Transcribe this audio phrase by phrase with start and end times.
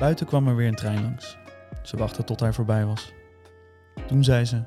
[0.00, 1.36] Buiten kwam er weer een trein langs.
[1.82, 3.12] Ze wachtte tot hij voorbij was.
[4.06, 4.62] Toen zei ze: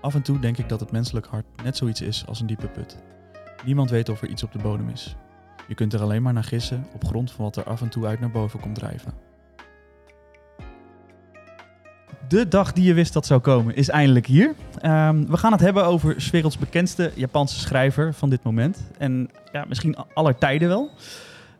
[0.00, 2.68] Af en toe denk ik dat het menselijk hart net zoiets is als een diepe
[2.68, 2.96] put.
[3.64, 5.16] Niemand weet of er iets op de bodem is.
[5.68, 8.06] Je kunt er alleen maar naar gissen op grond van wat er af en toe
[8.06, 9.12] uit naar boven komt drijven.
[12.28, 14.54] De dag die je wist dat zou komen is eindelijk hier.
[14.78, 18.90] Ehm, we gaan het hebben over 's werelds bekendste Japanse schrijver van dit moment.
[18.98, 20.90] En ja, misschien aller tijden wel.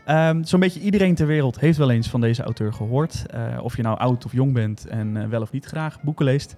[0.05, 3.27] Ehm, Zo'n beetje iedereen ter wereld heeft wel eens van deze auteur gehoord.
[3.27, 6.25] Eh, of je nou oud of jong bent en eh, wel of niet graag boeken
[6.25, 6.57] leest.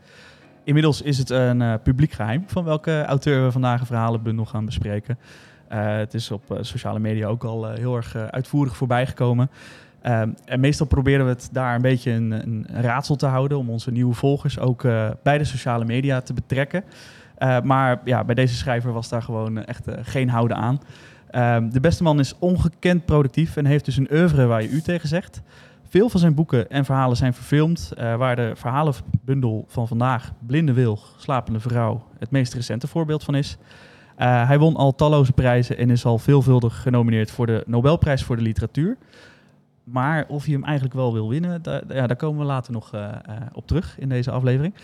[0.65, 4.65] Inmiddels is het een eh, publiek geheim van welke auteur we vandaag een verhalenbundel gaan
[4.65, 5.19] bespreken.
[5.69, 9.51] Het is op sociale media ook al heel erg uitvoerig voorbij gekomen.
[10.02, 13.71] Ehm, en meestal proberen we het daar een beetje een, een raadsel te houden om
[13.71, 14.83] onze nieuwe volgers ook
[15.23, 16.85] bij de sociale media te betrekken.
[17.63, 20.80] Maar ja, bij deze schrijver was daar gewoon echt geen houden aan.
[21.35, 24.80] Ehm, de beste man is ongekend productief en heeft dus een oeuvre waar je u
[24.80, 25.43] tegen zegt.
[25.88, 30.73] Veel van zijn boeken en verhalen zijn verfilmd, eh, waar de verhalenbundel van vandaag, Blinde
[30.73, 33.57] Wilg, Slapende Vrouw, het meest recente voorbeeld van is.
[34.16, 38.37] Eh, hij won al talloze prijzen en is al veelvuldig genomineerd voor de Nobelprijs voor
[38.37, 38.96] de literatuur.
[39.85, 42.93] Maar of je hem eigenlijk wel wil winnen, daar, ja, daar komen we later nog
[42.93, 43.09] eh,
[43.52, 44.74] op terug in deze aflevering.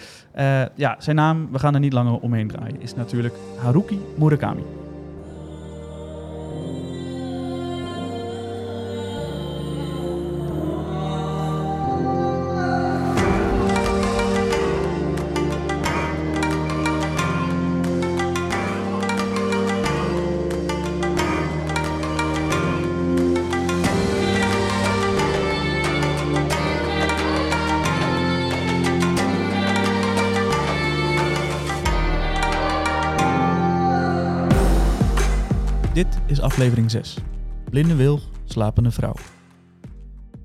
[0.75, 4.63] Ja, zijn naam, we gaan er niet langer omheen draaien, is natuurlijk Haruki Murakami.
[36.61, 37.17] Aflevering 6.
[37.71, 39.15] Blinde Wilg, Slapende Vrouw.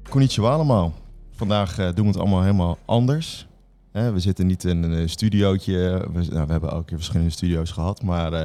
[0.10, 0.94] Konnichiwa allemaal.
[1.32, 3.48] Vandaag eh, doen we het allemaal helemaal anders.
[3.92, 6.08] Hè, we zitten niet in een studiootje.
[6.14, 8.44] We, nou, we hebben elke keer verschillende studio's gehad, maar eh,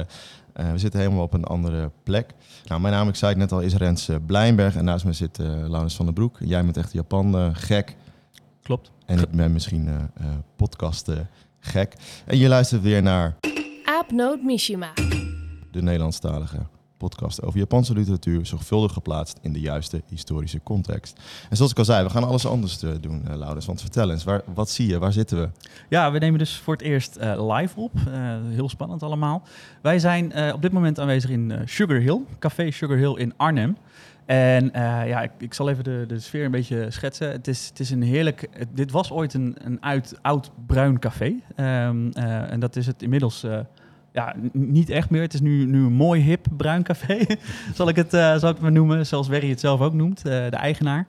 [0.53, 2.33] eh, we zitten helemaal op een andere plek.
[2.65, 4.75] Nou, mijn naam, ik zei het net al, is Rens Blijnberg.
[4.75, 6.37] En naast me zit eh Laurens van den Broek.
[6.39, 7.95] Jij bent echt Japan eh, gek.
[8.63, 8.91] Klopt.
[9.05, 11.11] En ik ben misschien eh, eh, podcast
[11.59, 11.93] gek.
[12.25, 13.35] En je luistert weer naar
[13.85, 14.93] Aapnoot Mishima.
[15.71, 21.19] de Nederlandstalige podcast over Japanse literatuur, zorgvuldig geplaatst in de juiste historische context.
[21.49, 23.65] En zoals ik al zei, we gaan alles anders eh, doen, eh, Laurens.
[23.65, 24.99] Want vertel eens, waar, wat zie je?
[24.99, 25.49] Waar zitten we?
[25.89, 27.91] Ja, we nemen dus voor het eerst eh, live op.
[28.49, 29.43] Heel spannend allemaal.
[29.81, 33.77] Wij zijn op dit moment aanwezig in Sugar Hill, Café Sugar Hill in Arnhem.
[34.25, 37.31] En ja, ik, ik zal even de, de sfeer een beetje schetsen.
[37.31, 38.49] Het is, het is een heerlijk.
[38.73, 41.35] dit was ooit een, een uit, oud bruin café.
[41.55, 43.45] Ehm, eh, en dat is het inmiddels.
[44.11, 45.21] Ja, niet echt meer.
[45.21, 47.17] Het is nu, nu een mooi hip bruin café.
[47.73, 49.05] zal ik het, eh, zal ik maar noemen.
[49.05, 51.07] Zoals Werry het zelf ook noemt, eh, de eigenaar.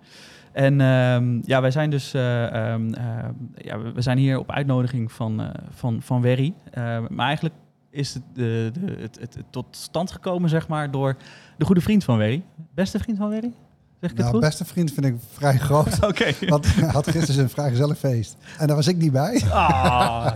[0.53, 3.05] En ehm, ja, wij zijn dus eh, ehm, eh,
[3.55, 6.55] ja, we- zijn hier op uitnodiging van, van, van Werry.
[7.09, 7.55] Maar eigenlijk
[7.91, 11.17] is het, de, de, het, het, het tot stand gekomen, zeg maar, door
[11.59, 12.43] de goede vriend van Werry.
[12.75, 13.53] Beste vriend van Werry?
[14.03, 14.41] Zeg ik het Nou, goed?
[14.49, 16.05] beste vriend vind ik vrij groot.
[16.09, 16.33] Oké.
[16.47, 18.37] Want hij had gisteren een vrij gezellig feest.
[18.59, 19.43] En daar was ik niet bij.
[19.51, 20.33] Ah,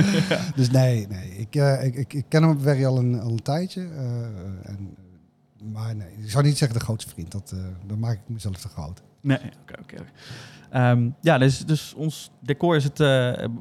[0.56, 1.30] Dus nee, nee.
[1.30, 3.80] Ik, eh, ik, ik, ik ken hem Werry al een, al een tijdje.
[3.80, 4.96] eh, en,
[5.72, 7.32] maar nee, ik zou niet zeggen de grootste vriend.
[7.32, 9.02] Dat, eh, dan maak ik mezelf te groot.
[9.20, 9.96] Nee, oké, oké.
[10.70, 12.98] Ehm, ja, dus, dus ons decor is het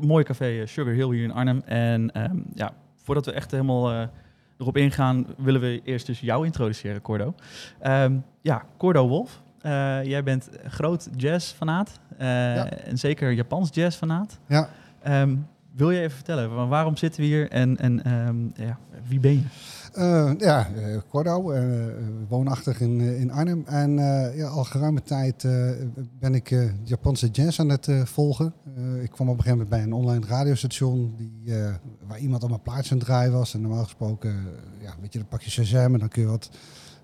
[0.02, 1.62] mooie café Sugar Hill hier in Arnhem.
[1.66, 4.10] En ehm, ja, voordat we echt helemaal
[4.58, 7.36] erop ingaan, willen we eerst dus jou introduceren, Cordo.
[7.80, 9.44] Ehm, ja, Cordo Wolf.
[9.66, 12.00] Eh, jij bent groot jazzfanaat.
[12.18, 12.70] eh Ja.
[12.70, 14.40] En zeker Japans jazzfanaat.
[14.48, 14.70] Ja,
[15.04, 15.36] Ehm
[15.76, 18.36] wil je even vertellen, wa- waarom zitten we hier en, en ehm,
[18.68, 18.78] ja,
[19.08, 19.44] wie ben je?
[19.94, 20.68] Eh, ja
[21.10, 21.54] Cordo,
[22.28, 23.64] woonachtig in, in Arnhem.
[23.66, 23.92] En
[24.36, 25.48] ja, al geruime tijd
[26.20, 28.54] ben ik Japanse jazz aan het volgen.
[29.02, 31.54] Ik kwam op een gegeven moment bij een online radiostation die,
[32.08, 33.54] waar iemand allemaal plaatsen aan het draaien was.
[33.54, 34.36] En normaal gesproken,
[34.82, 36.50] ja, weet je, dan pak je Shazam en dan kun je wat...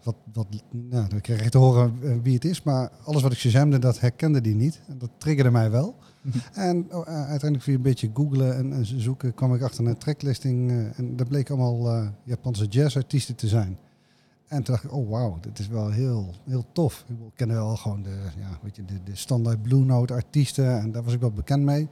[0.04, 2.64] wat, wat nou, dan krijg je te horen eh, wie het is.
[2.64, 4.82] Maar alles wat ik Shazamde, dat herkende die niet.
[4.88, 5.96] En dat triggerde mij wel.
[6.54, 9.98] En oh, eh, uiteindelijk via een beetje googlen en, en zoeken kwam ik achter een
[9.98, 10.70] tracklisting.
[10.70, 13.78] eh, en dat bleek allemaal Japanse jazzartiesten te zijn.
[14.48, 17.06] En toen dacht ik, oh wauw, dit is wel heel, heel tof.
[17.08, 20.80] Ik Ik kende wel gewoon de, ja, weet je, de, de standaard Blue Note artiesten.
[20.80, 21.88] En daar was ik wel bekend mee.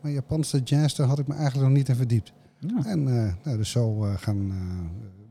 [0.00, 2.32] Maar Japanse jazz, daar had ik me eigenlijk nog niet in verdiept.
[2.58, 2.84] Ja.
[2.84, 3.04] En
[3.42, 4.52] nou, dus zo gaan,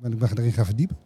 [0.01, 0.97] ben ik me erin gaan verdiepen.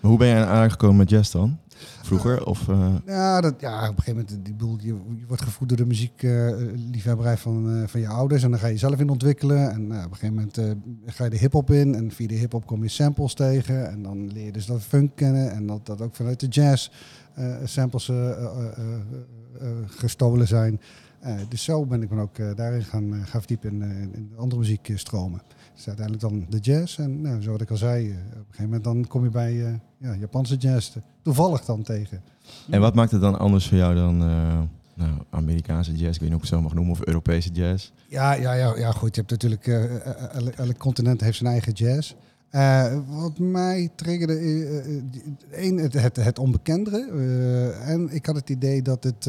[0.00, 1.58] Maar hoe ben je aangekomen met jazz dan?
[2.02, 2.46] Vroeger?
[2.46, 4.86] Of, eh, Ja, dat, ja, op een gegeven moment, ik bedoel, je,
[5.18, 8.42] je wordt gevoed door de muziekliefhebberij van, eh, van je ouders.
[8.42, 9.70] En dan ga je jezelf in ontwikkelen.
[9.70, 10.70] En nou, op een gegeven moment eh,
[11.06, 11.94] ga je de hip-hop in.
[11.94, 13.90] En via de hip-hop kom je samples tegen.
[13.90, 15.50] En dan leer je dus dat funk kennen.
[15.50, 16.88] En dat dat ook vanuit de jazz
[17.34, 20.80] eh, samples eh, eh, eh, eh, eh, gestolen zijn.
[21.20, 24.00] Eh, dus zo ben ik dan ook eh, daarin gaan, eh, gaan verdiepen in, eh,
[24.00, 25.40] in de andere muziekstromen.
[25.78, 26.98] Dus uiteindelijk dan de jazz.
[26.98, 29.30] En nou, zo wat ik al zei, eh, op een gegeven moment dan kom je
[29.30, 32.22] bij eh, ja, Japanse jazz toevallig dan tegen.
[32.70, 34.60] En wat maakt het dan anders voor jou dan eh,
[34.94, 37.90] nou, Amerikaanse jazz, ik weet niet hoe ik het zo mag noemen, of Europese jazz?
[38.08, 39.14] Ja, ja, ja, ja, goed.
[39.14, 42.14] Je hebt natuurlijk, eh, elk, elk continent heeft zijn eigen jazz.
[43.06, 44.38] Wat mij triggerde,
[45.50, 47.06] één, het, het, het onbekendere.
[47.84, 49.24] en ik had het idee dat het,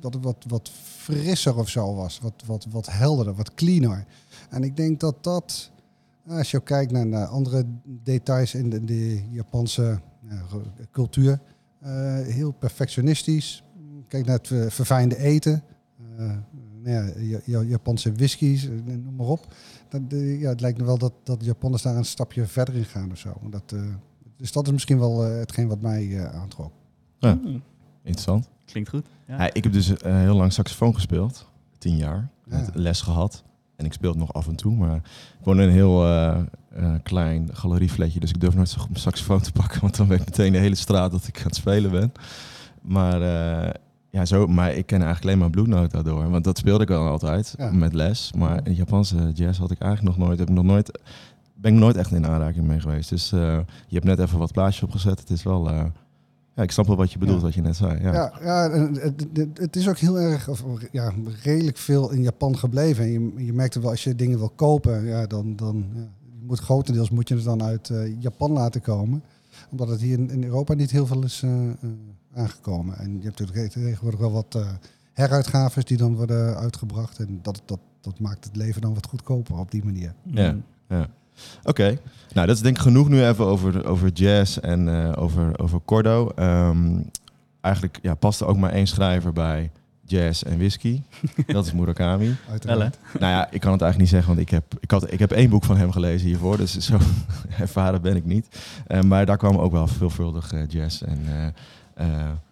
[0.00, 2.18] dat het wat, wat frisser of zo was.
[2.22, 4.04] Wat, wat, wat helderder, wat cleaner.
[4.54, 5.70] En ik denk dat dat,
[6.28, 10.42] als je ook kijkt naar, andere details in de, de Japanse ja,
[10.90, 11.38] cultuur,
[11.80, 13.64] eh, heel perfectionistisch.
[14.08, 15.62] Kijk naar het eh, verfijnde eten.
[16.18, 16.24] Eh,
[16.82, 19.54] nou ja, Ja- Ja- Japanse whiskies, eh, noem maar op.
[19.88, 22.84] Dat, eh, ja, het lijkt me wel dat, dat Japanners daar een stapje verder in
[22.84, 23.32] gaan of zo.
[23.50, 23.80] Dat, eh,
[24.36, 26.72] dus dat is misschien wel eh, hetgeen wat mij eh, aantrok.
[27.18, 27.38] Ja.
[27.42, 27.62] Hmm,
[28.02, 28.48] Interessant.
[28.64, 29.06] Klinkt goed.
[29.26, 29.36] Ja.
[29.44, 32.28] Ja, ik heb dus eh, heel lang saxofoon gespeeld, tien jaar,
[32.74, 33.44] les gehad.
[33.76, 34.96] En ik speel het nog af en toe, maar
[35.38, 36.38] ik woon in een heel eh,
[36.74, 40.08] eh, klein galeriefletje, dus ik durf nooit zo goed mijn saxofoon te pakken, want dan
[40.08, 42.12] weet ik meteen de hele straat dat ik aan het spelen ben.
[42.82, 43.70] Maar, eh,
[44.10, 46.90] ja, zo, maar ik ken eigenlijk alleen maar Blue Note daardoor, want dat speelde ik
[46.90, 47.70] al altijd Ja.
[47.70, 48.32] met les.
[48.36, 50.98] Maar in Japanse jazz had ik eigenlijk nog nooit, heb ik nog nooit,
[51.54, 53.08] ben ik nooit echt in aanraking mee geweest.
[53.08, 55.18] Dus je hebt net even wat plaatjes opgezet.
[55.20, 55.70] Het is wel,
[56.54, 57.44] ja, ik snap wel wat je bedoelt, Ja.
[57.44, 58.02] wat je net zei.
[58.02, 58.12] Ja.
[58.12, 61.12] Ja, ja, het, het, het is ook heel erg, of ja,
[61.42, 63.04] redelijk veel in Japan gebleven.
[63.04, 66.00] En je, je merkt het wel, als je dingen wil kopen, ja, dan, dan ja,
[66.40, 69.22] je moet grotendeels moet je het dan uit eh, Japan laten komen.
[69.70, 71.74] Omdat het hier in, in Europa niet heel veel is eh, eh,
[72.34, 72.98] aangekomen.
[72.98, 74.68] En je hebt natuurlijk tegenwoordig wel wat eh,
[75.12, 77.18] heruitgaves die dan worden uitgebracht.
[77.18, 80.14] En dat, dat, dat maakt het leven dan wat goedkoper op die manier.
[80.24, 80.56] Ja.
[81.62, 81.98] Oké,
[82.32, 85.80] nou dat is denk ik genoeg nu even over, over jazz en eh, over, over
[85.84, 86.32] Cordo.
[86.36, 87.00] Ehm,
[87.60, 89.70] eigenlijk ja, past er ook maar één schrijver bij
[90.06, 91.02] jazz en whisky.
[91.46, 92.36] dat is Murakami.
[92.50, 92.98] Uiteraard.
[93.18, 95.32] Nou ja, ik kan het eigenlijk niet zeggen, want ik heb, ik had, ik heb
[95.32, 96.56] één boek van hem gelezen hiervoor.
[96.56, 96.98] Dus zo
[97.58, 98.48] ervaren ben ik niet.
[98.86, 101.46] Eh, maar daar kwam ook wel veelvuldig eh, jazz en, eh,
[101.94, 102.42] eh, en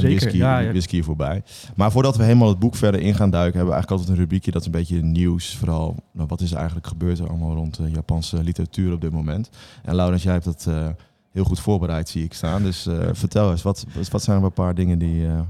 [0.00, 0.70] Zeker, whisky, ja, ja.
[0.70, 1.42] whisky voorbij.
[1.76, 4.24] Maar voordat we helemaal het boek verder in gaan duiken, hebben we eigenlijk altijd een
[4.24, 5.56] rubriekje dat is een beetje nieuws.
[5.56, 9.10] Vooral, nou, wat is er eigenlijk gebeurd er allemaal rond de Japanse literatuur op dit
[9.12, 9.50] moment.
[9.82, 10.86] En Laurens, jij hebt dat eh,
[11.32, 12.62] heel goed voorbereid, zie ik staan.
[12.62, 15.40] Dus eh, vertel eens, wat, wat- zijn er een paar dingen die, eh,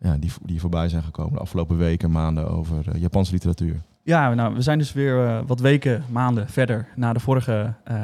[0.00, 3.80] ja, die, die voorbij zijn gekomen de afgelopen weken, maanden over eh, Japanse literatuur?
[4.10, 7.96] Ja, nou, we zijn dus weer eh, wat weken, maanden verder na de vorige eh,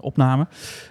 [0.00, 0.46] opname.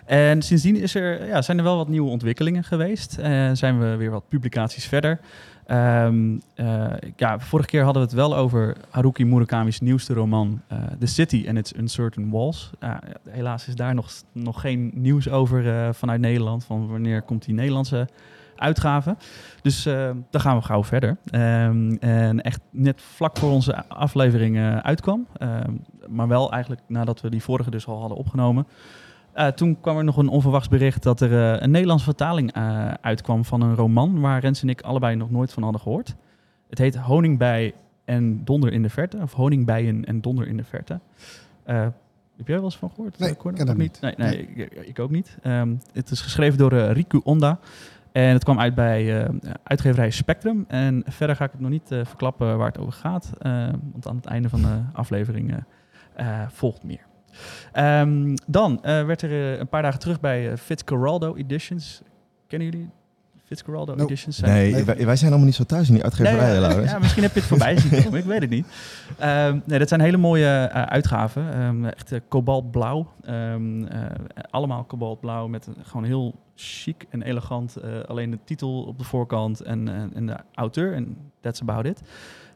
[0.05, 3.17] En sindsdien is er, ja, zijn er wel wat nieuwe ontwikkelingen geweest.
[3.17, 5.19] En zijn we weer wat publicaties verder.
[5.65, 6.85] Ehm, eh,
[7.15, 10.61] ja, vorige keer hadden we het wel over Haruki Murakami's nieuwste roman
[10.99, 12.69] The City and Its Uncertain Walls.
[13.29, 16.63] Helaas is daar nog, nog geen nieuws over vanuit Nederland.
[16.63, 18.07] Van wanneer komt die Nederlandse
[18.61, 19.15] uitgave.
[19.61, 21.17] Dus eh daar gaan we gauw verder.
[21.25, 25.27] Ehm, en echt net vlak voor onze aflevering eh, uitkwam.
[25.37, 25.71] Ehm,
[26.09, 28.67] maar wel eigenlijk nadat we die vorige dus al hadden opgenomen.
[29.33, 32.53] Eh, toen kwam er nog een onverwachts bericht dat er een Nederlandse vertaling
[33.01, 36.15] uitkwam van een roman waar Rens en ik allebei nog nooit van hadden gehoord.
[36.69, 37.73] Het heet Honingbij
[38.05, 39.17] en Donder in de Verte.
[39.21, 40.99] Of Honingbijen en Donder in de Verte.
[42.41, 43.19] Heb jij er wel eens van gehoord?
[43.19, 43.53] Nee, Cor?
[43.53, 44.01] ken hem niet.
[44.01, 45.37] Nee, nee, Ik, ik ook niet.
[45.41, 47.59] Ehm, het is geschreven door Riku Onda.
[48.11, 49.29] En het kwam uit bij eh,
[49.63, 50.65] uitgeverij Spectrum.
[50.67, 53.31] En verder ga ik het nog niet eh, verklappen waar het over gaat.
[53.39, 55.63] eh, want aan het einde van de aflevering
[56.47, 57.05] volgt meer.
[57.71, 62.01] Ehm, dan werd er een paar dagen terug bij eh, Fitzcarraldo Editions.
[62.47, 62.89] Kennen jullie
[63.51, 64.03] Fitzcarraldo Nope.
[64.03, 64.37] Editions?
[64.37, 64.83] Zijn- Nee, Nee.
[64.83, 67.39] Wij, wij zijn allemaal niet zo thuis in die uitgeverijen, Nee, ja, misschien heb je
[67.39, 68.65] het voorbij zien komen, ik weet het niet.
[69.19, 71.53] Ehm, nee, dat zijn hele mooie eh, uitgaven.
[71.53, 73.07] Ehm, echt eh, kobaltblauw.
[73.23, 73.99] Ehm, eh,
[74.49, 77.75] allemaal kobaltblauw met een, gewoon heel chic en elegant.
[77.75, 80.93] eh, alleen de titel op de voorkant en, en, en de auteur.
[80.93, 82.01] En that's about it.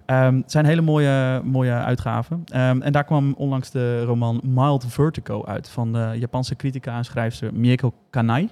[0.05, 2.41] Ehm, het zijn hele mooie, mooie uitgaven.
[2.45, 7.05] Ehm, en daar kwam onlangs de roman Mild Vertigo uit van de Japanse critica en
[7.05, 8.49] schrijfster Mieko Kanai.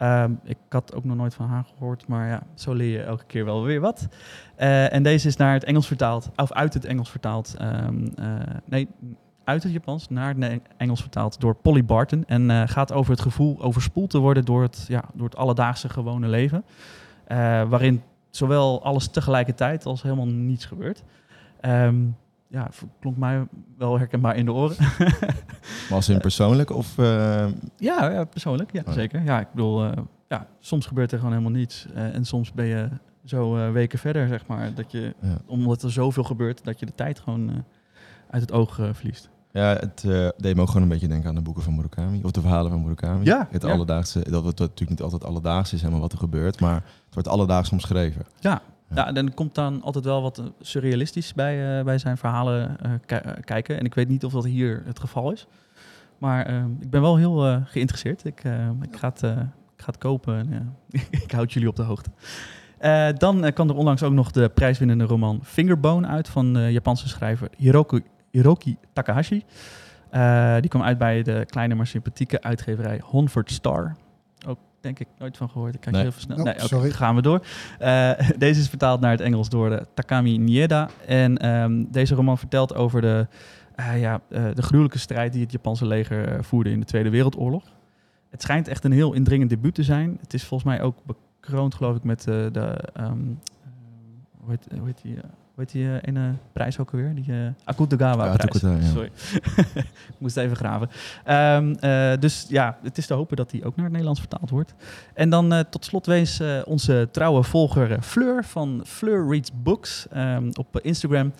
[0.00, 3.24] Ehm, ik had ook nog nooit van haar gehoord, maar ja, zo leer je elke
[3.24, 4.08] keer wel weer wat.
[4.56, 7.54] Eh, en deze is naar het Engels vertaald, of uit het Engels vertaald.
[7.58, 8.26] ehm, eh,
[8.64, 8.88] nee,
[9.44, 12.24] uit het Japans naar het Engels vertaald door Polly Barton.
[12.26, 15.88] En eh, gaat over het gevoel overspoeld te worden door het, ja, door het alledaagse
[15.88, 16.64] gewone leven.
[17.68, 21.02] Waarin zowel alles tegelijkertijd als helemaal niets gebeurt.
[21.60, 21.96] Ehm,
[22.50, 22.68] ja,
[23.00, 23.46] klonk mij
[23.78, 24.76] wel herkenbaar in de oren.
[25.90, 26.98] Als in persoonlijk of...
[26.98, 28.92] eh, ja, ja, persoonlijk, ja, Oh.
[28.92, 29.22] zeker.
[29.24, 29.92] Ja, ik bedoel, eh,
[30.28, 31.86] ja, soms gebeurt er gewoon helemaal niets.
[31.94, 32.88] Eh, en soms ben je
[33.24, 34.74] zo weken verder, zeg maar.
[34.74, 35.36] Dat je, ja.
[35.46, 37.64] omdat er zoveel gebeurt, dat je de tijd gewoon
[38.30, 39.30] uit het oog verliest.
[39.52, 40.00] Ja, het
[40.36, 42.20] deed me ook gewoon een beetje denken aan de boeken van Murakami.
[42.22, 43.24] Of de verhalen van Murakami.
[43.24, 43.70] Ja, Het ja.
[43.70, 46.60] alledaagse, dat het natuurlijk niet altijd alledaags is, helemaal wat er gebeurt.
[46.60, 48.22] Maar het wordt alledaags omschreven.
[48.40, 48.62] Ja.
[48.94, 52.90] Ja, dan komt dan altijd wel wat eh, surrealistisch bij, eh, bij zijn verhalen eh,
[53.06, 53.78] ki- kijken.
[53.78, 55.46] En ik weet niet of dat hier het geval is.
[56.18, 58.24] Maar eh, ik ben wel heel geïnteresseerd.
[58.24, 58.42] Ik,
[58.82, 59.22] ik, ga het,
[59.76, 60.76] ik ga kopen en
[61.24, 62.10] ik houd jullie op de hoogte.
[63.18, 67.48] Dan kwam er onlangs ook nog de prijswinnende roman Fingerbone uit van de Japanse schrijver
[67.56, 69.44] Hiroki, Hiroki Takahashi.
[70.60, 73.96] Die kwam uit bij de kleine maar sympathieke uitgeverij Honford Star.
[74.80, 75.74] Denk ik nooit van gehoord.
[75.74, 76.02] Ik kijk Nee.
[76.02, 76.36] heel veel snel.
[76.36, 76.90] Nope, nee, sorry.
[76.90, 77.46] gaan we door.
[77.78, 80.88] Eh, deze is vertaald naar het Engels door de Takami Nieda.
[81.06, 83.26] En ehm, deze roman vertelt over de,
[83.74, 87.10] eh, ja, eh, de gruwelijke strijd die het Japanse leger eh, voerde in de Tweede
[87.10, 87.64] Wereldoorlog.
[88.30, 90.18] Het schijnt echt een heel indringend debuut te zijn.
[90.20, 90.96] Het is volgens mij ook
[91.40, 92.60] bekroond, geloof ik, met eh, de.
[92.92, 93.70] ehm, eh,
[94.40, 95.16] hoe, heet, hoe heet die?
[95.60, 97.14] Eh, heet die eh, ene prijs ook alweer?
[97.14, 98.48] Die uh, Akutagawa Ja, prijs.
[98.50, 98.88] Akutagawa, ja.
[98.90, 99.10] Sorry.
[100.14, 100.88] ik moest even graven.
[101.24, 104.50] Ehm, eh, dus ja, het is te hopen dat die ook naar het Nederlands vertaald
[104.50, 104.74] wordt.
[105.14, 109.50] En dan eh, tot slot wees eh, onze trouwe volger eh, Fleur van Fleur Reads
[109.62, 111.32] Books ehm, op eh, Instagram.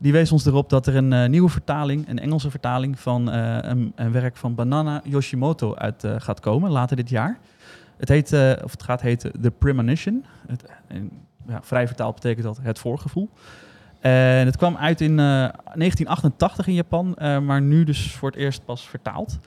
[0.00, 3.56] Die wees ons erop dat er een eh, nieuwe vertaling, een Engelse vertaling van eh,
[3.60, 7.38] een, een werk van Banana Yoshimoto uit eh, gaat komen later dit jaar.
[7.96, 10.24] Het, heet, eh, of het gaat heten The Premonition.
[10.46, 11.10] Het, en,
[11.46, 13.28] ja, vrij vertaald betekent dat het voorgevoel.
[14.00, 18.38] En het kwam uit in eh, 1988 in Japan, eh, maar nu dus voor het
[18.38, 19.38] eerst pas vertaald.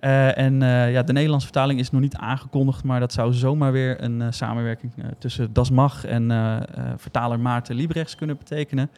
[0.00, 3.72] Eh, en eh, ja, de Nederlandse vertaling is nog niet aangekondigd, maar dat zou zomaar
[3.72, 6.62] weer een eh, samenwerking eh, tussen Das Mag en eh, eh,
[6.96, 8.90] vertaler Maarten Liebrechts kunnen betekenen.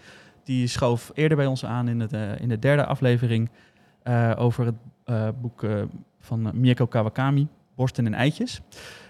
[0.44, 3.50] Die schoof eerder bij ons aan in, eh, in de derde aflevering
[4.02, 5.82] eh, over het eh, boek eh,
[6.20, 8.60] van eh, Mieko Kawakami, Borsten en Eitjes.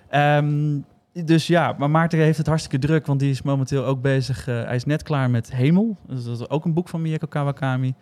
[0.08, 0.78] Ehm,
[1.12, 4.48] dus ja, maar Maarten heeft het hartstikke druk, want die is momenteel ook bezig.
[4.48, 5.96] eh, hij is net klaar met Hemel.
[6.06, 7.94] Dus dat is ook een boek van Mieko Kawakami.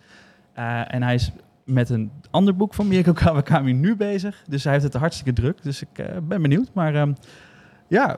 [0.53, 1.31] Eh, en hij is
[1.65, 4.43] met een ander boek van Mieko Kawakami nu bezig.
[4.47, 5.63] Dus hij heeft het hartstikke druk.
[5.63, 6.69] Dus ik eh, ben benieuwd.
[6.73, 7.13] Maar ehm,
[7.87, 8.17] ja,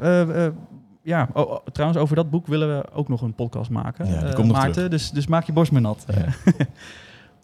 [1.02, 1.30] ja.
[1.34, 4.08] Oh, trouwens, over dat boek willen we ook nog een podcast maken.
[4.08, 6.06] Ja, die komt nog Maarten, dus, dus maak je borst maar nat.
[6.08, 6.54] Ja.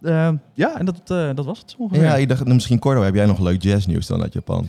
[0.00, 2.02] Eh, ja, en dat, dat was het ongeveer.
[2.02, 4.68] Ja, ik dacht, misschien Cordo, heb jij nog leuk jazznieuws dan uit Japan?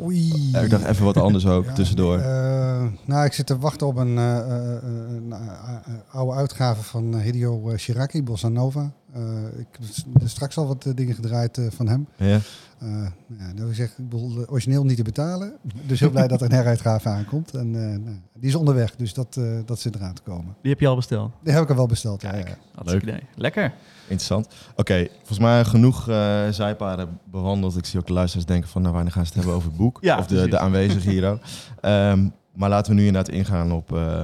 [0.00, 0.50] Oei.
[0.52, 2.18] Ja, ik dacht even wat anders ook Ja, tussendoor.
[2.18, 4.82] eh, nou, ik zit te wachten op een, eh, eh,
[5.16, 5.34] een
[6.10, 8.92] oude uitgave van Hideo Shiraki, Bossa Nova.
[9.12, 9.22] Eh,
[9.58, 9.66] ik
[10.18, 12.06] heb straks al wat dingen gedraaid eh, van hem.
[12.16, 12.38] ja?
[12.78, 12.88] Eh,
[13.38, 15.52] ja, nou, ik zeg, ik bedoel, origineel niet te betalen.
[15.86, 17.54] Dus heel blij dat er een heruitgave aankomt.
[17.54, 20.54] En eh, nou, die is onderweg, dus dat, dat zit eraan te komen.
[20.62, 21.32] Die heb je al besteld.
[21.42, 22.22] Die heb ik al wel besteld.
[22.22, 22.56] Ja, Kijk, ja.
[22.74, 23.20] hartstikke idee.
[23.36, 23.72] Lekker.
[24.12, 24.48] Interessant.
[24.76, 27.76] Oké, volgens mij genoeg eh, zijpaden bewandeld.
[27.76, 29.78] Ik zie ook de luisteraars denken van, nou, wanneer gaan ze het hebben over het
[29.78, 29.98] boek?
[30.08, 31.40] Ja, of de, de aanwezige hier ook.
[31.80, 34.22] Ehm, maar laten we nu inderdaad ingaan op eh,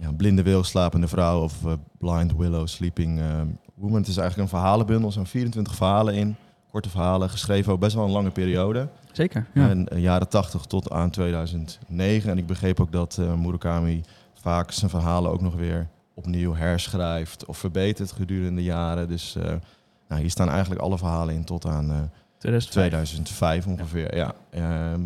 [0.00, 3.26] ja, Blinde Wil, Slapende Vrouw of eh, Blind Willow, Sleeping eh,
[3.74, 3.98] Woman.
[3.98, 6.36] Het is eigenlijk een verhalenbundel, er zijn 24 verhalen in.
[6.70, 8.88] Korte verhalen, geschreven over best wel een lange periode.
[9.12, 9.46] Zeker.
[9.54, 9.68] Ja.
[9.68, 12.30] En jaren 80 tot aan 2009.
[12.30, 14.02] En ik begreep ook dat eh, Murakami
[14.34, 15.88] vaak zijn verhalen ook nog weer
[16.20, 19.08] opnieuw herschrijft of verbetert gedurende de jaren.
[19.08, 19.54] Dus eh,
[20.08, 21.96] nou, hier staan eigenlijk alle verhalen in tot aan eh,
[22.38, 22.88] 2005.
[22.88, 24.16] 2005 ongeveer.
[24.16, 24.34] Ja.
[24.50, 25.00] Ehm,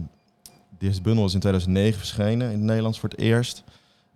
[0.79, 3.65] deze bundel is in 2009 verschenen in het Nederlands voor het eerst.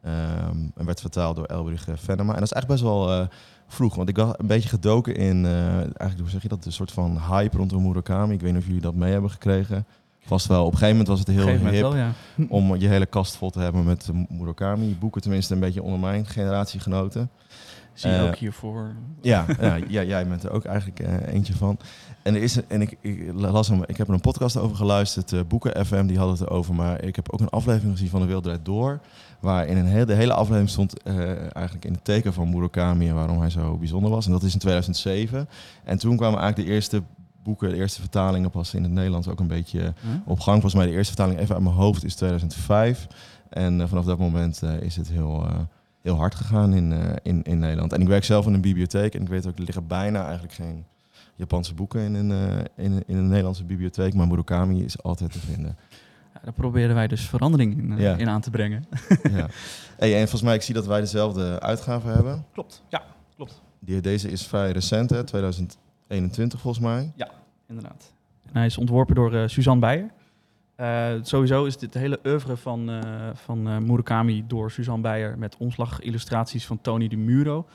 [0.03, 2.33] Ehm, en werd vertaald door Elbrich eh, Venema.
[2.33, 3.27] En dat is echt best wel eh,
[3.67, 6.73] vroeg, want ik was een beetje gedoken in, eh, eigenlijk hoe zeg je dat, een
[6.73, 8.35] soort van hype rondom Murakami.
[8.35, 9.87] Ik weet niet of jullie dat mee hebben gekregen.
[10.29, 10.65] Vast wel.
[10.65, 12.13] Op een gegeven moment was het heel hip moment wel, ja.
[12.49, 14.97] om je hele kast vol te hebben met eh, Murakami.
[15.01, 17.31] Boeken tenminste een beetje onder mijn generatiegenoten.
[17.99, 18.95] Zie je Eh, ook hiervoor.
[19.21, 21.79] Ja, ja, ja, jij bent er ook eigenlijk eh, eentje van.
[22.23, 25.33] En, er is, en ik, ik, las hem, ik heb er een podcast over geluisterd,
[25.33, 26.75] eh, Boeken FM, die hadden het erover.
[26.75, 29.01] Maar ik heb ook een aflevering gezien van De Wereld Door.
[29.41, 31.03] Waar in een hele, de hele aflevering stond
[31.53, 34.27] eigenlijk in het teken van Murakami en waarom hij zo bijzonder was.
[34.27, 35.49] En dat is in 2007.
[35.85, 37.03] En toen kwamen eigenlijk de eerste
[37.49, 40.11] boeken, de eerste vertalingen pas in het Nederlands ook een beetje Huh?
[40.25, 40.61] op gang.
[40.61, 43.07] Volgens mij de eerste vertaling even uit mijn hoofd is 2005.
[43.49, 45.59] En eh, vanaf dat moment eh, is het heel, eh,
[46.03, 47.93] heel hard gegaan in, eh, in, in Nederland.
[47.93, 50.53] En ik werk zelf in een bibliotheek en ik weet ook, er liggen bijna eigenlijk
[50.53, 50.85] geen
[51.35, 54.15] Japanse boeken in een, eh, in, een- in een Nederlandse bibliotheek.
[54.15, 55.77] Maar Murakami is altijd te vinden.
[56.35, 58.17] Ja, daar proberen wij dus verandering in, eh, Ja.
[58.17, 58.85] in aan te brengen.
[59.33, 59.47] ja.
[59.99, 62.45] Hey, en volgens mij, ik zie dat wij dezelfde uitgave hebben.
[62.53, 62.83] Klopt.
[62.89, 63.03] Ja,
[63.37, 63.63] klopt.
[63.81, 67.13] Die, deze is vrij recent, hè, 2021 volgens mij.
[67.69, 68.13] Inderdaad.
[68.47, 70.11] En hij is ontworpen door eh, Suzanne Beijer.
[70.79, 73.01] Eh, sowieso is dit hele oeuvre van, eh,
[73.35, 77.67] van eh, Murakami door Suzanne Beijer met omslagillustraties van Tony de Muro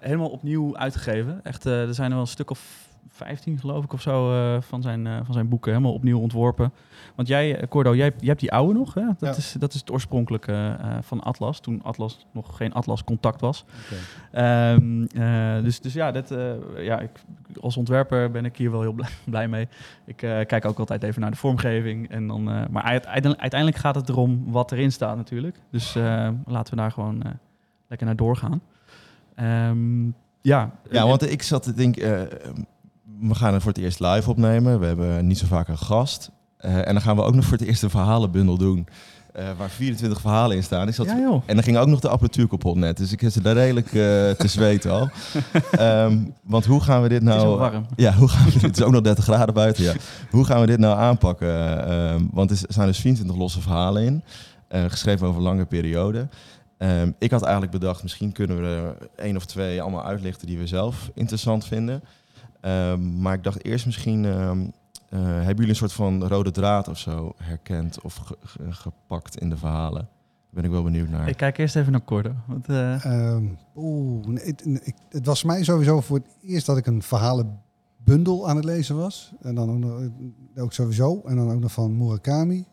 [0.00, 1.40] helemaal opnieuw uitgegeven.
[1.44, 4.82] Echt, er zijn er wel een stuk of 15 geloof ik of zo eh, van,
[4.82, 5.72] zijn, eh, van zijn boeken.
[5.72, 6.72] Helemaal opnieuw ontworpen.
[7.14, 8.94] Want jij, eh, Cordo, jij, jij hebt die oude nog.
[8.94, 9.04] Hè?
[9.06, 9.30] Dat, Ja.
[9.36, 11.60] is, dat is het oorspronkelijke van Atlas.
[11.60, 13.64] Toen Atlas nog geen Atlas Contact was.
[14.32, 16.34] Ehm, eh, dus, dus ja, dat,
[16.76, 17.10] ja ik,
[17.60, 19.68] als ontwerper ben ik hier wel heel blij, blij mee.
[20.06, 22.08] Ik kijk ook altijd even naar de vormgeving.
[22.10, 25.56] En dan, maar uiteindelijk, gaat het erom wat erin staat natuurlijk.
[25.70, 25.94] Dus
[26.46, 27.22] laten we daar gewoon
[27.88, 28.60] lekker naar doorgaan.
[29.34, 30.06] Ehm,
[30.40, 32.28] ja, Ja, want ik zat te denken,
[33.20, 34.80] we gaan het voor het eerst live opnemen.
[34.80, 36.30] We hebben niet zo vaak een gast.
[36.56, 38.86] Eh, en dan gaan we ook nog voor het eerst een verhalenbundel doen.
[39.32, 40.88] eh, waar 24 verhalen in staan.
[40.88, 41.42] Ik zat, ja joh.
[41.46, 42.96] En dan ging ook nog de apparatuur kapot net.
[42.96, 43.92] Dus ik zit daar redelijk eh,
[44.30, 45.08] te zweten al.
[45.70, 47.58] Ehm, want hoe gaan we dit Het is nou...
[47.58, 47.86] warm.
[47.96, 48.62] Ja, hoe gaan we dit?
[48.62, 49.84] Het is ook nog 30 graden buiten.
[49.84, 49.92] Ja.
[50.30, 51.86] Hoe gaan we dit nou aanpakken?
[51.88, 54.22] Ehm, want er zijn dus 24 losse verhalen in,
[54.90, 56.28] geschreven over lange periode.
[56.78, 60.58] Ehm, ik had eigenlijk bedacht, misschien kunnen we er één of twee allemaal uitlichten die
[60.58, 62.02] we zelf interessant vinden.
[62.60, 64.60] Ehm, maar ik dacht eerst misschien, ehm,
[65.08, 69.38] eh, hebben jullie een soort van rode draad of zo herkend of ge- ge- gepakt
[69.38, 70.08] in de verhalen?
[70.52, 71.28] Daar ben ik wel benieuwd naar.
[71.28, 72.32] Ik kijk eerst even naar Cordo.
[72.46, 73.44] Want, eh, Ehm,
[73.76, 77.02] Oeh, nee, het, nee, ik- het was mij sowieso voor het eerst dat ik een
[77.02, 79.32] verhalenbundel aan het lezen was.
[79.40, 80.00] En dan ook, nog,
[80.54, 81.22] eh, ook sowieso.
[81.24, 82.64] En dan ook nog van Murakami.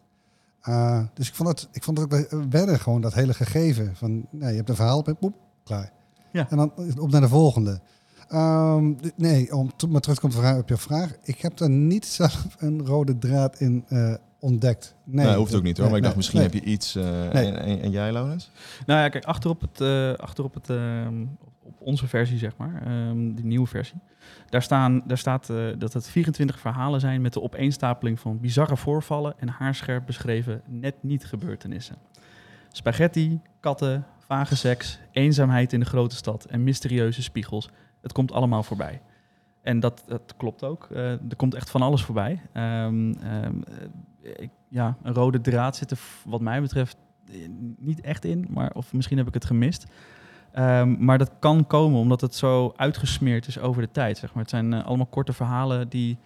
[0.70, 3.96] Uh, dus ik vond het, ik vond het ook verder gewoon dat hele gegeven.
[3.96, 5.92] Van, nee, je hebt een verhaal, boep, klaar.
[6.32, 6.50] Ja.
[6.50, 7.80] En dan op naar de volgende.
[8.34, 11.12] Um, nee, om maar terug te komen op je vraag.
[11.24, 14.96] Ik heb er niet zelf een rode draad in uh, ontdekt.
[15.04, 15.86] Nee, nee, hoeft ook niet hoor.
[15.86, 16.50] Nee, maar ik dacht, misschien nee.
[16.50, 16.96] heb je iets.
[16.96, 17.52] Uh, Nee.
[17.52, 18.52] en, en, en, jij, Laurens?
[18.86, 21.08] Nou ja, kijk, achterop, het, uh, achterop, het, uh,
[21.64, 23.98] op onze versie, zeg maar, um, die nieuwe versie,
[24.50, 28.78] daar, staan, daar staat uh, dat het 24 verhalen zijn met de opeenstapeling van bizarre
[28.78, 31.96] voorvallen en haarscherp beschreven net niet gebeurtenissen.
[32.72, 37.70] Spaghetti, katten, vage seks, eenzaamheid in de grote stad en mysterieuze spiegels.
[38.02, 39.02] Het komt allemaal voorbij.
[39.62, 40.88] En dat, dat klopt ook.
[40.92, 42.42] Uh, er komt echt van alles voorbij.
[42.54, 43.16] Um,
[44.22, 46.98] ik, ja, een rode draad zit er wat mij betreft
[47.78, 49.86] niet echt in, maar of misschien heb ik het gemist.
[50.60, 54.18] Um, maar dat kan komen omdat het zo uitgesmeerd is over de tijd.
[54.18, 54.42] Zeg maar.
[54.42, 56.18] Het zijn uh, allemaal korte verhalen die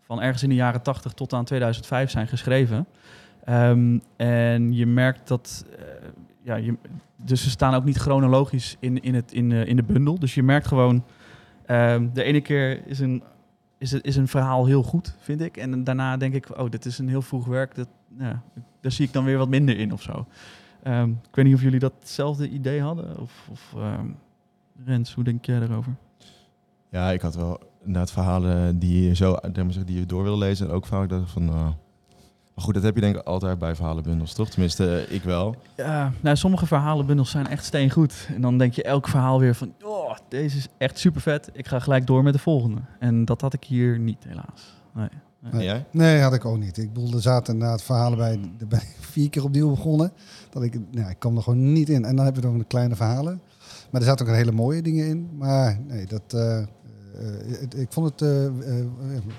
[0.00, 2.86] van ergens in de jaren 80 tot aan 2005 zijn geschreven.
[4.16, 5.64] En je merkt dat.
[6.42, 6.60] Ja,
[7.16, 10.18] dus ze staan ook niet chronologisch in, in, het, in, in de bundel.
[10.18, 11.04] Dus je merkt gewoon.
[11.70, 13.22] Um, de ene keer is een,
[13.78, 15.56] is, is een verhaal heel goed, vind ik.
[15.56, 17.74] En daarna denk ik, oh, dit is een heel vroeg werk.
[17.74, 17.88] Dat,
[18.80, 20.26] daar zie ik dan weer wat minder in of zo.
[20.86, 23.18] Um, ik weet niet of jullie datzelfde idee hadden.
[23.18, 24.16] Of, of um,
[24.84, 25.94] Rens, hoe denk jij daarover?
[26.88, 29.36] Ja, ik had wel inderdaad verhalen die je zo
[29.84, 30.68] die je door wil lezen.
[30.68, 31.48] En ook vaak dacht van.
[31.48, 31.68] Uh,
[32.54, 34.48] maar goed, dat heb je denk ik altijd bij verhalenbundels, toch?
[34.48, 35.56] Tenminste, ik wel.
[35.76, 38.28] Ja, nou, sommige verhalenbundels zijn echt steengoed.
[38.34, 41.50] En dan denk je elk verhaal weer van, oh, deze is echt super vet.
[41.52, 42.80] Ik ga gelijk door met de volgende.
[42.98, 44.74] En dat had ik hier niet, helaas.
[44.94, 45.08] Nee.
[45.40, 45.52] Nee.
[45.52, 45.84] En jij?
[45.90, 46.78] Nee, had ik ook niet.
[46.78, 48.40] Ik bedoel, er zaten inderdaad verhalen bij.
[48.58, 50.12] Daar ben ik vier keer opnieuw begonnen.
[50.50, 52.04] Dat ik, nou, ik kwam er gewoon niet in.
[52.04, 53.40] En dan heb je nog de kleine verhalen.
[53.90, 55.28] Maar er zaten ook een hele mooie dingen in.
[55.36, 56.58] Maar nee, dat, uh,
[57.20, 58.84] uh, ik vond het uh,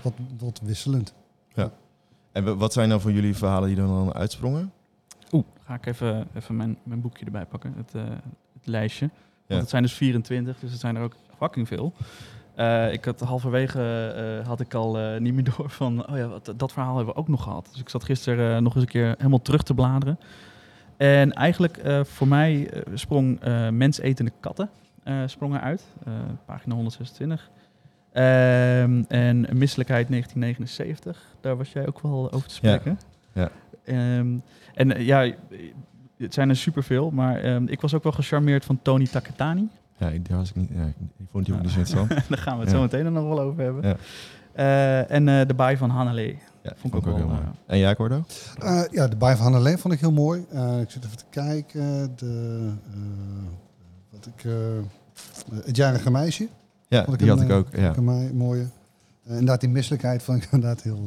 [0.02, 1.14] wat, wat wisselend.
[1.54, 1.72] Ja.
[2.32, 4.72] En wat zijn dan voor jullie verhalen die dan uitsprongen?
[5.32, 7.94] Oeh, ga ik even, even mijn, mijn boekje erbij pakken, het,
[8.54, 9.06] het lijstje.
[9.08, 9.58] Want ja.
[9.58, 11.94] het zijn dus 24, dus het zijn er ook fucking veel.
[12.58, 16.54] Uh, ik had halverwege uh, had ik al niet meer door van, oh ja, wat,
[16.56, 17.68] dat verhaal hebben we ook nog gehad.
[17.72, 20.20] Dus ik zat gisteren nog eens een keer helemaal terug te bladeren.
[20.98, 23.40] En eigenlijk voor mij sprong
[23.72, 24.70] mensetende katten
[25.26, 25.84] sprongen uit,
[26.46, 27.50] pagina 126.
[28.14, 33.00] Um, en Misselijkheid 1979, daar was jij ook wel over te spreken.
[33.34, 33.50] Ja.
[33.86, 34.18] ja.
[34.18, 34.44] Um,
[34.74, 35.34] en ja,
[36.18, 39.70] het zijn er superveel, maar um, ik was ook wel gecharmeerd van Tony Takatani.
[39.98, 40.70] Ja, daar was ik niet.
[40.74, 40.86] Ja,
[41.18, 42.10] ik vond die ook niet zo interessant.
[42.30, 42.78] Daar gaan we het ja.
[42.78, 43.88] zo meteen nog wel over hebben.
[43.88, 43.96] Ja.
[44.56, 46.40] Uh, en uh, de baai van Hannelee.
[46.64, 47.28] Ja, vond ik ook, ook wel.
[47.28, 47.42] mooi.
[47.66, 48.24] en jij, Cordo?
[48.64, 50.40] Uh, ja, de baai van Hannelee vond ik heel mooi.
[50.82, 52.14] ik zit even te kijken.
[52.16, 52.72] De,
[54.10, 54.52] wat ik,
[55.66, 56.48] het jarige meisje.
[56.92, 57.68] Ja, die een, had ik ook.
[57.76, 57.96] Ja.
[57.96, 58.66] Een mooie.
[59.28, 61.04] inderdaad, die misselijkheid vond ik inderdaad heel...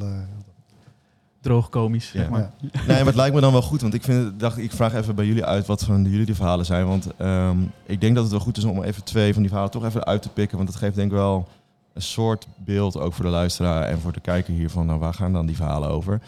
[1.41, 2.11] droog komisch.
[2.11, 2.19] Ja.
[2.19, 2.51] Zeg maar.
[2.61, 3.81] Nee, maar het lijkt me dan wel goed.
[3.81, 6.65] Want ik, vind, dacht, ik vraag even bij jullie uit wat van jullie die verhalen
[6.65, 6.85] zijn.
[6.87, 9.73] Want um, ik denk dat het wel goed is om even twee van die verhalen
[9.73, 10.57] toch even uit te pikken.
[10.57, 11.47] Want dat geeft denk ik wel
[11.93, 14.85] een soort beeld ook voor de luisteraar en voor de kijker hiervan.
[14.85, 16.21] Nou, waar gaan dan die verhalen over?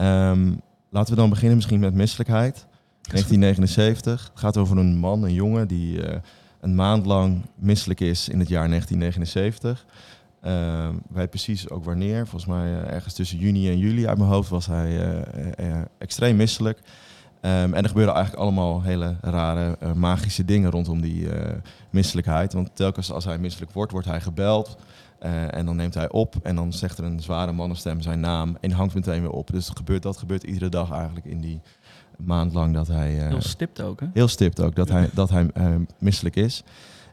[0.00, 2.66] Um, laten we dan beginnen misschien met misselijkheid.
[3.02, 4.28] 1979.
[4.30, 6.16] Het gaat over een man, een jongen die uh,
[6.60, 9.86] een maand lang misselijk is in het jaar 1979.
[10.44, 12.26] Uh, weet precies ook wanneer.
[12.26, 15.16] Volgens mij uh, ergens tussen juni en juli uit mijn hoofd was hij
[15.58, 16.80] uh, extreem misselijk.
[17.40, 21.56] Ehm, en er gebeuren eigenlijk allemaal hele rare eh, magische dingen rondom die eh,
[21.90, 22.52] misselijkheid.
[22.52, 24.76] Want telkens als hij misselijk wordt, wordt hij gebeld.
[25.18, 28.56] eh, en dan neemt hij op en dan zegt er een zware mannenstem zijn naam
[28.60, 29.50] en hangt meteen weer op.
[29.50, 31.60] Dus gebeurt, dat gebeurt iedere dag eigenlijk in die
[32.24, 33.20] maand lang dat hij...
[33.22, 34.06] eh, Heel stipt ook, hè?
[34.12, 36.62] Heel stipt ook, dat hij, dat hij eh, misselijk is.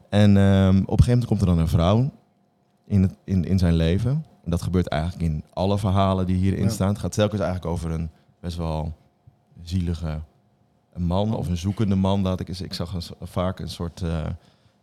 [0.10, 2.12] En ehm, op een gegeven moment komt er dan een vrouw
[2.88, 4.12] in, het, in, in zijn leven.
[4.44, 6.70] En dat gebeurt eigenlijk in alle verhalen die hierin Ja.
[6.70, 6.88] staan.
[6.90, 8.96] Het gaat telkens eigenlijk over een best wel
[9.64, 10.20] zielige
[10.96, 12.22] man of een zoekende man.
[12.22, 12.62] Laat ik, eens.
[12.62, 14.26] ik zag een vaak een soort, eh,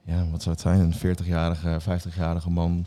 [0.05, 2.87] ja, wat zou het zijn, een 40-jarige, 50-jarige man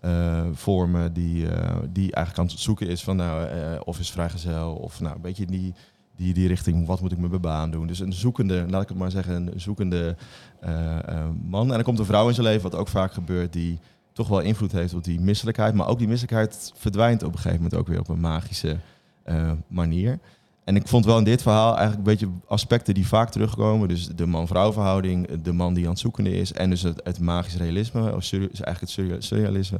[0.00, 3.98] eh voor me die, eh, die eigenlijk aan het zoeken is van nou, eh, of
[3.98, 5.74] is vrijgezel of nou, een beetje die,
[6.18, 7.86] die, die richting, wat moet ik met mijn baan doen.
[7.86, 10.16] Dus een zoekende, laat ik het maar zeggen, een zoekende
[10.60, 11.68] eh, eh, man.
[11.68, 13.78] En dan komt een vrouw in zijn leven, wat ook vaak gebeurt, die
[14.12, 15.74] toch wel invloed heeft op die misselijkheid.
[15.74, 18.76] Maar ook die misselijkheid verdwijnt op een gegeven moment ook weer op een magische
[19.22, 20.18] eh, manier.
[20.64, 23.88] En ik vond wel in dit verhaal eigenlijk een beetje aspecten die vaak terugkomen.
[23.88, 26.52] Dus de man-vrouw verhouding, de man die aan het zoekende is.
[26.52, 29.78] En dus het, het magisch realisme, of eigenlijk het surre- surrealisme,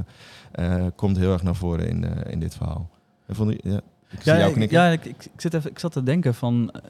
[0.97, 2.91] komt heel erg naar voren in, in dit verhaal.
[3.27, 4.79] En vond ik, ja, ik jou knikken.
[4.79, 6.71] ja ik, ik, ik zit even, ik zat te denken van...
[6.71, 6.81] eh,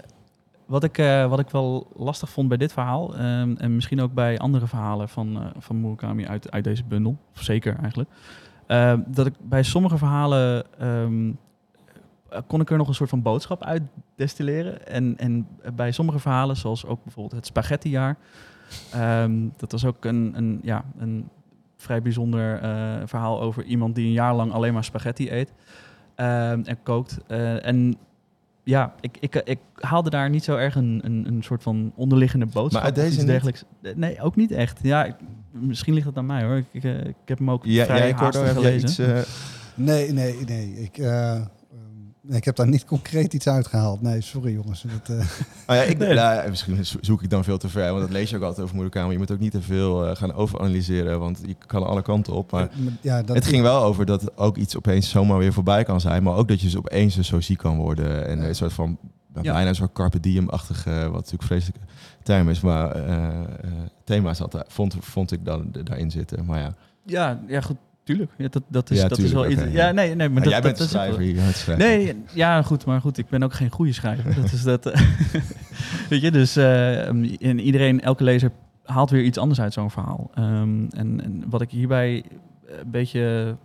[0.66, 3.14] Wat ik, eh, wat ik wel lastig vond bij dit verhaal...
[3.16, 7.16] ehm, en misschien ook bij andere verhalen van, eh, van Murakami uit, uit deze bundel...
[7.34, 8.10] of zeker eigenlijk...
[8.66, 10.64] ehm, dat ik bij sommige verhalen...
[10.78, 11.30] ehm,
[12.30, 13.82] eh, kon ik er nog een soort van boodschap uit
[14.16, 14.86] destilleren.
[14.86, 18.16] En, en bij sommige verhalen, zoals ook bijvoorbeeld het spaghettijaar...
[19.56, 21.28] dat was ook een, een, ja, een
[21.76, 22.58] vrij bijzonder
[23.08, 25.52] verhaal over iemand die een jaar lang alleen maar spaghetti eet
[26.24, 27.18] en kookt.
[27.26, 27.96] Eh, en
[28.64, 32.46] ja, ik, ik, ik haalde daar niet zo erg een, een, een soort van onderliggende
[32.46, 32.72] boodschap.
[32.72, 33.64] Maar uit deze dergelijks.
[33.82, 34.78] Eh, Nee, ook niet echt.
[34.82, 35.14] Ja, ik-
[35.52, 36.56] misschien ligt dat aan mij hoor.
[36.56, 38.88] Ik, ik, eh, ik heb hem ook Ja, vrij jij, haastig gelezen.
[38.88, 38.98] iets...
[38.98, 39.18] eh,
[39.74, 40.74] Nee, nee, nee.
[40.74, 41.48] Ik, eh, ehm, nee,
[42.28, 44.02] ik heb daar niet concreet iets uitgehaald.
[44.02, 44.82] Nee, sorry jongens.
[44.82, 45.24] Dat, eh,
[45.68, 46.14] Oh ja, ik, Nee.
[46.14, 48.64] nou, misschien zo- zoek ik dan veel te ver, want dat lees je ook altijd
[48.64, 49.12] over Murakami.
[49.12, 52.50] Je moet ook niet te veel eh, gaan overanalyseren, want je kan alle kanten op.
[52.50, 52.68] Maar
[53.00, 56.22] ja, dat, het ging wel over dat ook iets opeens zomaar weer voorbij kan zijn,
[56.22, 58.26] maar ook dat je dus opeens dus zo ziek kan worden.
[58.26, 58.46] En Ja.
[58.48, 58.98] een soort van,
[59.42, 59.52] Ja.
[59.52, 61.80] bijna een soort carpe diem-achtige, wat natuurlijk vreselijke
[62.22, 63.32] term is, maar eh, eh,
[64.04, 66.44] thema zat daar, vond, vond ik dan daarin zitten.
[66.44, 67.76] Maar ja, Ja, ja, goed,
[68.08, 68.30] tuurlijk.
[68.36, 69.62] Ja, dat, dat is, Ja, dat is wel iets.
[69.70, 69.90] ja.
[69.90, 71.86] nee, nee, maar Maar dat, jij bent dat is ook schrijver schrijver.
[71.86, 74.34] Nee, ja, goed, maar goed, ik ben ook geen goede schrijver.
[74.34, 74.86] Dat is dat.
[74.86, 75.00] eh,
[76.10, 78.50] Weet je, dus eh, en iedereen, elke lezer
[78.84, 80.30] haalt weer iets anders uit zo'n verhaal.
[80.34, 82.24] Ehm, en, en wat ik hierbij
[82.66, 83.56] een beetje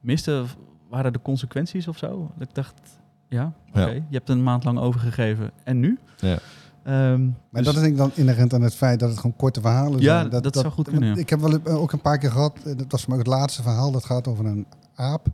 [0.00, 0.42] miste,
[0.88, 2.30] waren de consequenties of zo.
[2.38, 2.80] Dat ik dacht,
[3.28, 3.86] ja, oké, Ja.
[3.92, 5.98] je hebt een maand lang overgegeven en nu?
[6.16, 6.38] Ja.
[6.84, 9.36] Ehm, Maar dus- dat is denk ik dan inherent aan het feit dat het gewoon
[9.36, 10.42] korte verhalen Ja, zijn.
[10.42, 11.16] dat zou goed kunnen, ja.
[11.16, 13.32] Ik heb wel eh, ook een paar keer gehad, eh, dat was maar ook het
[13.34, 15.26] laatste verhaal, dat gaat over een aap.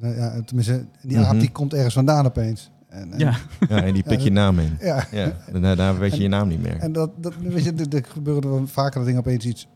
[0.00, 1.26] En, eh, ja, tenminste, die Mhm.
[1.26, 2.70] aap die komt ergens vandaan opeens.
[2.88, 3.36] En, en- ja,
[3.68, 4.76] Ja, en die pik je naam in.
[4.80, 5.04] ja.
[5.12, 6.76] Ja, daarna weet je je naam niet meer.
[6.76, 9.68] En dat, dat weet je, er- er gebeuren wel vaker dat ding opeens iets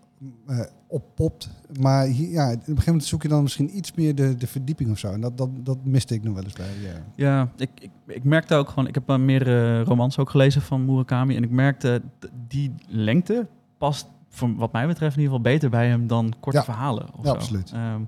[0.47, 1.51] eh, oppopt.
[1.81, 4.47] Maar hier, ja, op een gegeven moment zoek je dan misschien iets meer de, de
[4.47, 5.13] verdieping of zo.
[5.13, 6.67] En dat, dat, dat miste ik nog wel eens bij.
[6.83, 7.03] Ja.
[7.15, 11.37] Ja, ik, ik, ik merkte ook gewoon, ik heb meerdere romans ook gelezen van Murakami.
[11.37, 12.03] En ik merkte
[12.49, 13.47] die lengte
[13.79, 16.65] past, voor wat mij betreft, in ieder geval beter bij hem dan korte Ja.
[16.65, 17.07] verhalen.
[17.17, 17.35] Of Ja, zo.
[17.35, 17.73] absoluut.
[17.73, 18.01] Ehm,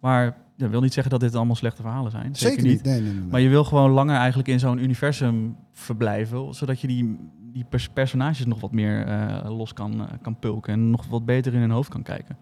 [0.00, 2.36] maar dat wil niet zeggen dat dit allemaal slechte verhalen zijn.
[2.36, 2.82] Zeker, Zeker niet.
[2.84, 3.12] Nee, nee.
[3.30, 7.18] Maar je wil gewoon langer eigenlijk in zo'n universum verblijven, zodat je die,
[7.52, 11.24] die pers- personages nog wat meer eh, los kan, eh, kan pulken en nog wat
[11.24, 12.36] beter in hun hoofd kan kijken.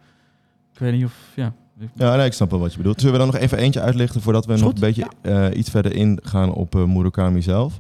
[0.73, 1.53] Ik weet niet of, ja.
[1.95, 2.97] Ja, nee, ik snap wel wat je bedoelt.
[3.01, 5.95] Zullen we dan nog even eentje uitlichten voordat we nog een beetje eh, iets verder
[5.95, 7.79] ingaan op Murakami zelf?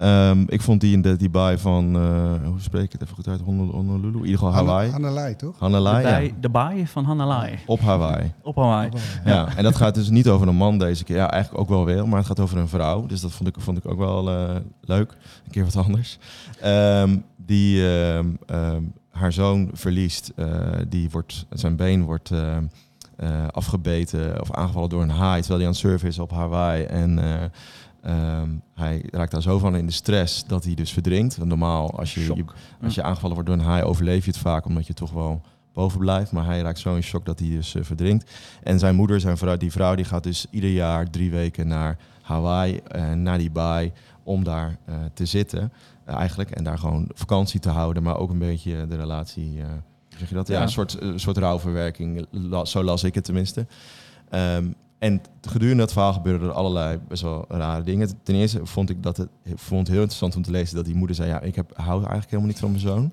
[0.00, 3.14] Ehm, ik vond die in de die bij van, eh, hoe spreek ik het even
[3.14, 4.90] goed uit, Honolulu, in ieder geval Hawaii.
[4.90, 5.52] Hanalei, toch?
[5.52, 6.10] De, Hanalei, ja.
[6.10, 8.32] baai, de baai van Hanalei Op Hawaii.
[8.42, 8.90] op Hawaii.
[9.24, 11.16] Ja, en dat gaat dus niet over een man deze keer.
[11.16, 13.06] Ja, eigenlijk ook wel weer, maar het gaat over een vrouw.
[13.06, 15.16] Dus dat vond ik, vond ik ook wel eh, leuk.
[15.44, 16.18] Een keer wat anders.
[16.60, 20.32] Ehm, die ehm, haar zoon verliest.
[20.36, 20.46] Eh,
[20.88, 22.30] die wordt, zijn been wordt
[23.50, 25.40] afgebeten of aangevallen door een haai.
[25.40, 26.84] Terwijl hij aan het surfen is op Hawaii.
[26.84, 27.44] En eh,
[28.02, 31.36] ehm, hij raakt daar zo van in de stress dat hij dus verdrinkt.
[31.36, 32.44] Want normaal, als je,
[32.82, 34.64] als je aangevallen wordt door een haai, overleef je het vaak.
[34.66, 35.40] Omdat je toch wel
[35.72, 36.32] boven blijft.
[36.32, 38.30] Maar hij raakt zo in shock dat hij dus eh, verdrinkt.
[38.62, 41.98] En zijn moeder, zijn vrouw, die vrouw, die gaat dus ieder jaar drie weken naar
[42.22, 45.72] Hawaii, eh, naar die baai, om daar eh, te zitten
[46.04, 46.50] eigenlijk.
[46.50, 49.60] En daar gewoon vakantie te houden, maar ook een beetje de relatie,
[50.18, 50.48] zeg je dat?
[50.48, 50.62] Ja, Ja.
[50.62, 53.66] een soort, soort rouwverwerking, la- zo las ik het tenminste.
[54.28, 54.66] Ehm,
[55.00, 58.08] en gedurende het verhaal gebeurden er allerlei best wel rare dingen.
[58.22, 61.16] Ten eerste vond ik dat het vond heel interessant om te lezen dat die moeder
[61.16, 63.12] zei: Ja, ik heb, hou eigenlijk helemaal niet van mijn zoon.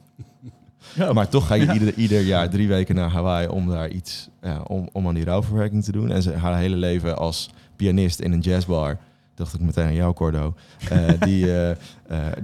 [0.96, 1.74] Ja, Maar toch ga je Ja.
[1.74, 5.24] ieder, ieder jaar drie weken naar Hawaii om daar iets, ja, om, om aan die
[5.26, 6.12] rouwverwerking te doen.
[6.12, 8.98] En ze, haar hele leven als pianist in een jazzbar
[9.36, 10.54] dacht ik meteen aan jou, Cordo.
[10.90, 11.78] Eh, die, eh, eh,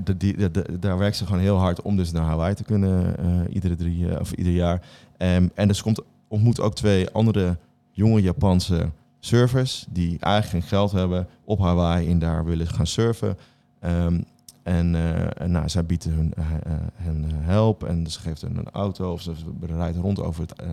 [0.03, 2.63] de- die, de- de- daar werkt ze gewoon heel hard om dus naar Hawaii te
[2.63, 3.15] kunnen,
[3.53, 4.81] iedere drie of ieder jaar.
[5.17, 7.57] Ehm, en dus komt, ontmoet ook twee andere
[7.91, 8.89] jonge Japanse
[9.25, 13.37] surfers die eigenlijk geen geld hebben op Hawaii en daar willen gaan surfen.
[13.79, 14.21] Ehm,
[14.63, 18.57] en eh, en nou, zij biedt hun, eh, eh, hen help en ze geeft hen
[18.57, 20.63] een auto of ze rijdt rond over het,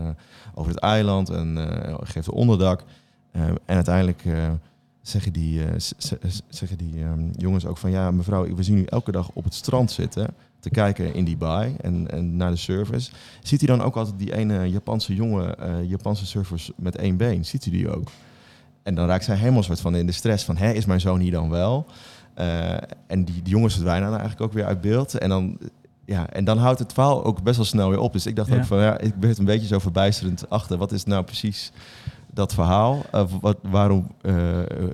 [0.55, 1.59] over het eiland en
[2.03, 2.85] geeft een onderdak.
[3.33, 4.23] Ehm, en uiteindelijk
[5.03, 5.63] zeggen die,
[6.49, 9.55] zeggen die ehm, jongens ook van ja mevrouw, we zien u elke dag op het
[9.55, 13.13] strand zitten te kijken in die baai en, en naar de surfers.
[13.43, 17.45] Ziet u dan ook altijd die ene Japanse jonge eh, Japanse surfers met één been?
[17.45, 18.11] Ziet u die ook?
[18.91, 21.21] En dan raakt zij helemaal soort van in de stress van, hè, is mijn zoon
[21.21, 21.87] hier dan wel?
[22.35, 22.73] Eh,
[23.07, 25.19] en die, die jongens verdwijnen dan eigenlijk ook weer uit beeld.
[25.19, 25.59] En dan,
[26.05, 28.13] ja, en dan houdt het verhaal ook best wel snel weer op.
[28.13, 28.57] Dus ik dacht Ja.
[28.57, 30.77] ook van, ja, ik ben het een beetje zo verbijsterend achter.
[30.79, 31.73] Wat is nou precies
[32.33, 33.03] dat verhaal?
[33.13, 34.35] Eh, wat, waarom eh,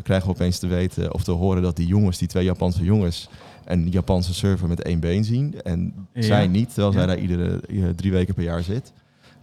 [0.03, 3.29] krijgen we opeens te weten of te horen dat die jongens, die twee Japanse jongens,
[3.65, 5.63] een Japanse surfer met één been zien?
[5.63, 6.23] En Ja.
[6.23, 7.61] zij niet, terwijl zij daar iedere
[7.95, 8.93] drie weken per jaar zit.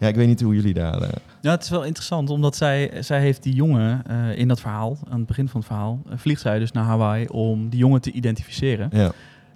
[0.04, 1.02] Ja, ik weet niet hoe jullie daar...
[1.02, 1.10] eh,
[1.42, 4.98] Ja, het is wel interessant, omdat zij, zij heeft die jongen eh, in dat verhaal,
[5.10, 8.02] aan het begin van het verhaal, eh, vliegt zij dus naar Hawaii om die jongen
[8.02, 9.12] te identificeren ja.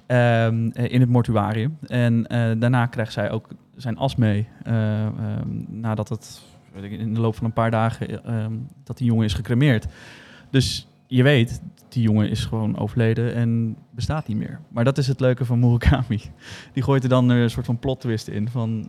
[0.05, 1.77] ehm, eh, in het mortuarium.
[1.87, 2.23] En
[2.59, 6.41] daarna krijgt zij ook zijn as mee, eh, ehm, nadat het
[6.73, 9.33] weet ik, in de loop van een paar dagen eh, ehm, dat die jongen is
[9.33, 9.85] gecremeerd.
[10.49, 14.59] Dus je weet, die jongen is gewoon overleden en bestaat niet meer.
[14.69, 16.21] Maar dat is het leuke van Murakami.
[16.73, 18.87] Die gooit er dan een soort van plot twist in van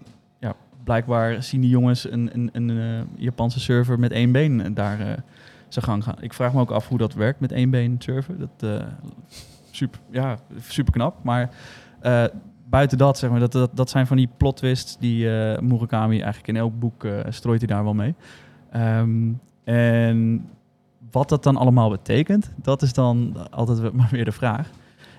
[0.88, 5.00] blijkbaar zien die jongens een, een, een eh, Japanse server met één been eh, daar
[5.00, 5.06] eh,
[5.68, 6.16] zijn gang gaan.
[6.20, 8.34] Ik vraag me ook af hoe dat werkt met één been server.
[8.38, 8.82] Dat
[9.70, 11.24] super, ja, super knap.
[11.24, 11.50] Maar
[12.68, 16.16] buiten dat, zeg maar, dat, dat, dat zijn van die plot twists die eh, Murakami
[16.20, 18.14] eigenlijk in elk boek strooit hij daar wel mee.
[18.70, 19.32] Ehm,
[19.64, 20.48] en
[21.10, 24.70] wat dat dan allemaal betekent, dat is dan altijd maar weer de vraag.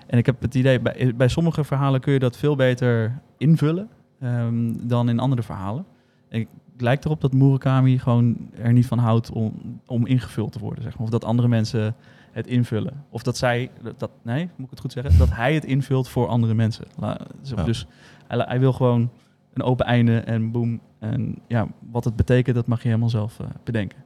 [0.06, 3.88] En ik heb het idee, bij, bij sommige verhalen kun je dat veel beter invullen
[4.20, 5.84] ehm, dan in andere verhalen.
[6.28, 6.38] En
[6.72, 9.52] het lijkt erop dat Murakami gewoon er niet van houdt om,
[9.86, 10.82] om ingevuld te worden.
[10.82, 11.02] Zeg maar.
[11.02, 11.94] Of dat andere mensen
[12.32, 13.04] het invullen.
[13.10, 15.18] Of dat zij, dat, nee, moet ik het goed zeggen?
[15.18, 16.84] Dat hij het invult voor andere mensen.
[16.98, 17.62] La- Ja.
[17.64, 17.86] Dus
[18.26, 19.10] hij, hij wil gewoon
[19.52, 20.80] een open einde en boem.
[20.98, 23.98] En ja, wat het betekent, dat mag je helemaal zelf eh, bedenken.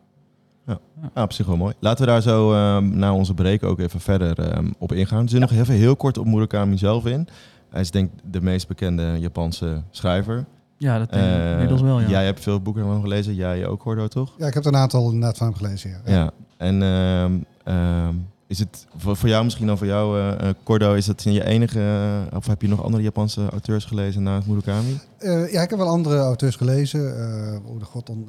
[1.15, 1.75] Ja, op zich wel mooi.
[1.79, 5.23] Laten we daar zo ehm na onze break ook even verder ehm, op ingaan.
[5.23, 7.29] Er zit nog even heel kort op Murakami zelf in.
[7.75, 10.45] Hij is denk ik de meest bekende Japanse schrijver.
[10.77, 12.09] Ja, dat denk ik Eh, inmiddels wel, ja.
[12.09, 13.35] Jij hebt veel boeken van hem gelezen.
[13.35, 14.33] Jij ook, Hordo, toch?
[14.39, 15.91] Ja, ik heb er een aantal inderdaad van hem gelezen.
[15.91, 16.13] Ja.
[16.13, 16.31] Ja.
[16.57, 17.33] En ehm,
[17.65, 18.15] ehm,
[18.47, 21.83] is het voor, jou misschien dan voor jou, Cordo, is dat je enige...
[22.35, 24.99] of heb je nog andere Japanse auteurs gelezen naast Murakami?
[25.19, 27.17] Eh, ja, ik heb wel andere auteurs gelezen.
[27.19, 28.29] Eh oh de god, on,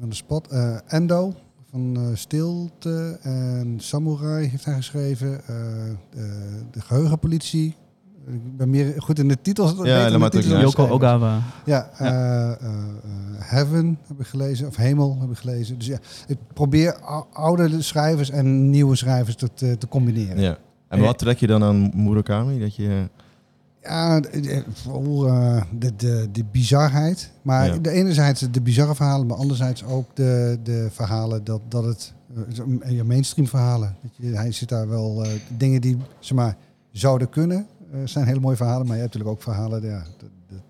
[0.00, 0.48] on the spot.
[0.48, 1.34] Eh, Endo
[1.70, 5.40] van eh, Stilte en Samurai heeft hij geschreven.
[5.40, 5.56] Eh,
[6.70, 7.74] de Geheugenpolitie.
[8.28, 9.70] Ik ben meer goed in de titels.
[9.78, 10.88] ook de Yoko.
[10.88, 11.38] Ogawa.
[11.64, 12.56] Ja, eh, eh, eh,
[13.38, 15.78] Heaven heb ik gelezen, of Hemel heb ik gelezen.
[15.78, 20.40] Dus ja, ik probeer ou- oude schrijvers en nieuwe schrijvers te, te, te combineren.
[20.40, 20.58] Ja.
[20.88, 22.58] En wat trek je dan aan Murakami?
[22.60, 23.08] Dat je...
[23.82, 24.20] Ja,
[24.72, 27.30] vooral eh, de, de, de bizarheid.
[27.42, 27.76] Maar Ja.
[27.78, 32.12] de enerzijds de bizarre verhalen, maar anderzijds ook de, de verhalen dat, dat het...
[32.88, 33.96] ja, mainstream verhalen.
[34.02, 35.24] Dat je, hij zit daar wel...
[35.24, 36.56] eh, dingen die, zeg maar,
[36.90, 37.66] zouden kunnen.
[37.92, 38.86] Eh, zijn hele mooie verhalen.
[38.86, 39.82] Maar je hebt natuurlijk ook verhalen...
[39.82, 40.60] Ja, dat, dat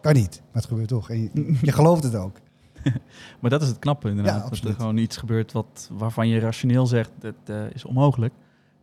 [0.00, 1.10] kan niet, maar het gebeurt toch.
[1.10, 2.36] En je, je gelooft het ook.
[3.40, 4.42] Maar dat is het knappe inderdaad.
[4.42, 8.34] Ja, dat er gewoon iets gebeurt wat, waarvan je rationeel zegt, dat eh, is onmogelijk.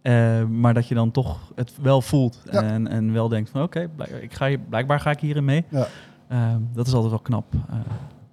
[0.02, 2.44] Eh, maar dat je dan toch het wel voelt.
[2.52, 2.64] Ja.
[2.64, 3.90] En, en wel denkt van oké,
[4.22, 5.66] ik ga blijkbaar ga ik hierin mee.
[5.70, 5.88] Ja.
[6.28, 7.54] Eh, dat is altijd wel knap.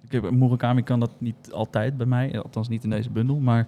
[0.03, 2.41] Ik heb, Murakami kan dat niet altijd bij mij.
[2.41, 3.39] Althans niet in deze bundel.
[3.39, 3.67] Maar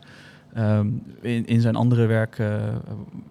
[0.54, 0.88] ehm,
[1.22, 2.44] in, in zijn andere werk,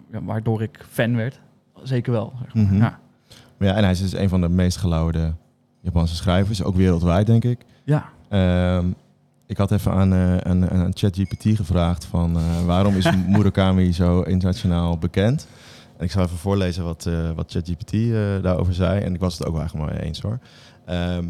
[0.09, 1.41] waardoor ik fan werd,
[1.83, 2.33] zeker wel.
[2.43, 2.63] Zeg maar.
[2.63, 2.75] Mhm.
[2.77, 2.99] ja.
[3.57, 5.37] Maar ja, en hij is dus een van de meest gelouden
[5.81, 7.65] Japanse schrijvers, ook wereldwijd denk ik.
[7.83, 8.85] ja, Ehm,
[9.45, 10.13] ik had even aan,
[10.45, 15.47] aan, aan ChatGPT gevraagd van eh, waarom is Murakami zo internationaal bekend?
[15.97, 17.91] En ik zal even voorlezen wat, eh, wat ChatGPT
[18.43, 19.01] daarover zei.
[19.01, 20.39] En ik was het ook wel eigenlijk maar eens hoor.
[20.85, 21.25] Ehm,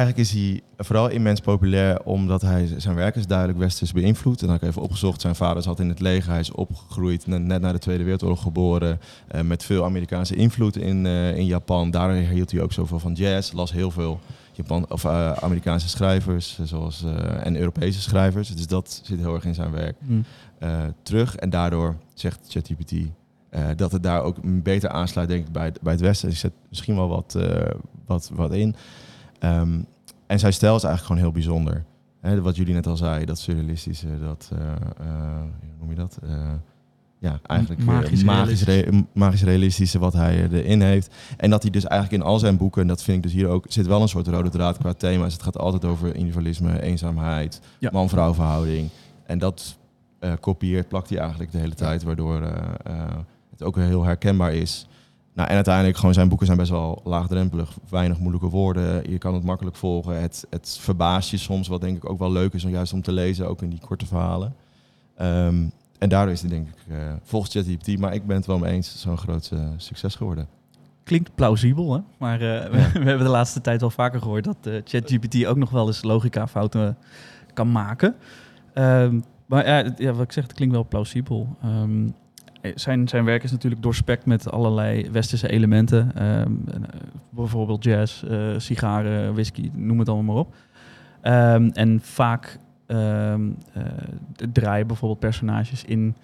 [0.00, 4.40] eigenlijk is hij vooral immens populair omdat hij zijn werk is duidelijk westers beïnvloed.
[4.40, 5.20] En dan heb ik even opgezocht.
[5.20, 6.30] Zijn vader zat in het leger.
[6.30, 9.00] Hij is opgegroeid ne- net na de Tweede Wereldoorlog geboren.
[9.28, 11.90] eh, met veel Amerikaanse invloed in, eh, in Japan.
[11.90, 13.52] Daardoor hield hij ook zoveel van jazz.
[13.52, 14.20] Las heel veel
[14.52, 17.04] Japan, of, eh, Amerikaanse schrijvers zoals,
[17.42, 18.54] en Europese schrijvers.
[18.54, 20.20] Dus dat zit heel erg in zijn werk Hm.
[20.58, 21.36] eh, terug.
[21.36, 22.92] En daardoor zegt ChatGPT
[23.50, 26.28] eh, dat het daar ook beter aansluit denk ik, bij, het- bij het Westen.
[26.28, 27.38] Ik zet misschien wel wat,
[28.06, 28.74] wat, wat in.
[29.40, 29.78] Ehm,
[30.26, 31.84] en zijn stijl is eigenlijk gewoon heel bijzonder.
[32.42, 34.60] Wat jullie net al zei, dat surrealistische, dat, eh,
[35.06, 36.18] eh, hoe noem je dat?
[36.22, 36.30] Eh,
[37.18, 41.14] ja, eigenlijk Magisch magisch, magisch, re- magisch realistische wat hij erin heeft.
[41.36, 43.48] En dat hij dus eigenlijk in al zijn boeken, en dat vind ik dus hier
[43.48, 45.32] ook, zit wel een soort rode draad qua thema's.
[45.32, 47.90] Het gaat altijd over individualisme, eenzaamheid, Ja.
[47.92, 48.88] man-vrouw verhouding.
[49.26, 49.78] En dat
[50.40, 52.42] kopieert, plakt hij eigenlijk de hele tijd, waardoor
[53.50, 54.86] het ook heel herkenbaar is.
[55.40, 57.76] Nou, en uiteindelijk gewoon zijn boeken zijn best wel laagdrempelig.
[57.88, 59.10] Weinig moeilijke woorden.
[59.10, 60.20] Je kan het makkelijk volgen.
[60.20, 63.02] Het, het verbaast je soms, wat denk ik ook wel leuk is om juist om
[63.02, 64.54] te lezen, ook in die korte verhalen.
[65.16, 65.64] Ehm,
[65.98, 68.72] en daardoor is het denk ik eh, volgens ChatGPT, maar ik ben het wel mee
[68.72, 70.48] eens, zo'n groot eh, succes geworden.
[71.04, 72.00] Klinkt plausibel, hè?
[72.18, 72.92] maar eh, we, Ja.
[73.00, 76.96] we hebben de laatste tijd wel vaker gehoord dat ChatGPT ook nog wel eens logica-fouten
[77.54, 78.14] kan maken.
[78.74, 81.56] Ehm, maar ja, wat ik zeg, het klinkt wel plausibel.
[81.62, 82.12] Ehm, eh,
[82.74, 86.10] zijn, zijn werk is natuurlijk doorspekt met allerlei westerse elementen.
[86.14, 86.80] Ehm, eh,
[87.30, 90.54] bijvoorbeeld jazz, eh, sigaren, whisky, noem het allemaal maar op.
[91.20, 93.82] Ehm, en vaak ehm, eh,
[94.52, 96.16] draaien bijvoorbeeld personages in,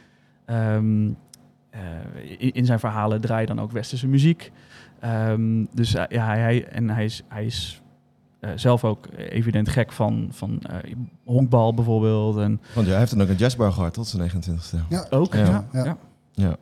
[0.44, 1.09] ehm,
[1.70, 1.81] eh,
[2.38, 4.53] in, in zijn verhalen draaien dan ook westerse muziek.
[5.01, 7.83] Ehm, dus eh, ja, hij, en hij is, hij is
[8.40, 10.92] eh, zelf ook evident gek van, van eh,
[11.25, 12.37] honkbal bijvoorbeeld.
[12.37, 14.77] En Want ja, hij heeft dan ook een jazzbar gehad tot zijn 29ste.
[14.88, 15.64] Ja, ook, Ja.
[15.72, 15.96] ja.
[16.37, 16.57] Ja.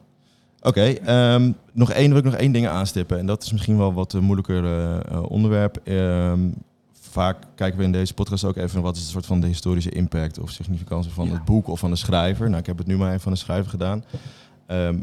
[0.63, 3.19] Oké, ehm, nog één wil ik nog één ding aanstippen.
[3.19, 5.77] En dat is misschien wel wat een moeilijker eh, eh, onderwerp.
[5.85, 6.49] Ehm,
[7.01, 9.91] vaak kijken we in deze podcast ook even wat is een soort van de historische
[9.91, 11.33] impact of significantie van Ja.
[11.33, 12.47] het boek of van de schrijver.
[12.49, 14.05] Nou, ik heb het nu maar even van de schrijver gedaan.
[14.67, 14.99] Ehm,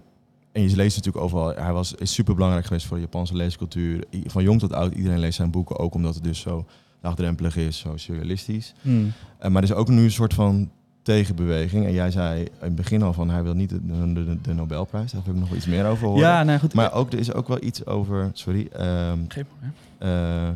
[0.51, 1.53] en je leest natuurlijk overal.
[1.55, 4.03] Hij was is super belangrijk geweest voor de Japanse leescultuur.
[4.13, 6.65] I- Van jong tot oud, iedereen leest zijn boeken, ook omdat het dus zo
[7.01, 8.73] laagdrempelig is, zo surrealistisch.
[8.81, 9.11] Hmm.
[9.39, 10.69] Eh, maar er is ook nu een soort van
[11.01, 11.85] tegenbeweging.
[11.85, 15.11] En jij zei in het begin al van hij wil niet de, de, de, Nobelprijs.
[15.11, 16.21] Daar heb ik nog wel iets meer over horen.
[16.21, 16.73] Ja, nou goed.
[16.73, 19.73] Maar ook, er is ook wel iets over, sorry, ehm, Geen probleem.
[19.97, 20.49] eh,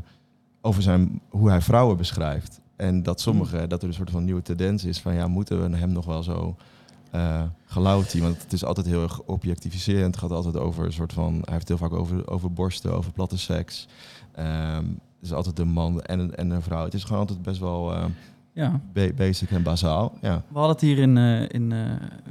[0.62, 2.60] over zijn, hoe hij vrouwen beschrijft.
[2.76, 5.78] En dat sommige, dat er een soort van nieuwe tendens is van ja, moeten we
[5.78, 6.56] hem nog wel zo
[7.66, 8.22] gelout zien?
[8.22, 10.06] Want het is altijd heel erg objectificerend.
[10.06, 13.12] Het gaat altijd over een soort van, hij heeft heel vaak over, over borsten, over
[13.12, 13.88] platte seks.
[14.32, 16.84] Ehm, het is altijd een man en, en een vrouw.
[16.84, 18.06] Het is gewoon altijd best wel eh,
[18.56, 18.80] Ja.
[18.94, 20.18] ba- basic en bazaal.
[20.22, 20.36] Ja.
[20.48, 21.80] We hadden het hier in, eh, in eh,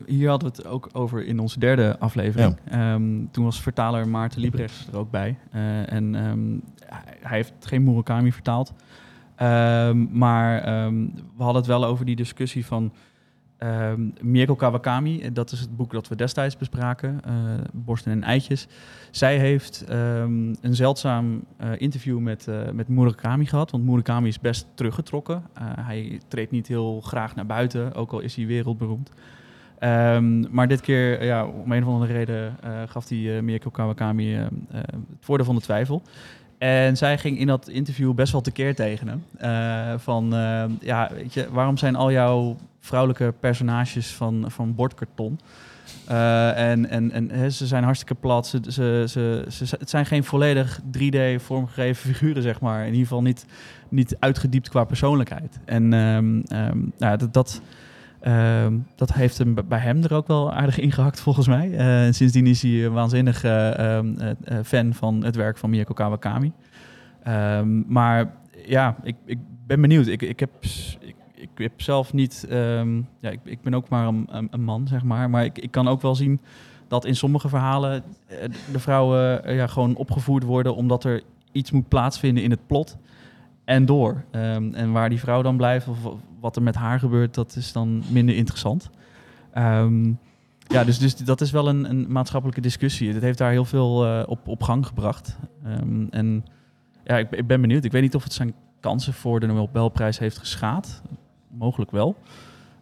[0.07, 2.57] hier hadden we het ook over in onze derde aflevering.
[2.71, 5.37] Ehm, toen was vertaler Maarten Liebrechts er ook bij.
[5.51, 6.49] Eh, en ehm,
[6.87, 8.73] hij, hij heeft geen Murakami vertaald.
[9.37, 10.63] Ehm, maar
[11.37, 12.93] we hadden het wel over die discussie van
[13.59, 15.33] ehm Mieko Kawakami.
[15.33, 17.21] Dat is het boek dat we destijds bespraken.
[17.25, 17.33] eh,
[17.73, 18.67] Borsten en eitjes.
[19.11, 23.71] Zij heeft ehm, een zeldzaam eh, interview met, eh, met Murakami gehad.
[23.71, 25.43] Want Murakami is best teruggetrokken.
[25.81, 29.11] Hij treedt niet heel graag naar buiten, ook al is hij wereldberoemd.
[29.79, 34.33] Ehm, maar dit keer, ja, om een of andere reden, gaf hij uh, Mieko Kawakami
[34.33, 36.03] het voordeel van de twijfel.
[36.59, 39.99] En zij ging in dat interview best wel tekeer tegen hem.
[39.99, 40.31] Van,
[40.81, 45.39] ja, weet je, waarom zijn al jouw vrouwelijke personages van, van bordkarton?
[46.07, 48.47] Eh, en en, en ze zijn hartstikke plat.
[48.47, 49.05] Ze, ze,
[49.49, 52.81] ze, het zijn geen volledig 3D vormgegeven figuren, zeg maar.
[52.81, 53.47] In ieder geval niet,
[53.89, 55.59] niet uitgediept qua persoonlijkheid.
[55.65, 55.89] En
[56.99, 57.61] nou, dat, dat,
[58.21, 61.73] ehm, dat heeft hem bij hem er ook wel aardig ingehakt, volgens mij.
[61.73, 63.99] Eh, en sindsdien is hij een waanzinnig eh,
[64.65, 66.53] fan van het werk van Mieko Kawakami.
[67.87, 68.35] Maar
[68.67, 70.07] ja, ik, ik ben benieuwd.
[70.07, 70.51] Ik, ik, heb,
[71.45, 72.47] ik, heb zelf niet...
[72.49, 75.31] ehm, ja, ik, ik ben ook maar een, man, zeg maar.
[75.31, 76.41] Maar ik, ik kan ook wel zien
[76.89, 80.75] dat in sommige verhalen eh, de vrouwen eh, ja, gewoon opgevoerd worden...
[80.75, 82.97] omdat er iets moet plaatsvinden in het plot
[83.65, 84.25] en door.
[84.31, 85.99] Ehm, en waar die vrouw dan blijft of
[86.41, 87.35] wat er met haar gebeurt...
[87.35, 88.91] dat is dan minder interessant.
[89.53, 90.13] Ehm,
[90.67, 93.13] ja, dus, dus dat is wel een, een maatschappelijke discussie.
[93.13, 95.39] Het heeft daar heel veel eh, op, op gang gebracht.
[96.11, 96.45] En
[97.05, 97.85] ja, ik, ik ben benieuwd.
[97.85, 101.03] Ik weet niet of het zijn kansen voor de Nobelprijs heeft geschaad.
[101.59, 102.17] Mogelijk wel.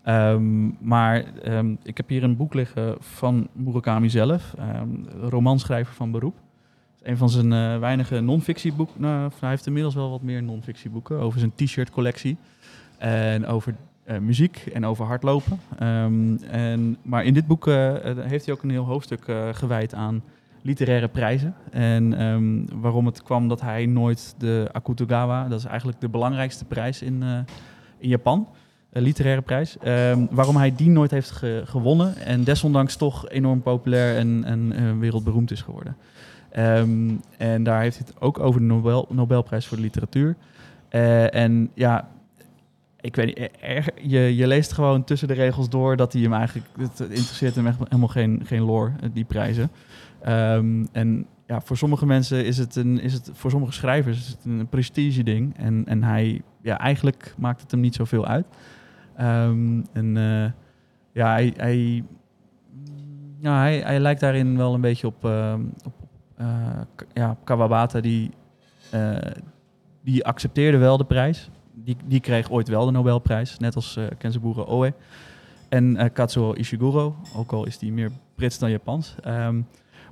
[0.03, 4.55] Ehm, maar ehm, ik heb hier een boek liggen van Murakami zelf.
[4.59, 4.89] ehm,
[5.29, 6.35] romanschrijver van beroep.
[6.97, 9.01] Is een van zijn eh, weinige non-fictieboeken.
[9.01, 11.19] Nou, hij heeft inmiddels wel wat meer non-fictieboeken.
[11.19, 12.37] Over zijn t-shirt collectie.
[12.99, 15.61] En over eh, muziek en over hardlopen.
[15.79, 20.23] En, maar in dit boek eh, heeft hij ook een heel hoofdstuk gewijd aan
[20.63, 21.55] literaire prijzen.
[21.71, 27.03] En waarom het kwam dat hij nooit de Akutagawa, dat is eigenlijk de belangrijkste prijs
[27.03, 27.23] in,
[27.99, 28.49] in Japan,
[29.00, 34.16] literaire prijs, ehm, waarom hij die nooit heeft ge- gewonnen en desondanks toch enorm populair
[34.16, 35.96] en, en eh, wereldberoemd is geworden.
[36.50, 40.36] Ehm, en daar heeft hij het ook over de Nobel, Nobelprijs voor de literatuur.
[40.88, 42.09] Eh, en ja,
[43.01, 46.32] ik weet niet, er, je, je leest gewoon tussen de regels door dat hij hem
[46.32, 49.70] eigenlijk, het interesseert hem echt helemaal geen, geen lore, eh, die prijzen.
[50.22, 54.28] Ehm, en ja, voor sommige mensen is het, een, is het voor sommige schrijvers is
[54.28, 55.57] het een prestige ding.
[55.57, 58.47] En, en hij, ja, eigenlijk maakt het hem niet zoveel uit.
[59.17, 60.51] Ehm, en eh,
[61.13, 62.05] ja, hij, hij,
[63.81, 65.93] hij, lijkt daarin wel een beetje op, ehm, op
[66.37, 66.81] eh,
[67.13, 68.01] ja, Kawabata.
[68.01, 68.31] Die,
[68.91, 69.17] eh,
[70.03, 71.51] die accepteerde wel de prijs.
[71.75, 74.95] Die, die kreeg ooit wel de Nobelprijs, net als Kenzaburo Oe.
[75.69, 79.15] En Katsuo Ishiguro, ook al is die meer Brits dan Japans.
[79.21, 79.63] Ehm,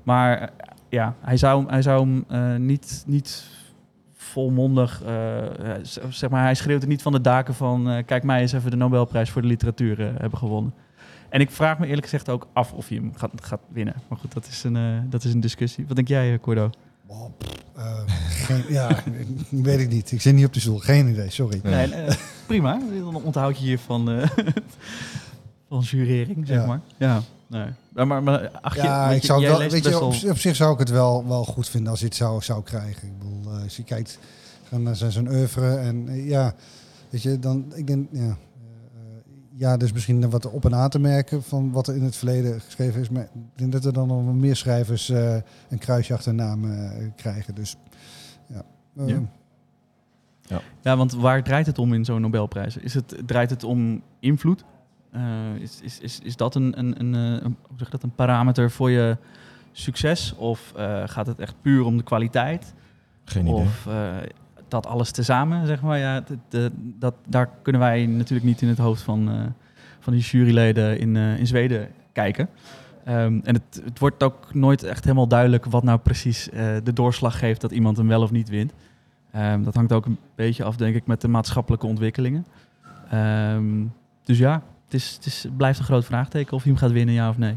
[0.03, 0.51] maar
[0.89, 3.60] ja, hij zou, hij zou hem niet, niet
[4.23, 5.45] volmondig, eh,
[6.09, 7.91] zeg maar, hij schreeuwt het niet van de daken van...
[7.91, 10.75] eh, kijk mij eens even de Nobelprijs voor de literatuur eh, hebben gewonnen.
[11.29, 13.95] En ik vraag me eerlijk gezegd ook af of hij hem gaat, gaat winnen.
[14.09, 15.85] Maar goed, dat is een, eh, dat is een discussie.
[15.87, 16.71] Wat denk jij, Cordo?
[17.07, 17.99] Oh, pff, eh,
[18.29, 18.89] geen, ja,
[19.51, 20.13] weet ik niet.
[20.13, 20.79] Ik zit niet op de stoel.
[20.79, 21.61] Geen idee, sorry.
[21.63, 21.89] Nee,
[22.47, 22.79] prima.
[22.99, 24.29] Dan onthoud je je van, eh,
[25.69, 26.67] van jurering, zeg Ja.
[26.67, 26.81] maar.
[26.97, 27.21] Ja,
[27.51, 27.67] nee.
[27.93, 30.29] Maar, maar, maar ach, je, Ja, want ik je- zou jij wel, leest weet je,
[30.31, 33.09] op, zich zou ik het wel, wel goed vinden als hij het zou, zou krijgen.
[33.09, 34.19] Ik bedoel, eh, als je kijkt
[34.69, 36.55] gaan naar zijn, zijn oeuvre en eh, ja,
[37.11, 38.35] weet je, dan, ik denk, ja, eh, eh,
[39.55, 42.61] ja, dus misschien wat op en aan te merken van wat er in het verleden
[42.61, 43.09] geschreven is.
[43.09, 45.37] Maar ik denk dat er dan nog meer schrijvers eh,
[45.69, 47.55] een kruisje achter naam eh, krijgen.
[47.55, 47.77] Dus
[48.47, 48.63] ja.
[49.07, 49.21] Ja.
[50.83, 52.77] Ja, want waar draait het om in zo'n Nobelprijs?
[52.77, 54.65] Is het, draait het om invloed?
[55.13, 58.15] Eh, is, is, is, is dat een, een, een, eh, een, hoe zeg dat, een
[58.15, 59.17] parameter voor je
[59.73, 60.35] succes?
[60.37, 62.75] Of eh, gaat het echt puur om de kwaliteit?
[63.25, 63.55] Geen idee.
[63.61, 63.89] Of
[64.69, 65.99] dat alles tezamen, zeg maar?
[65.99, 69.53] Ja, d- d- dat, daar kunnen wij natuurlijk niet in het hoofd van,
[70.01, 72.49] van die juryleden in, in Zweden kijken.
[73.05, 76.49] Ehm, en het, het wordt ook nooit echt helemaal duidelijk wat nou precies
[76.85, 78.73] de doorslag geeft dat iemand hem wel of niet wint.
[79.33, 82.47] Ehm, dat hangt ook een beetje af, denk ik, met de maatschappelijke ontwikkelingen.
[83.11, 83.85] Ehm,
[84.25, 86.91] dus ja, het, is, het is, het blijft een groot vraagteken of hij hem gaat
[86.91, 87.57] winnen, ja of nee.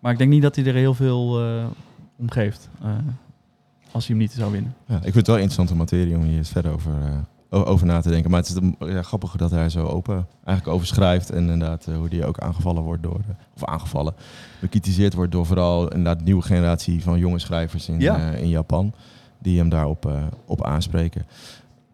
[0.00, 1.64] Maar ik denk niet dat hij er heel veel eh,
[2.18, 2.88] om geeft eh,
[3.92, 4.74] als hij hem niet zou winnen.
[4.86, 6.92] Ja, ik vind het wel interessante materie om hier eens verder over,
[7.50, 8.30] eh, over na te denken.
[8.30, 11.30] Maar het is ja, grappig dat hij zo open eigenlijk over schrijft.
[11.30, 13.20] En inderdaad hoe die ook aangevallen wordt door,
[13.54, 14.14] of aangevallen,
[14.60, 18.32] bekritiseerd wordt door vooral inderdaad de nieuwe generatie van jonge schrijvers in, Ja.
[18.32, 18.94] eh, in Japan.
[19.38, 21.26] Die hem daarop eh, op aanspreken.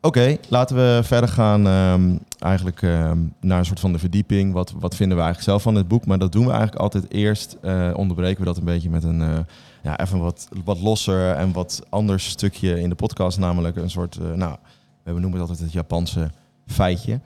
[0.01, 4.53] Oké, laten we verder gaan ehm, eigenlijk ehm, naar een soort van de verdieping.
[4.53, 6.07] Wat, wat vinden we eigenlijk zelf van het boek?
[6.07, 7.57] Maar dat doen we eigenlijk altijd eerst.
[7.63, 9.39] eh, onderbreken we dat een beetje met een eh,
[9.83, 13.39] ja, even wat, wat losser en wat anders stukje in de podcast.
[13.39, 14.57] Namelijk een soort, eh, nou,
[15.03, 16.31] we noemen het altijd het Japanse
[16.67, 17.21] feitje.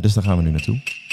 [0.00, 1.03] Dus daar gaan we nu naartoe.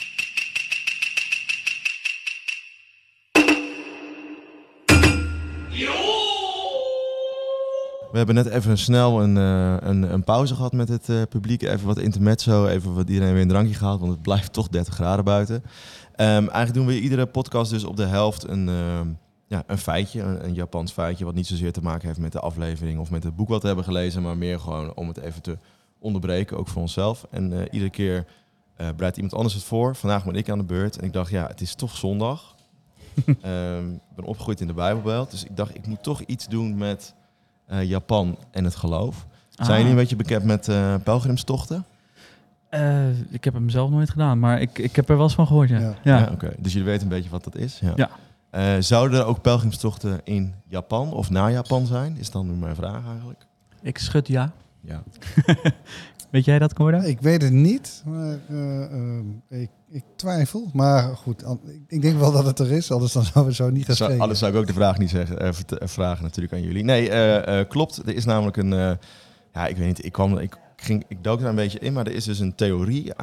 [8.11, 11.61] We hebben net even snel een, eh, een, een pauze gehad met het eh, publiek.
[11.61, 14.93] Even wat intermezzo, even wat iedereen weer een drankje gehaald, want het blijft toch 30
[14.93, 15.63] graden buiten.
[16.15, 19.07] Ehm, eigenlijk doen we iedere podcast dus op de helft een, ehm,
[19.47, 22.39] ja, een feitje, een, een Japans feitje, wat niet zozeer te maken heeft met de
[22.39, 25.41] aflevering of met het boek wat we hebben gelezen, maar meer gewoon om het even
[25.41, 25.57] te
[25.99, 27.25] onderbreken, ook voor onszelf.
[27.29, 28.25] En eh, iedere keer
[28.95, 29.95] breidt iemand anders het voor.
[29.95, 32.55] Vandaag ben ik aan de beurt en ik dacht, ja, het is toch zondag.
[33.41, 36.77] Ehm, ik ben opgegroeid in de Bijbelbelt, dus ik dacht, ik moet toch iets doen
[36.77, 37.15] met
[37.79, 39.25] Japan en het geloof.
[39.49, 39.75] Zijn Ah.
[39.75, 41.85] jullie een beetje bekend met eh pelgrimstochten?
[42.69, 45.47] Eh, ik heb hem zelf nooit gedaan, maar ik, ik heb er wel eens van
[45.47, 45.79] gehoord, ja.
[45.79, 45.95] Ja.
[46.03, 46.29] ja.
[46.31, 46.51] oké.
[46.57, 47.79] Dus jullie weten een beetje wat dat is?
[47.81, 47.93] Ja.
[47.95, 48.09] Ja.
[48.49, 52.17] Eh, zouden er ook pelgrimstochten in Japan of naar Japan zijn?
[52.17, 53.45] Is dan nu mijn vraag eigenlijk.
[53.81, 54.51] Ik schud ja.
[54.81, 55.03] Ja.
[56.31, 57.01] Weet jij dat, Corda?
[57.03, 60.69] Ik weet het niet, maar eh, ehm, ik, ik twijfel.
[60.73, 63.53] Maar goed, an- ik- ik denk wel dat het er is, anders dan zouden we
[63.63, 64.21] zo niet gaan Zou, spreken.
[64.21, 65.53] anders zou ik ook de vraag niet zeggen, eh, eh,
[65.87, 66.83] vragen natuurlijk aan jullie.
[66.83, 67.97] Nee, eh, eh, klopt.
[67.97, 68.91] Er is namelijk een, eh,
[69.53, 72.05] ja, ik weet niet, ik kwam, ik ging, ik dook daar een beetje in, maar
[72.07, 73.13] er is dus een theorie in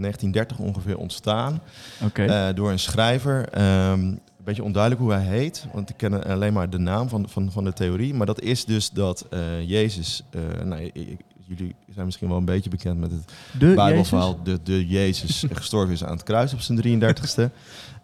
[0.00, 1.60] 1930 ongeveer ontstaan
[2.04, 2.24] Oké.
[2.24, 3.48] eh, door een schrijver.
[3.48, 7.28] Ehm, een beetje onduidelijk hoe hij heet, want ik ken alleen maar de naam van,
[7.28, 8.14] van, van de theorie.
[8.14, 11.20] Maar dat is dus dat eh, Jezus, eh, nou, ik-
[11.56, 16.04] jullie zijn misschien wel een beetje bekend met het Bijbelverhaal, de, de Jezus gestorven is
[16.04, 17.52] aan het kruis op zijn 33ste.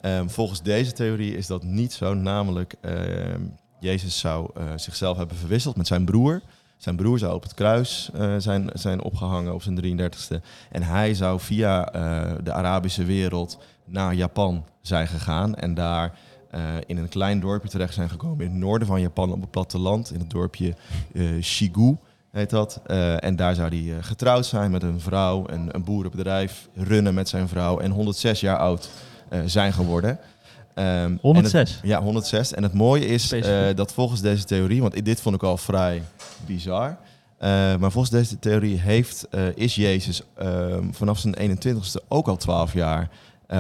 [0.01, 2.15] Ehm, volgens deze theorie is dat niet zo.
[2.15, 3.43] Namelijk, ehm,
[3.81, 6.41] Jezus zou eh, zichzelf hebben verwisseld met zijn broer.
[6.77, 10.43] Zijn broer zou op het kruis eh, zijn, zijn opgehangen op zijn 33ste.
[10.71, 15.55] En hij zou via eh, de Arabische wereld naar Japan zijn gegaan.
[15.55, 16.19] En daar
[16.87, 20.13] in een klein dorpje terecht zijn gekomen in het noorden van Japan op het platteland.
[20.13, 20.75] In het dorpje
[21.41, 21.97] Shigu
[22.37, 22.81] heet dat.
[22.87, 27.15] Eh, en daar zou hij eh, getrouwd zijn met een vrouw, en een boerenbedrijf runnen
[27.15, 28.91] met zijn vrouw en 106 jaar oud
[29.29, 30.19] eh, zijn geworden.
[30.75, 31.81] Ehm, en het- 106.
[31.83, 32.53] ja, 106.
[32.55, 33.35] En het mooie is
[33.75, 36.03] dat volgens deze theorie, want dit vond ik al vrij
[36.47, 36.97] bizar.
[37.79, 43.11] maar volgens deze theorie heeft, is Jezus ehm, vanaf zijn 21ste ook al 12 jaar,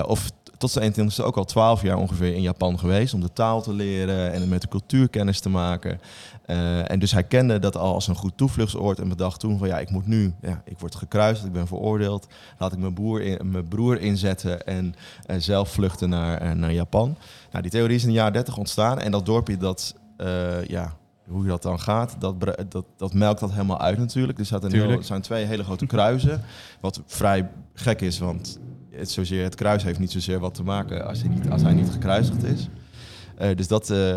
[0.06, 3.62] of tot zijn 21ste ook al 12 jaar ongeveer in Japan geweest om de taal
[3.62, 6.00] te leren en met de cultuur kennis te maken.
[6.46, 9.68] Eh, en dus hij kende dat al als een goed toevluchtsoord en bedacht toen van
[9.68, 12.26] ja, ik moet nu, ja, ik word gekruist, ik ben veroordeeld,
[12.58, 14.94] laat ik mijn, broer in, mijn broer inzetten en
[15.26, 17.16] eh, zelf vluchten naar, eh, naar Japan.
[17.50, 19.94] Nou, die theorie is in de jaren 30 ontstaan en dat dorpje dat,
[20.66, 20.96] ja,
[21.28, 22.34] hoe dat dan gaat, dat,
[22.68, 24.38] dat, dat melkt dat helemaal uit natuurlijk.
[24.38, 24.98] Er, heel, Tuurlijk.
[24.98, 26.42] er zijn twee hele grote kruisen,
[26.80, 28.58] wat vrij gek is, want
[28.98, 32.44] het, kruis heeft niet zozeer wat te maken als hij niet, als hij niet gekruisigd
[32.44, 32.68] is.
[33.36, 34.16] Eh, dus dat, eh,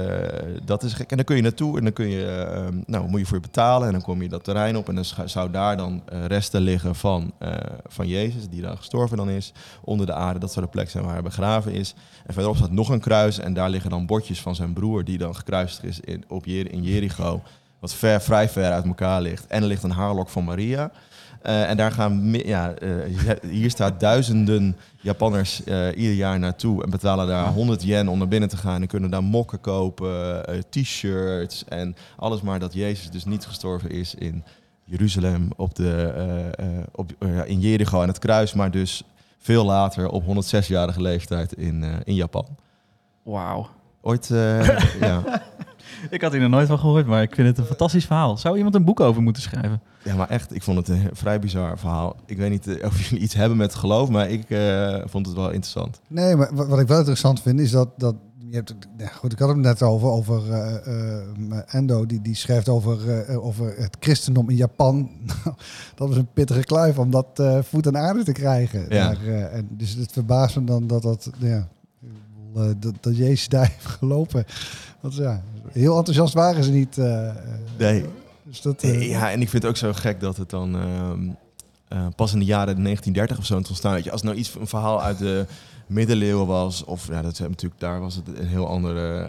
[0.65, 1.09] dat is gek.
[1.09, 3.43] En dan kun je naartoe en dan kun je, eh, nou, moet je voor je
[3.43, 3.87] betalen.
[3.87, 4.89] En dan kom je dat terrein op.
[4.89, 7.33] En dan zou daar dan resten liggen van,
[7.87, 9.53] van Jezus, die daar gestorven dan is.
[9.83, 11.93] Onder de aarde, dat zou de plek zijn waar hij begraven is.
[12.25, 13.39] En verderop staat nog een kruis.
[13.39, 16.83] En daar liggen dan bordjes van zijn broer, die dan gekruisigd is in, op in
[16.83, 17.41] Jericho.
[17.79, 19.47] Wat ver, vrij ver uit elkaar ligt.
[19.47, 20.91] En er ligt een haarlok van Maria.
[21.41, 22.89] Eh, en daar gaan, mi- ja, eh,
[23.49, 28.27] hier staat duizenden Japanners eh, ieder jaar naartoe en betalen daar 100 yen om naar
[28.27, 28.81] binnen te gaan.
[28.81, 33.89] En kunnen daar mokken kopen, eh, t-shirts en alles maar dat Jezus dus niet gestorven
[33.91, 34.43] is in
[34.83, 39.03] Jeruzalem, op de, eh, eh, op, eh, in Jericho aan het kruis, maar dus
[39.37, 42.45] veel later op 106-jarige leeftijd in, eh, in Japan.
[43.23, 43.67] Wauw.
[44.01, 44.67] Ooit, eh,
[45.07, 45.41] ja.
[46.09, 48.37] Ik had hier nog nooit van gehoord, maar ik vind het een fantastisch verhaal.
[48.37, 49.81] Zou iemand een boek over moeten schrijven?
[50.03, 52.15] ja, maar echt, ik vond het een vrij bizar verhaal.
[52.25, 55.35] Ik weet niet eh, of jullie iets hebben met geloof, maar ik eh, vond het
[55.35, 56.01] wel interessant.
[56.07, 58.15] Nee, maar wat, ik wel interessant vind is dat, dat
[58.49, 62.35] je hebt, ja, goed, ik had het net over, over eh, eh, Endo, die, die
[62.35, 65.09] schrijft over, eh, over het christendom in Japan.
[65.95, 68.79] Dat was een pittige kluif om dat eh, voet aan aarde te krijgen.
[68.79, 68.87] Ja.
[68.87, 71.67] Daar, eh, en dus het verbaast me dan dat dat, ja,
[72.55, 74.45] eh, dat, dat Jezus daar heeft gelopen.
[74.99, 75.41] Want ja,
[75.71, 76.97] heel enthousiast waren ze niet.
[76.97, 77.35] eh, eh,
[77.77, 78.05] Nee.
[78.43, 81.29] Dus dat, Ja, en ik vind het ook zo gek dat het dan ehm,
[81.87, 83.93] eh, pas in de jaren 1930 of zo is ontstaan.
[83.93, 85.45] Weet je, als nou iets een verhaal uit de
[85.87, 89.27] middeleeuwen was, of ja, dat natuurlijk daar was het een heel andere,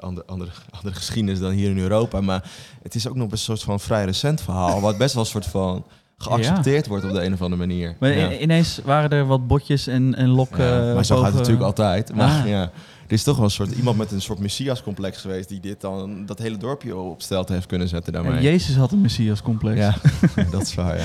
[0.00, 2.20] andere, andere, andere geschiedenis dan hier in Europa.
[2.20, 2.50] Maar
[2.82, 5.46] het is ook nog een soort van vrij recent verhaal, wat best wel een soort
[5.46, 5.84] van
[6.18, 7.96] geaccepteerd wordt op de een of andere manier.
[8.00, 8.32] Maar Ja.
[8.38, 10.86] ineens waren er wat botjes en, en lokken.
[10.86, 12.14] Ja, maar zo gaat het natuurlijk altijd.
[12.14, 12.48] Maar Ah.
[12.48, 12.60] ja,
[13.06, 16.26] er is toch wel een soort iemand met een soort messiascomplex geweest die dit dan
[16.26, 18.42] dat hele dorpje op stelte heeft kunnen zetten En daarmee.
[18.42, 19.78] Jezus had een Messias-complex.
[19.78, 19.94] Ja,
[20.50, 21.04] dat is waar, ja.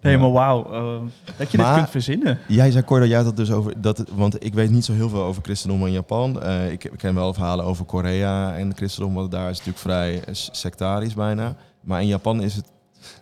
[0.00, 0.72] Nee, maar wauw.
[0.72, 2.38] eh, dat je Maar- dit kunt verzinnen.
[2.48, 5.08] Jij zei Cor dat jij het dus over dat, want ik weet niet zo heel
[5.08, 6.42] veel over christendom in Japan.
[6.42, 10.22] Eh, ik, ik ken wel verhalen over Korea en christendom, want daar is natuurlijk vrij
[10.32, 11.56] sectarisch bijna.
[11.80, 12.64] Maar in Japan is het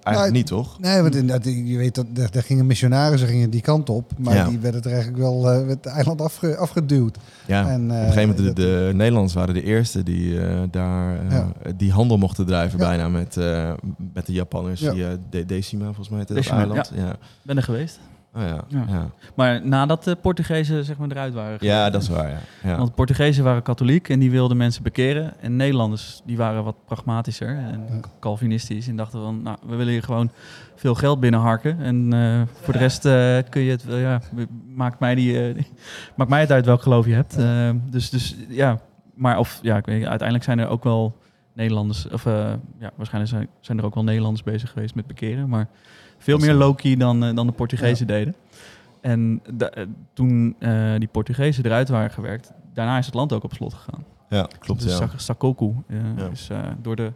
[0.03, 0.81] eigenlijk Nou, niet, toch?
[0.81, 4.35] Nee, want inderdaad, je weet dat daar, daar gingen missionarissen gingen die kant op, maar
[4.35, 4.49] Ja.
[4.49, 7.19] die werden er eigenlijk wel eh, het eiland afge, afgeduwd.
[7.47, 7.69] Ja.
[7.71, 10.61] En, eh, Op een gegeven moment, de, dat- de Nederlanders waren de eerste die eh,
[10.71, 11.53] daar eh, Ja.
[11.77, 12.87] die handel mochten drijven Ja.
[12.87, 13.73] bijna met, eh,
[14.13, 14.93] met de Japanners Ja.
[14.93, 16.93] via De- Decima, volgens mij dat Decima, eiland.
[16.95, 17.17] Ja.
[17.43, 17.99] Ben er geweest.
[18.35, 18.65] Oh, ja.
[18.69, 18.85] Ja.
[18.89, 19.11] Ja.
[19.35, 21.57] Maar nadat de Portugezen zeg maar, eruit waren.
[21.61, 22.39] ja, dat is waar, ja.
[22.63, 22.77] ja.
[22.77, 25.41] Want de Portugezen waren katholiek en die wilden mensen bekeren.
[25.41, 28.01] En Nederlanders die waren wat pragmatischer en Ja.
[28.21, 28.89] calvinistisch.
[28.89, 30.31] En dachten van, nou, we willen hier gewoon
[30.77, 31.81] veel geld binnenharken.
[31.81, 34.21] En eh, voor de rest eh, kun je het, wel, ja,
[34.75, 35.65] maakt mij, die, eh,
[36.17, 37.37] maakt mij het uit welk geloof je hebt.
[37.37, 38.79] Eh, dus, dus ja,
[39.15, 41.17] maar of, ja, ik weet, uiteindelijk zijn er ook wel
[41.55, 45.49] Nederlanders, of eh, ja, waarschijnlijk zijn, zijn er ook wel Nederlanders bezig geweest met bekeren.
[45.49, 45.69] Maar
[46.23, 48.35] veel meer low-key dan, eh, dan de Portugezen deden.
[49.01, 53.53] En eh, toen eh, die Portugezen eruit waren gewerkt, daarna is het land ook op
[53.53, 54.05] slot gegaan.
[54.29, 54.97] ja, klopt, dus ja.
[54.97, 55.75] Sak- Sakoku
[56.17, 56.29] Ja.
[56.33, 56.49] is
[56.83, 57.13] door, de,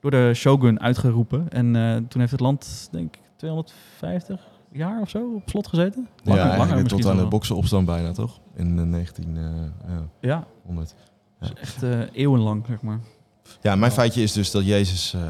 [0.00, 1.48] door de shogun uitgeroepen.
[1.50, 1.72] En
[2.08, 4.40] toen heeft het land, denk ik, 250
[4.72, 6.08] jaar of zo op slot gezeten.
[6.22, 8.40] Ja, tot misschien aan de boksenopstand bijna, toch?
[8.54, 9.72] In de 1900.
[10.20, 10.46] Ja, Ja.
[11.40, 11.82] dus echt
[12.12, 12.98] eeuwenlang, zeg maar.
[13.62, 15.20] Ja, mijn feitje is dus dat Jezus eh,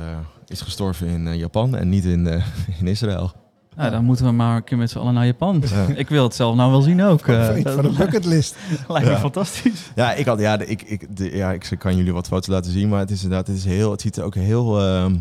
[0.47, 2.45] is gestorven in eh, Japan en niet in, eh,
[2.81, 3.33] in Israël.
[3.77, 5.63] Nou, dan moeten we maar een keer met z'n allen naar Japan.
[5.71, 5.87] Ja.
[5.95, 7.27] Ik wil het zelf nou wel zien ook.
[7.27, 7.47] eh.
[7.47, 8.57] Van- van de bucketlist.
[8.89, 9.19] lijkt me Ja.
[9.19, 9.91] fantastisch.
[9.95, 12.73] Ja, ik had, ja, de- ik, ik, de, ja, ik kan jullie wat foto's laten
[12.73, 15.13] zien, maar het is inderdaad, het is heel, het ziet er ook heel, ehm,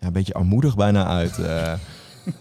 [0.00, 1.38] ja, een beetje armoedig bijna uit.
[1.38, 1.72] eh.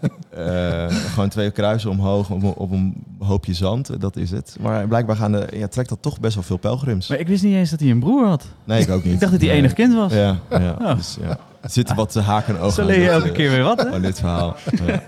[0.29, 4.55] Eh, gewoon twee kruisen omhoog op, een- op een hoopje zand, dat is het.
[4.59, 7.07] Maar blijkbaar gaan de, ja, trekt dat toch best wel veel pelgrims.
[7.07, 8.45] Maar ik wist niet eens dat hij een broer had.
[8.63, 9.13] Nee, ik ook niet.
[9.13, 9.59] Ik dacht dat hij Nee.
[9.59, 10.13] enig kind was.
[10.13, 10.93] Ja, ja, Ja.
[10.93, 11.37] Dus, ja.
[11.61, 13.81] Er zitten wat eh, haken en ogen Zo leer je elke eh, keer weer wat,
[13.81, 13.91] hè?
[13.91, 14.55] aan dit verhaal.
[14.85, 15.01] Ja.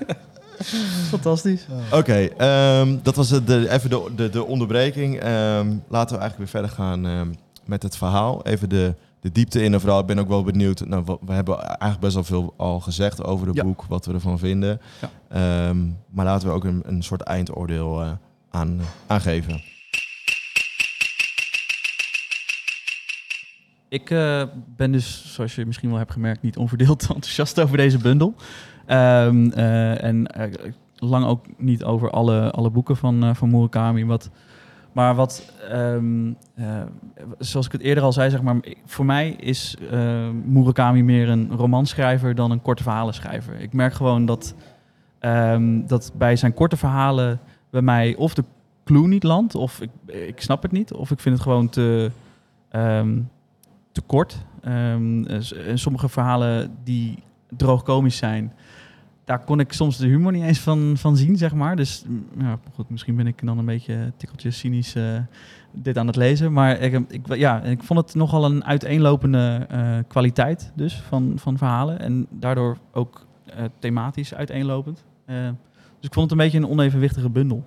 [1.09, 1.65] Fantastisch.
[1.91, 5.19] Oké, ehm, dat was de, even de, de, de onderbreking.
[5.19, 7.27] Ehm, laten we eigenlijk weer verder gaan ehm,
[7.65, 8.45] met het verhaal.
[8.45, 9.74] Even de, de diepte in.
[9.74, 10.86] En vooral, ik ben ook wel benieuwd.
[10.86, 13.63] Nou, wat- we hebben eigenlijk best wel veel al gezegd over het Ja.
[13.63, 14.82] boek, wat we ervan vinden.
[15.01, 15.09] Ja.
[15.70, 18.11] Ehm, maar laten we ook een, een soort eindoordeel eh,
[18.49, 19.61] aan, aangeven.
[23.89, 24.43] Ik eh,
[24.76, 28.36] ben dus, zoals je misschien wel hebt gemerkt, niet onverdeeld enthousiast over deze bundel.
[28.86, 30.28] Ehm, eh, en
[30.95, 34.05] lang ook niet over alle, alle boeken van, van Murakami.
[34.05, 34.30] Wat,
[34.91, 36.81] Maar wat, ehm, eh,
[37.39, 41.51] zoals ik het eerder al zei, zeg maar, voor mij is eh, Murakami meer een
[41.55, 43.59] romanschrijver dan een korte verhalenschrijver.
[43.59, 44.55] Ik merk gewoon dat,
[45.19, 48.43] ehm, dat bij zijn korte verhalen bij mij of de
[48.83, 52.11] clue niet landt, of ik, ik snap het niet, of ik vind het gewoon te,
[52.69, 53.19] ehm,
[53.91, 54.45] te kort.
[55.73, 58.53] Sommige verhalen die droogkomisch zijn,
[59.30, 61.75] daar kon ik soms de humor niet eens van, van zien, zeg maar.
[61.75, 65.17] Dus mm, ja, misschien ben ik dan een beetje een tikkeltje cynisch eh,
[65.71, 66.53] dit aan het lezen.
[66.53, 71.57] Maar ik, ik, ja, ik vond het nogal een uiteenlopende eh, kwaliteit dus van, van
[71.57, 71.99] verhalen.
[71.99, 75.03] En daardoor ook eh, thematisch uiteenlopend.
[75.25, 75.36] Eh,
[75.97, 77.65] dus ik vond het een beetje een onevenwichtige bundel.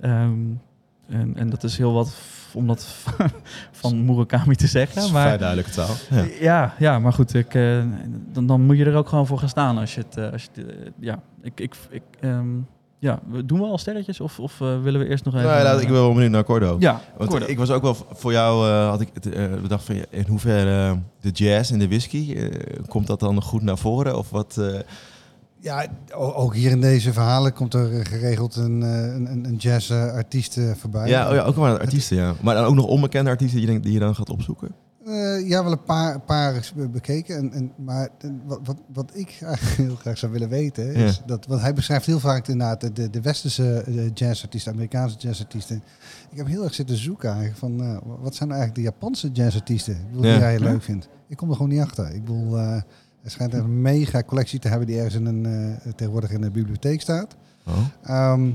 [0.00, 0.40] Ehm,
[1.06, 2.08] en, en dat is heel wat
[2.54, 2.86] om dat
[3.72, 5.02] van Murakami te Dat zeggen.
[5.02, 5.94] is Maar vrij duidelijke taal.
[6.10, 6.24] Ja.
[6.40, 7.82] ja, ja, maar goed, ik, eh,
[8.32, 10.16] dan, dan moet je er ook gewoon voor gaan staan als je het.
[10.16, 12.46] eh, als je het, eh, ja, ik, ik, ik, ehm,
[12.98, 15.46] ja, doen we al sterretjes of, of willen we eerst nog even?
[15.46, 16.76] Nou, ja, ik ben wel benieuwd naar Cordo.
[16.78, 17.46] Ja, Want Cordo.
[17.46, 19.12] ik was ook wel voor jou, eh, had ik
[19.62, 22.50] bedacht van in hoeverre de jazz en de whisky,
[22.88, 24.18] komt dat dan goed naar voren?
[24.18, 24.60] Of wat?
[25.58, 29.56] Eh, Ja, ook hier in deze verhalen komt er eh, geregeld een, eh, een, een-
[29.56, 31.08] jazz-artiest eh, voorbij.
[31.08, 32.34] ja, oh ja, ook wel artiesten, ja.
[32.42, 34.68] Maar dan ook nog onbekende artiesten die je, die je dan gaat opzoeken?
[35.06, 37.36] Eh, ja, wel een paar, paar bekeken.
[37.36, 41.16] En, en, maar eh, wat, wat, wat ik eigenlijk heel graag zou willen weten, is
[41.16, 41.22] Ja.
[41.26, 45.82] dat, want hij beschrijft heel vaak inderdaad de, de, de westerse eh, jazzartiesten, Amerikaanse jazzartiesten.
[46.30, 49.30] Ik heb heel erg zitten zoeken eigenlijk van, eh, wat zijn nou eigenlijk de Japanse
[49.32, 50.50] jazzartiesten ik bedoel, Ja.
[50.50, 50.70] die Ja.
[50.72, 51.08] leuk vindt.
[51.28, 52.14] Ik kom er gewoon niet achter.
[52.14, 52.82] Ik bedoel, eh
[53.20, 56.40] hij schijnt echt een mega collectie te hebben die ergens in een, eh, tegenwoordig in
[56.40, 57.36] de bibliotheek staat.
[57.66, 57.74] Oh.
[58.02, 58.50] Ehm,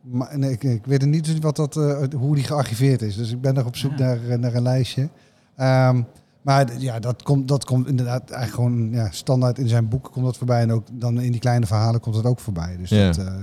[0.00, 3.16] maar nee, ik, ik weet niet wat dat, eh, hoe die gearchiveerd is.
[3.16, 3.98] Dus ik ben nog op zoek Ja.
[3.98, 5.08] naar, eh, naar een lijstje.
[5.56, 6.02] Ehm,
[6.42, 10.24] maar ja, dat komt, dat komt inderdaad eigenlijk gewoon ja, standaard in zijn boeken komt
[10.24, 10.60] dat voorbij.
[10.60, 12.76] En ook dan in die kleine verhalen komt het ook voorbij.
[12.76, 13.06] Dus Ja.
[13.06, 13.34] dat, eh,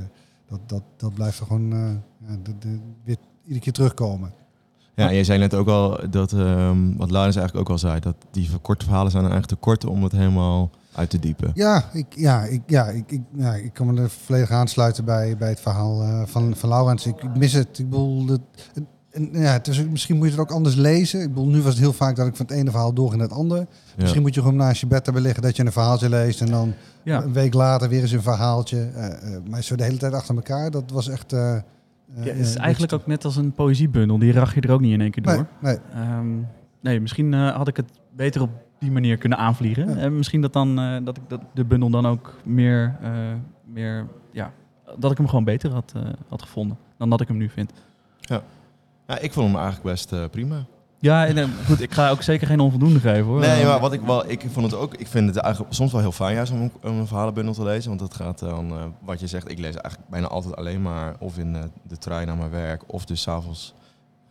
[0.48, 1.90] dat, dat, dat blijft er gewoon eh,
[2.28, 4.32] ja, de, de, weer iedere keer terugkomen.
[5.00, 8.16] Ja, jij zei net ook al dat, ehm, wat Laurens eigenlijk ook al zei, dat
[8.32, 11.52] die korte verhalen zijn eigenlijk te kort om het helemaal uit te diepen.
[11.54, 15.38] Ja, ik, ja, ik, ja, ik, ik, ja, ik kan me er volledig aansluiten bij,
[15.38, 17.06] bij het verhaal eh, van, van Laurens.
[17.06, 17.80] Ik, ik mis het.
[17.80, 18.38] Ik bedoel,
[19.12, 21.22] en, ja, het is, misschien moet je het ook anders lezen.
[21.22, 23.20] Ik bedoel, nu was het heel vaak dat ik van het ene verhaal door in
[23.20, 23.60] het andere.
[23.60, 23.68] Ja.
[23.98, 26.42] Misschien moet je gewoon naast je bed hebben liggen dat je een verhaaltje leest.
[26.42, 26.74] En dan
[27.04, 27.24] ja.
[27.24, 28.90] een week later weer eens een verhaaltje.
[28.96, 31.34] Eh, eh, maar zo de hele tijd achter elkaar, dat was echt...
[32.16, 34.20] eh, eh, Ja, het is eigenlijk ook net als een poëziebundel.
[34.20, 35.48] Die rach je er ook niet in één keer door.
[35.60, 36.04] Nee, nee.
[36.04, 36.38] Ehm,
[36.82, 38.50] nee, misschien eh, had ik het beter op
[38.80, 39.90] die manier kunnen aanvliegen.
[39.90, 39.96] Ja.
[39.96, 43.12] En misschien dat, dan, eh, dat ik dat, de bundel dan ook meer, eh,
[43.66, 44.52] meer ja,
[44.98, 47.72] dat ik hem gewoon beter had, eh, had gevonden dan dat ik hem nu vind.
[48.20, 48.42] Ja,
[49.20, 50.66] ik vond hem eigenlijk best eh, prima.
[51.02, 53.40] Ja, en, eh, goed, ik ga ook zeker geen onvoldoende geven hoor.
[53.40, 55.92] Nee, Eh, maar wat ik wel, ik vond het ook, ik vind het eigenlijk soms
[55.92, 57.88] wel heel fijn juist om, een verhalenbundel te lezen.
[57.90, 61.16] Want dat gaat dan, eh, wat je zegt, ik lees eigenlijk bijna altijd alleen maar
[61.20, 63.74] of in eh, de trein naar mijn werk of dus s'avonds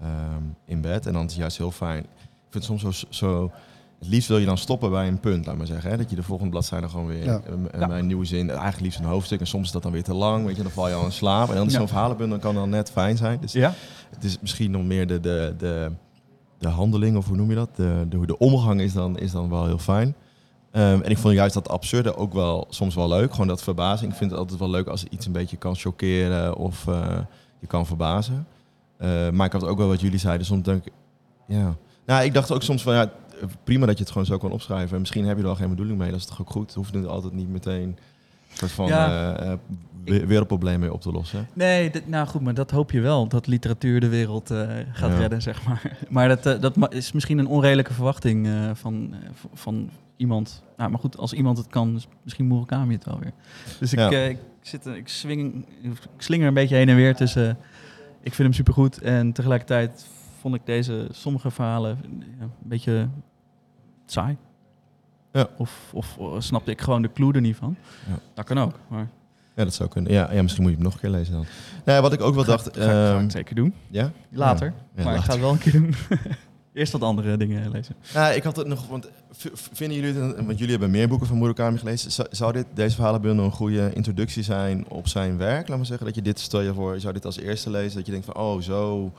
[0.01, 1.07] ehm in bed.
[1.07, 1.99] En dan is het juist heel fijn.
[2.03, 3.51] Ik vind het soms zo, zo,
[3.99, 5.91] het liefst wil je dan stoppen bij een punt, laat maar zeggen.
[5.91, 5.97] Hè?
[5.97, 7.41] Dat je de volgende bladzijde gewoon weer, Ja.
[7.73, 7.87] eh, Ja.
[7.87, 9.41] bij een nieuwe zin, eigenlijk liefst een hoofdstuk.
[9.41, 11.13] En soms is dat dan weer te lang, weet je, dan val je al in
[11.13, 11.49] slaap.
[11.49, 11.79] En dan is Ja.
[11.79, 13.39] zo'n verhalenbundel kan dan net fijn zijn.
[13.41, 13.73] Dus Ja?
[14.15, 15.93] het is misschien nog meer de, de, de,
[16.59, 17.77] de handeling, of hoe noem je dat?
[17.77, 20.15] De, de, hoe de omgang is dan, is dan wel heel fijn.
[20.71, 23.31] Ehm, en ik vond juist dat absurde ook wel soms wel leuk.
[23.33, 24.11] Gewoon dat verbazing.
[24.13, 27.19] Ik vind het altijd wel leuk als iets een beetje kan chockeren of eh,
[27.59, 28.47] je kan verbazen.
[28.97, 30.47] Eh, maar ik had ook wel wat jullie zeiden.
[30.47, 30.93] Soms denk ik,
[31.47, 31.77] ja.
[32.07, 33.11] Nou, ik dacht ook soms van, ja,
[33.65, 34.95] prima dat je het gewoon zo kan opschrijven.
[34.95, 36.11] En misschien heb je er wel geen bedoeling mee.
[36.11, 36.75] Dat is toch ook goed?
[36.75, 37.99] Hoeft het altijd niet meteen
[38.53, 39.37] soort van Ja.
[39.37, 39.53] eh,
[40.15, 41.49] eh, we- wereldprobleem mee op te lossen.
[41.53, 43.29] Nee, nou goed, maar dat hoop je wel.
[43.29, 45.19] Dat literatuur de wereld eh, gaat Ja.
[45.19, 45.97] redden, zeg maar.
[46.09, 49.15] Maar dat, eh, dat is misschien een onredelijke verwachting eh, van,
[49.55, 50.63] van iemand.
[50.77, 53.33] Nou, maar goed, als iemand het kan, is misschien Murakami het wel weer.
[53.79, 54.11] Dus ik, Ja.
[54.11, 57.51] ik, zit, ik, swing, ik slinger een beetje heen en weer tussen...
[58.23, 60.07] ik vind hem supergoed en tegelijkertijd
[60.41, 61.99] vond ik deze sommige verhalen
[62.41, 63.09] een beetje
[64.07, 64.37] saai.
[65.33, 65.49] Ja.
[65.57, 67.77] Of, of snapte ik gewoon de clue er niet van.
[68.09, 68.19] Ja.
[68.35, 69.09] Dat kan ook, maar
[69.59, 70.13] Ja, dat zou kunnen.
[70.13, 71.47] Ja, ja misschien moet je hem nog een keer lezen dan.
[71.85, 72.77] Nou, wat ik ook wel ga, dacht...
[72.77, 73.75] ga, ga ehm, ik zeker doen.
[73.91, 74.13] ja?
[74.31, 74.73] Later.
[74.97, 75.95] Ja, maar ik ga het wel een keer doen.
[76.73, 77.95] Eerst wat andere dingen lezen.
[78.13, 79.09] Ja, ik had het nog, want
[79.73, 82.95] vinden jullie het, want jullie hebben meer boeken van Murakami gelezen, zou, zou dit, deze
[82.95, 85.69] verhalenbundel een goede introductie zijn op zijn werk?
[85.69, 87.97] Laat maar zeggen dat je dit, stel je voor, je zou dit als eerste lezen,
[87.97, 89.13] dat je denkt van, oh, zo.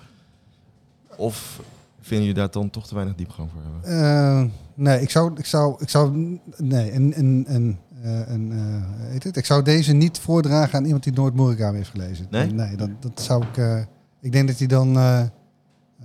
[1.16, 1.62] Of
[2.02, 4.02] vinden jullie daar dan toch te weinig diepgang voor hebben?
[4.02, 9.10] Eh, nee, ik zou, ik zou, ik zou, nee, en, en, en, eh, en, eh,
[9.12, 9.38] heet het?
[9.38, 12.28] Ik zou deze niet voordragen aan iemand die nooit Murakami heeft gelezen.
[12.30, 12.52] Nee?
[12.52, 13.80] Nee, dat, dat zou ik, eh,
[14.22, 15.28] ik denk dat hij dan eh, eh,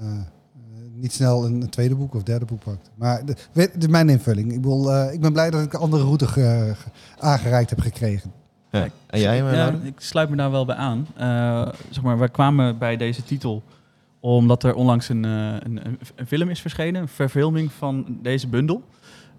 [0.01, 0.07] eh,
[0.95, 2.91] niet snel een, een tweede boek of derde boek pakt.
[2.95, 4.53] Maar de, dit is mijn invulling.
[4.53, 8.33] Ik, eh, ik ben blij dat ik een andere route ge- ge- aangereikt heb gekregen.
[8.71, 8.89] Ja.
[9.07, 11.07] En jij, ja, ik sluit me daar wel bij aan.
[11.17, 13.63] Eh, zeg maar, wij kwamen bij deze titel
[14.21, 18.49] Omdat er onlangs een, eh, een, een, een film is verschenen, een verfilming van deze
[18.49, 18.83] bundel.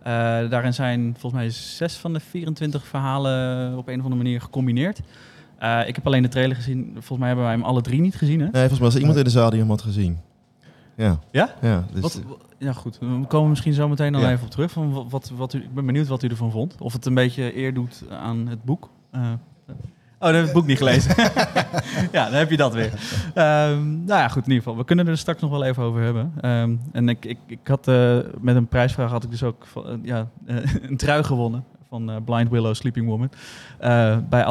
[0.06, 0.12] Eh,
[0.50, 5.02] daarin zijn volgens mij zes van de 24 verhalen op een of andere manier gecombineerd.
[5.58, 6.90] Eh, ik heb alleen de trailer gezien.
[6.94, 8.40] Volgens mij hebben wij hem alle drie niet gezien.
[8.40, 8.46] Hè?
[8.46, 10.20] Nee, volgens mij was er iemand in de zaal die hem had gezien.
[10.98, 11.20] Ja.
[11.32, 11.54] Ja?
[11.62, 12.22] Ja, dus, Wat,
[12.58, 12.98] ja, goed.
[13.00, 14.32] We komen misschien zo meteen dan Ja.
[14.32, 14.72] even op terug.
[14.72, 16.76] Van wat, wat, wat u, ik ben benieuwd wat u ervan vond.
[16.80, 18.90] Of het een beetje eer doet aan het boek.
[19.12, 19.32] Eh,
[20.26, 21.16] oh, dan heb ik het boek niet gelezen.
[22.12, 22.92] ja, dan heb je dat weer.
[23.34, 24.44] Ehm, nou ja, goed.
[24.44, 24.78] In ieder geval.
[24.78, 26.34] We kunnen er straks nog wel even over hebben.
[26.42, 29.88] Ehm, en ik, ik, ik had eh, met een prijsvraag had ik dus ook van,
[29.88, 30.28] eh, ja,
[30.90, 31.64] een trui gewonnen.
[31.90, 33.30] Van eh, Blind Willow Sleeping Woman.
[34.30, 34.46] bij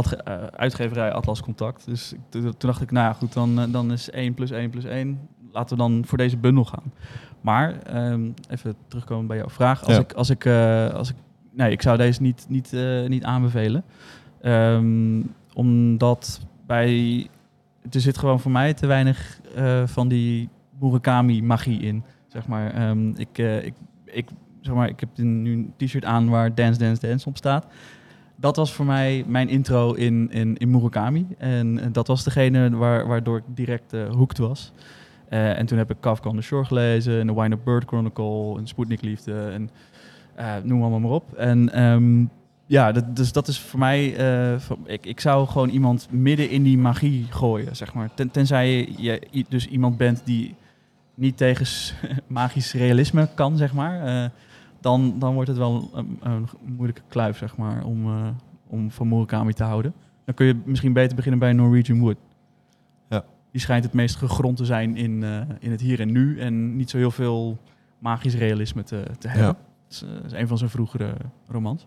[0.51, 1.87] uitgeverij Atlas Contact.
[1.87, 4.85] Dus ik, toen dacht ik, nou ja, goed, dan, dan is 1 plus 1 plus
[4.85, 5.19] 1.
[5.53, 6.93] Laten we dan voor deze bundel gaan.
[7.41, 9.85] Maar ehm, even terugkomen bij jouw vraag.
[9.85, 10.01] Als Ja.
[10.01, 10.47] ik, als ik,
[10.95, 11.17] als ik,
[11.53, 12.73] nee, ik zou deze niet, niet,
[13.09, 13.85] niet aanbevelen.
[14.41, 15.21] Ehm,
[15.55, 17.27] omdat bij,
[17.91, 20.49] er zit gewoon voor mij te weinig eh, van die
[20.81, 22.05] Murakami magie in.
[22.27, 23.75] Zeg maar, Ehm, ik, eh, ik,
[24.05, 24.29] ik,
[24.61, 27.67] zeg maar, ik heb nu een t-shirt aan waar Dance Dance Dance op staat.
[28.37, 31.27] Dat was voor mij mijn intro in, in, in Murakami.
[31.39, 34.73] En eh, dat was degene waar, waardoor ik direct hooked was.
[35.29, 38.59] En toen heb ik Kafka on the Shore gelezen, en The Wind Up Bird Chronicle,
[38.59, 39.71] en Sputnik Liefde, en
[40.63, 41.33] noem allemaal maar op.
[41.33, 42.25] En ehm,
[42.67, 46.63] ja, dat, dus dat is voor mij, eh, ik, ik zou gewoon iemand midden in
[46.63, 48.15] die magie gooien, zeg maar.
[48.15, 50.55] Ten, tenzij je, dus iemand bent die
[51.15, 51.67] niet tegen
[52.27, 54.05] magisch realisme kan, zeg maar.
[54.05, 54.31] eh,
[54.81, 58.29] dan, dan wordt het wel een, een moeilijke kluif, zeg maar, om, eh,
[58.67, 59.95] om van Murakami te houden.
[60.25, 62.17] Dan kun je misschien beter beginnen bij Norwegian Wood.
[63.09, 63.25] Ja.
[63.51, 65.23] Die schijnt het meest gegrond te zijn in,
[65.59, 67.59] in het hier en nu en niet zo heel veel
[68.05, 69.47] magisch realisme te, te hebben.
[69.47, 69.57] Ja.
[69.89, 71.15] Dat is, eh, is een van zijn vroegere
[71.49, 71.87] romans.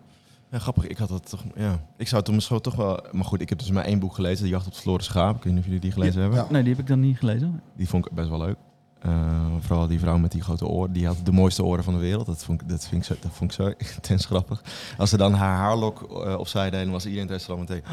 [0.50, 0.86] Ja, grappig.
[0.86, 1.44] Ik had dat toch...
[1.54, 1.80] Ja.
[1.96, 3.00] Ik zou het misschien toch wel...
[3.12, 4.44] Maar goed, ik heb dus maar één boek gelezen.
[4.44, 5.36] De Jacht op het Verloren Schaap.
[5.36, 6.38] Ik weet niet of jullie die gelezen hebben.
[6.38, 6.46] Ja.
[6.50, 7.60] Nee, die heb ik dan niet gelezen.
[7.76, 8.56] Die vond ik best wel leuk.
[8.98, 10.92] Eh, vooral die vrouw met die grote oren.
[10.92, 12.26] Die had de mooiste oren van de wereld.
[12.26, 14.62] Dat vond ik, dat vind ik, zo, dat vond ik zo intens grappig.
[14.98, 17.84] Als ze dan haar haarlok eh, opzij was iedereen in het restaurant meteen...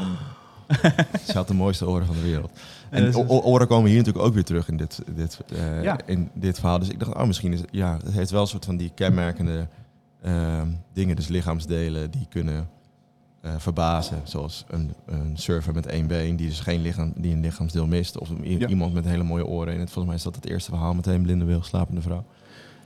[1.26, 2.50] ze had de mooiste oren van de wereld.
[2.90, 5.98] En dus- oren komen hier natuurlijk ook weer terug in dit, dit, eh, Ja.
[6.06, 6.78] in dit verhaal.
[6.78, 7.68] Dus ik dacht, oh, misschien is het...
[7.70, 9.68] Ja, het heeft wel een soort van die kenmerkende
[10.92, 11.16] dingen.
[11.16, 12.68] Dus lichaamsdelen die kunnen
[13.40, 14.20] eh, verbazen.
[14.24, 18.18] Zoals een, een surfer met één been die dus geen lichaam, die een lichaamsdeel mist.
[18.18, 18.68] Of Ja.
[18.68, 19.72] iemand met hele mooie oren.
[19.74, 20.94] En het, volgens mij is dat het eerste verhaal.
[20.94, 22.24] Meteen blinde wil, slapende vrouw.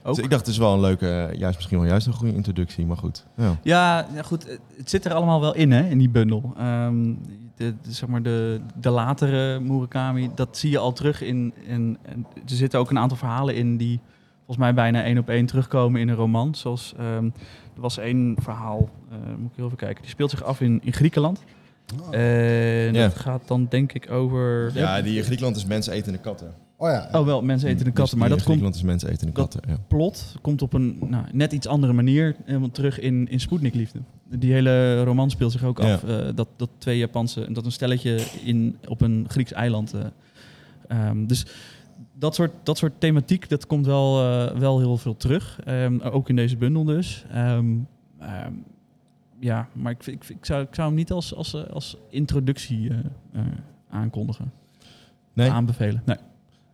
[0.03, 0.15] Ook.
[0.15, 2.85] Dus ik dacht, het is wel een leuke, juist misschien wel juist een goede introductie.
[2.85, 3.25] Maar goed.
[3.37, 3.57] Ja.
[3.63, 4.59] Ja, ja, goed.
[4.77, 6.53] Het zit er allemaal wel in, hè, in die bundel.
[6.57, 7.13] Ehm,
[7.55, 11.97] de, de- zeg maar de, de latere Murakami, dat zie je al terug in, in,
[12.01, 13.99] en Er zitten ook een aantal verhalen in die
[14.51, 16.55] volgens mij bijna één op één terugkomen in een roman.
[16.55, 17.25] Zoals, ehm,
[17.75, 20.79] er was één verhaal, eh, moet ik heel even kijken, die speelt zich af in,
[20.83, 21.43] in Griekenland.
[22.01, 24.71] Oh, En dat gaat dan denk ik over...
[24.73, 26.53] ja, die in Griekenland is mensen etende katten.
[26.77, 27.09] oh ja.
[27.11, 29.71] Oh wel, mensen eten de katten, maar dat komt Griekenland is mensen etende dat- katten.
[29.71, 29.77] Ja.
[29.87, 33.99] plot komt op een nou, net iets andere manier helemaal terug in, in Sputnik Liefde.
[34.29, 35.93] Die hele roman speelt zich ook Ja.
[35.93, 39.93] af eh, dat, dat twee Japanse, dat een stelletje in, op een Grieks eiland.
[39.93, 40.01] eh,
[40.87, 41.45] ehm, dus
[42.21, 45.59] dat soort, dat soort thematiek, dat komt wel, eh, wel heel veel terug.
[45.63, 47.25] Ehm, ook in deze bundel dus.
[47.31, 47.75] Ehm,
[48.19, 48.53] ehm,
[49.39, 52.89] ja, maar ik, ik, ik, zou, ik zou hem niet als, als, eh, als introductie
[52.89, 52.97] eh,
[53.33, 53.41] eh,
[53.89, 54.51] aankondigen.
[55.33, 55.49] Nee?
[55.49, 56.01] Aanbevelen.
[56.05, 56.17] Nee.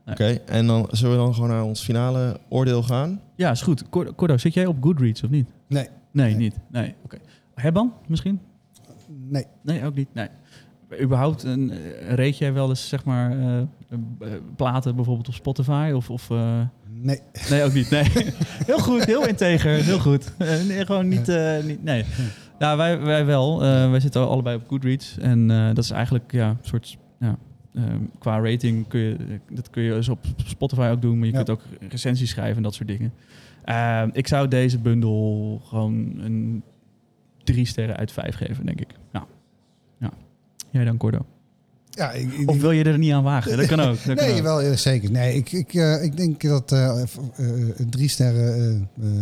[0.05, 3.21] Oké, en dan zullen we dan gewoon naar ons finale oordeel gaan?
[3.35, 3.89] Ja, is goed.
[3.89, 5.49] Cor- Cordo, zit jij op Goodreads of niet?
[5.67, 6.35] Nee, Nee, Nee.
[6.35, 6.59] niet.
[6.69, 7.17] Nee, oké.
[7.55, 8.39] Hebban misschien?
[9.07, 9.45] nee.
[9.61, 10.13] Nee, ook niet.
[10.13, 10.27] Nee.
[11.01, 13.65] Überhaupt, een, eh, reed jij wel eens, zeg maar, eh, eh,
[14.55, 15.91] platen bijvoorbeeld op Spotify?
[15.95, 16.29] Of, of
[17.01, 17.19] Nee.
[17.49, 17.89] nee, ook niet.
[17.89, 18.03] Nee.
[18.65, 20.33] heel goed, heel integer, heel goed.
[20.67, 21.31] Nee, gewoon niet,
[21.65, 22.03] niet nee.
[22.59, 23.59] Ja, wij, wij wel.
[23.59, 25.17] Wij zitten allebei op Goodreads.
[25.17, 27.37] En dat is eigenlijk, ja, een soort, ja,
[27.75, 29.15] ehm, qua rating kun je,
[29.51, 31.17] dat kun je dus op Spotify ook doen.
[31.17, 31.37] Maar je Ja.
[31.43, 33.13] kunt ook recensies schrijven en dat soort dingen.
[33.63, 36.63] Ehm, ik zou deze bundel gewoon een
[37.43, 38.89] drie sterren uit vijf geven, denk ik.
[39.13, 39.25] Ja.
[40.71, 41.25] Jij dan, Cordo?
[41.89, 43.57] Ja, ik, ik- Of wil je er niet aan wagen?
[43.57, 44.03] Dat kan ook.
[44.05, 44.41] Dat kan nee, ook.
[44.41, 45.11] wel zeker.
[45.11, 47.07] Nee, ik, ik, eh, ik denk dat eh, eh,
[47.77, 49.21] een drie sterren eh, eh,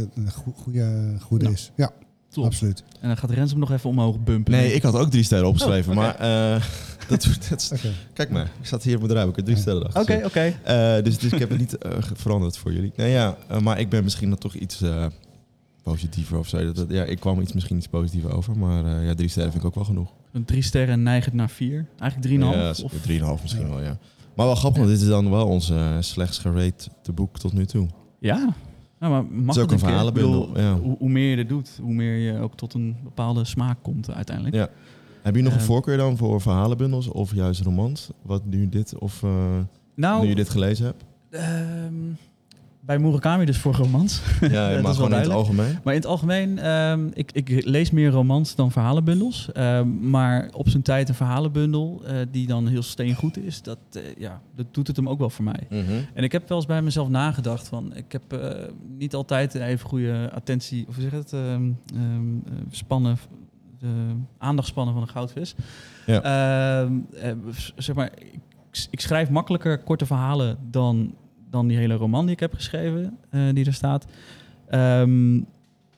[0.00, 1.72] eh, een goe- goede, goede Nou, is.
[1.76, 1.90] Ja,
[2.28, 2.44] Top.
[2.44, 2.82] absoluut.
[3.00, 4.52] En dan gaat Rens hem nog even omhoog bumpen.
[4.52, 5.92] Nee, ik had ook drie sterren opgeschreven.
[5.98, 6.06] Oh, oké.
[6.18, 6.62] Maar eh,
[7.08, 7.88] dat, dat Oké.
[8.12, 10.24] kijk maar, ik zat hier op mijn draai, ik heb drie sterren Oké, achter.
[10.24, 10.54] oké.
[10.62, 11.76] Eh, dus, dus ik heb het niet
[12.14, 12.92] veranderd voor jullie.
[12.96, 15.06] Nee, ja, maar ik ben misschien dan toch iets eh,
[15.90, 16.72] positiever of zo.
[16.72, 18.58] Dat, ja, ik kwam iets, misschien iets positiever over.
[18.58, 20.12] Maar eh, ja, drie sterren vind ik ook wel genoeg.
[20.32, 21.86] Een drie sterren neigend naar vier.
[21.98, 22.78] Eigenlijk drieënhalf.
[22.78, 23.98] Ja, of, drieënhalf misschien wel, ja.
[24.36, 27.52] Maar wel grappig, want dit is dan wel onze eh, slechtst gerate te boek tot
[27.52, 27.86] nu toe.
[28.18, 28.54] ja.
[29.00, 30.78] Ja, maar mag Het is ook het een verhalenbundel, ja.
[30.78, 34.10] hoe, hoe meer je er doet, hoe meer je ook tot een bepaalde smaak komt
[34.10, 34.56] uiteindelijk.
[34.56, 34.68] Ja.
[35.22, 35.66] Heb je nog een Ehm.
[35.66, 38.08] voorkeur dan voor verhalenbundels of juist romans?
[38.22, 39.22] Wat nu dit of...
[39.22, 39.30] eh,
[39.94, 41.04] Nou, nu je dit gelezen hebt?
[41.30, 41.94] ehm,
[42.86, 44.22] bij Murakami dus voor romans.
[44.40, 45.78] Ja, maar gewoon in het algemeen.
[45.84, 49.52] Maar in het algemeen, ehm, ik, ik lees meer romans dan verhalenbundels.
[49.52, 54.02] Ehm, maar op zijn tijd een verhalenbundel eh, die dan heel steengoed is, dat, eh,
[54.18, 55.66] ja, dat doet het hem ook wel voor mij.
[55.70, 55.92] Mhm.
[56.14, 59.62] En ik heb wel eens bij mezelf nagedacht van, ik heb eh, niet altijd een
[59.62, 63.18] even goede attentie, of hoe zeg het, ehm, ehm, eh, spannen,
[63.78, 65.54] de aandachtspannen van een goudvis.
[66.06, 66.88] Ja.
[67.76, 68.40] Zeg maar, ik,
[68.90, 71.14] ik schrijf makkelijker korte verhalen dan,
[71.50, 74.06] dan die hele roman die ik heb geschreven, eh, die er staat.
[74.68, 75.40] Ehm,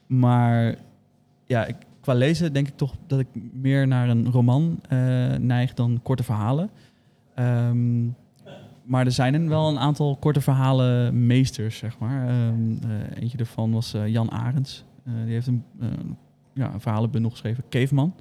[0.06, 0.74] maar
[1.46, 4.98] ja, ik, qua lezen denk ik toch dat ik meer naar een roman eh,
[5.36, 6.70] neig dan korte verhalen.
[7.34, 8.04] Ehm,
[8.84, 12.28] maar er zijn wel een aantal korte verhalen meesters, zeg maar.
[12.28, 12.48] Eh,
[13.22, 14.84] eentje daarvan was Jan Arends.
[15.24, 15.64] Die heeft een,
[16.52, 18.14] ja, een verhalenbundel geschreven, Caveman.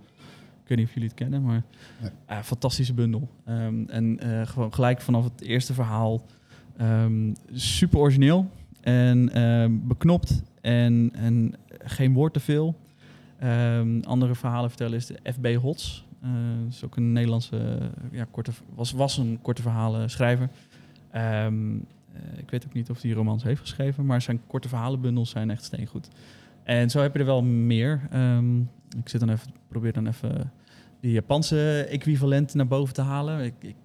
[0.64, 1.64] Ik weet niet of jullie het kennen, maar
[2.28, 2.44] Nee.
[2.44, 3.30] fantastische bundel.
[3.88, 6.22] En gewoon gelijk vanaf het eerste verhaal
[6.78, 8.50] ehm, super origineel
[8.82, 12.76] en ehm, beknopt en, en geen woord te veel.
[13.40, 16.06] Ehm, andere verhalen vertellen is de FB Hots.
[16.22, 20.50] Eh, is ook een Nederlandse, eh, ja, korte, was, was een korte verhalen schrijver.
[21.10, 21.48] Eh,
[22.38, 25.64] ik weet ook niet of hij romans heeft geschreven, maar zijn korte verhalenbundels zijn echt
[25.64, 26.10] steengoed.
[26.64, 28.02] En zo heb je er wel meer.
[28.98, 30.52] Ik zit dan even, probeer dan even
[31.00, 33.44] die Japanse equivalent naar boven te halen.
[33.44, 33.76] Ik, ik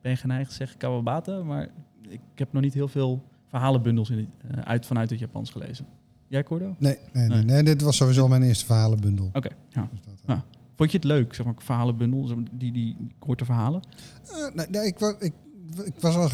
[0.00, 1.68] ben geneigd te zeggen Kawabata, maar
[2.08, 5.86] ik heb nog niet heel veel verhalenbundels in, eh, uit, vanuit het Japans gelezen.
[6.28, 6.74] Jij, Cordo?
[6.78, 7.44] Nee, nee, nee, Nee.
[7.44, 9.30] nee, dit was sowieso mijn eerste verhalenbundel.
[9.32, 9.88] Oké, ja.
[9.92, 10.12] Dus eh.
[10.26, 10.44] Ja.
[10.76, 13.82] Vond je het leuk, zeg maar, verhalenbundel, die, die korte verhalen?
[14.30, 15.32] Eh, nee, nee, ik, ik,
[15.84, 16.30] ik was wel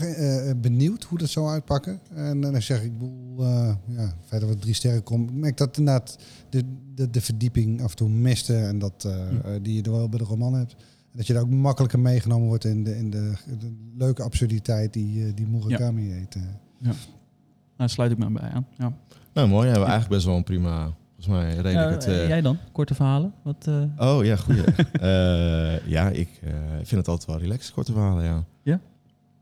[0.56, 2.00] benieuwd hoe dat zou uitpakken.
[2.14, 5.30] En dan zeg ik, bedoel, eh, ja, verder wat drie sterren komt.
[5.30, 6.18] Ik merk dat inderdaad
[6.48, 6.64] de,
[6.94, 8.56] de, de verdieping af en toe miste.
[8.56, 9.08] En dat
[9.62, 10.76] die je er wel bij de roman hebt.
[11.14, 14.92] En dat je daar ook makkelijker meegenomen wordt in de, in de, de leuke absurditeit
[14.92, 16.34] die, eh, die Murakami heet.
[16.34, 16.90] eh.
[17.76, 18.66] Nou, sluit ik me bij aan.
[18.78, 18.92] Ja.
[19.34, 19.64] Nou, mooi.
[19.68, 22.06] Hebben we eigenlijk best wel een prima, volgens mij, redelijk Ja, het...
[22.06, 22.58] eh, jij dan?
[22.72, 23.32] Korte verhalen?
[23.42, 24.62] Wat, eh, Oh ja, goeie.
[24.92, 28.44] Eh, ja, ik eh, vind het altijd wel relaxed, korte verhalen, ja.
[28.62, 28.80] Ja?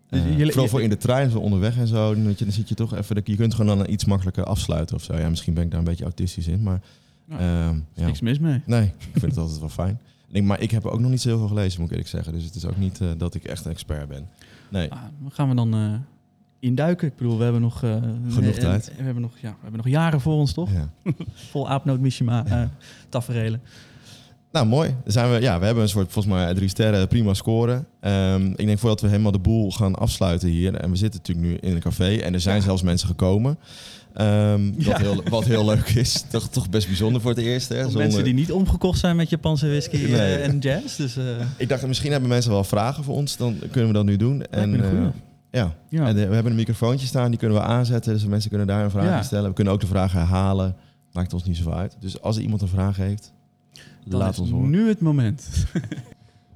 [0.08, 2.14] Dus je- vooral voor in de trein, zo onderweg en zo.
[2.14, 3.20] Dan, je, dan zit je toch even...
[3.24, 5.16] Je kunt gewoon dan iets makkelijker afsluiten of zo.
[5.16, 6.80] Ja, misschien ben ik daar een beetje autistisch in, maar...
[7.28, 8.06] Ja, ehm, ja.
[8.06, 8.62] Niks mis mee.
[8.66, 10.00] Nee, ik vind het altijd wel fijn.
[10.40, 12.32] Maar ik heb ook nog niet zo heel veel gelezen, moet ik eerlijk zeggen.
[12.32, 14.28] Dus het is ook niet eh, dat ik echt een expert ben.
[14.70, 14.90] Nee.
[14.92, 15.92] Ah, gaan we dan eh,
[16.58, 17.08] induiken.
[17.08, 17.82] Ik bedoel, we hebben nog...
[17.82, 17.96] eh,
[18.28, 18.92] Genoeg tijd.
[18.96, 20.70] We hebben nog, ja, we hebben nog jaren voor ons, toch?
[20.72, 20.88] Ja.
[21.50, 22.62] Vol aapnoot Mishima eh
[23.08, 23.62] taferelen.
[24.52, 24.96] Nou, mooi.
[25.04, 27.86] Zijn we, ja, we hebben een soort, volgens mij, drie sterren, prima scoren.
[28.00, 30.74] Ehm, ik denk voordat we helemaal de boel gaan afsluiten hier.
[30.74, 33.58] En we zitten natuurlijk nu in een café en er zijn zelfs mensen gekomen.
[34.14, 34.90] Ehm, Ja.
[34.90, 36.24] wat, heel, wat heel leuk is.
[36.30, 37.68] Toch, toch best bijzonder voor het eerst.
[37.68, 37.82] Hè?
[37.82, 40.96] Zonder- Mensen die niet omgekocht zijn met Japanse whisky eh, en jazz.
[40.96, 41.24] Dus eh,
[41.56, 43.36] Ik dacht, misschien hebben mensen wel vragen voor ons.
[43.36, 44.42] Dan kunnen we dat nu doen.
[44.46, 44.90] en, eh,
[45.50, 45.74] ja.
[45.88, 46.06] ja.
[46.06, 48.12] en eh, we hebben een microfoontje staan, die kunnen we aanzetten.
[48.12, 49.22] Dus mensen kunnen daar een vraag Ja.
[49.22, 49.48] stellen.
[49.48, 50.76] We kunnen ook de vragen herhalen.
[51.12, 51.96] Maakt ons niet zoveel uit.
[52.00, 53.32] Dus als er iemand een vraag heeft,
[54.04, 54.70] laat ons horen.
[54.70, 55.44] nu het moment.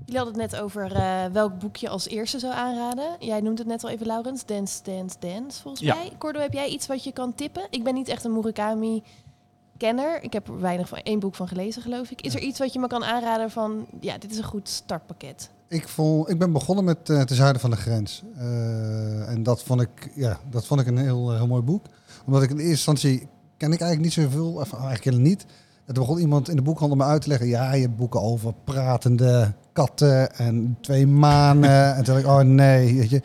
[0.07, 3.16] Jullie hadden het net over eh, welk boek je als eerste zou aanraden.
[3.18, 4.44] Jij noemt het net al even, Laurens.
[4.46, 5.94] Dance, Dance, Dance, volgens Ja.
[5.94, 6.12] mij.
[6.18, 7.66] Cordo, heb jij iets wat je kan tippen?
[7.70, 10.22] Ik ben niet echt een Murakami-kenner.
[10.22, 12.20] Ik heb er weinig van één boek van gelezen, geloof ik.
[12.20, 13.86] Is er iets wat je me kan aanraden van...
[14.00, 15.50] Ja, dit is een goed startpakket.
[15.68, 18.22] Ik, vond, ik ben begonnen met uh, Te Zuiden van de Grens.
[18.36, 21.84] Eh, en dat vond, ik, ja, dat vond ik een heel, heel mooi boek.
[22.26, 23.18] Omdat ik in eerste instantie...
[23.57, 25.46] ken ik eigenlijk niet zoveel, of eigenlijk helemaal niet...
[25.84, 27.48] Toen begon iemand in de boekhandel me uit te leggen...
[27.48, 31.94] ja, je hebt boeken over pratende katten en twee manen.
[31.96, 33.22] en toen dacht ik, oh nee, weet je,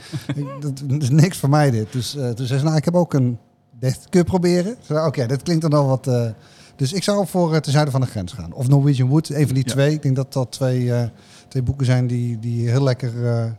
[0.60, 1.92] dat, is niks voor mij dit.
[1.92, 3.38] Dus uh, toen zei ze, nou, ik heb ook een...
[3.80, 4.76] Dit kun je proberen?
[4.90, 6.08] Oké, okay, dat klinkt dan al wat...
[6.08, 6.30] Uh,
[6.76, 8.54] dus ik zou voor uh, Te Zuiden van de Grens gaan.
[8.54, 9.72] Of Norwegian Wood, een van die ja.
[9.72, 9.94] twee.
[9.94, 11.04] Ik denk dat dat twee, uh,
[11.48, 13.14] twee boeken zijn die, die heel lekker...
[13.14, 13.52] Uh,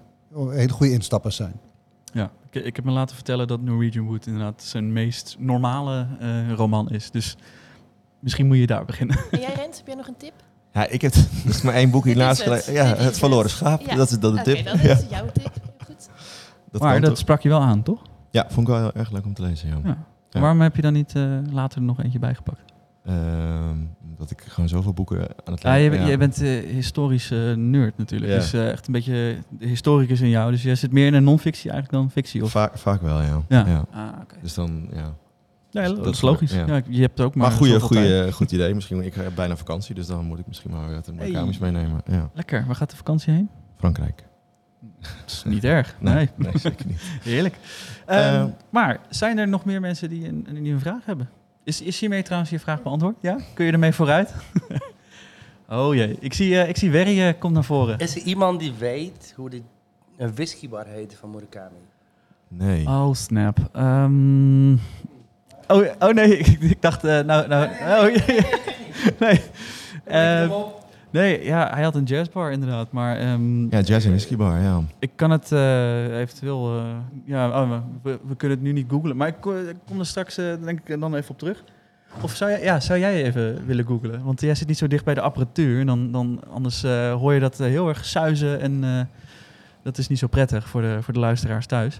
[0.50, 1.60] hele goede instappers zijn.
[2.12, 6.52] Ja, ik, ik, heb me laten vertellen dat Norwegian Wood inderdaad zijn meest normale uh,
[6.52, 7.10] roman is.
[7.10, 7.36] Dus
[8.18, 9.16] misschien moet je daar beginnen.
[9.30, 10.32] En jij, Rens, heb jij nog een tip?
[10.72, 12.72] Ja, ik heb dat is maar één boek hiernaast gelezen.
[12.72, 13.80] Ja, het verloren schaap.
[13.80, 13.94] Ja.
[13.94, 14.64] Dat is dat de okay, tip.
[14.64, 15.52] dan is het jouw tip.
[15.86, 16.08] Goed.
[16.70, 17.18] Dat maar dat toch?
[17.18, 18.02] sprak je wel aan, toch?
[18.30, 19.68] Ja, vond ik wel heel erg leuk om te lezen.
[19.68, 19.78] Ja.
[19.84, 19.96] ja.
[20.30, 20.40] ja.
[20.40, 22.72] Waarom heb je dan niet uh, later er nog eentje bijgepakt?
[23.08, 23.14] Uh,
[24.18, 26.06] dat ik gewoon zoveel boeken aan het lezen ja, je, ja.
[26.06, 28.32] je bent uh, historische nerd natuurlijk.
[28.32, 28.38] Ja.
[28.38, 30.50] Dus uh, echt een beetje de historicus in jou.
[30.50, 32.42] Dus jij zit meer in een non-fictie eigenlijk dan fictie?
[32.42, 32.50] Of?
[32.50, 33.42] Vaak, vaak wel, ja.
[33.48, 33.66] Ja.
[33.66, 33.84] ja.
[33.90, 34.38] Ah, okay.
[34.42, 35.14] Dus dan, ja.
[35.72, 36.52] Ja, dat, dat is logisch.
[36.52, 36.66] Ja.
[36.66, 36.82] ja.
[36.88, 37.48] je hebt ook maar.
[37.48, 38.74] Maar goede, goede, goed idee.
[38.74, 41.30] Misschien, ik heb bijna vakantie, dus dan moet ik misschien maar wat hey.
[41.30, 42.02] kamers meenemen.
[42.06, 42.30] Ja.
[42.34, 42.64] Lekker.
[42.66, 43.50] Waar gaat de vakantie heen?
[43.76, 44.24] Frankrijk.
[45.00, 45.96] Dat is niet erg.
[46.00, 46.28] Nee, nee.
[46.36, 47.00] nee zeker niet.
[47.22, 47.56] Heerlijk.
[48.08, 51.30] Um, uh, maar zijn er nog meer mensen die een, die een vraag hebben?
[51.64, 53.16] Is, is hiermee trouwens je vraag beantwoord?
[53.20, 53.38] Ja?
[53.54, 54.34] Kun je ermee vooruit?
[55.68, 57.98] oh jee, ik zie, uh, ik zie Werry uh, komt naar voren.
[57.98, 59.62] Is er iemand die weet hoe de,
[60.16, 61.78] een whiskybar heette van Murakami?
[62.48, 62.86] Nee.
[62.86, 63.58] Oh, snap.
[63.72, 64.72] Ehm,
[65.68, 68.26] oh, oh nee, ik, ik dacht, eh, nou, nou, oh,
[69.20, 69.40] nee.
[71.10, 74.82] Nee, ja, hij had een jazzbar inderdaad, maar ehm, Ja, Jazz en Whiskey Bar, ja.
[74.98, 76.84] ik kan het eh, eventueel, eh,
[77.24, 77.70] ja, oh,
[78.02, 80.80] we, we kunnen het nu niet googlen, maar ik, ik kom er straks, eh, denk
[80.84, 81.64] ik, dan even op terug.
[82.20, 84.24] Of zou jij, ja, zou jij even willen googlen?
[84.24, 87.34] Want jij zit niet zo dicht bij de apparatuur, en dan, dan anders eh, hoor
[87.34, 89.00] je dat heel erg suizen en eh,
[89.82, 91.98] dat is niet zo prettig voor de, voor de luisteraars thuis.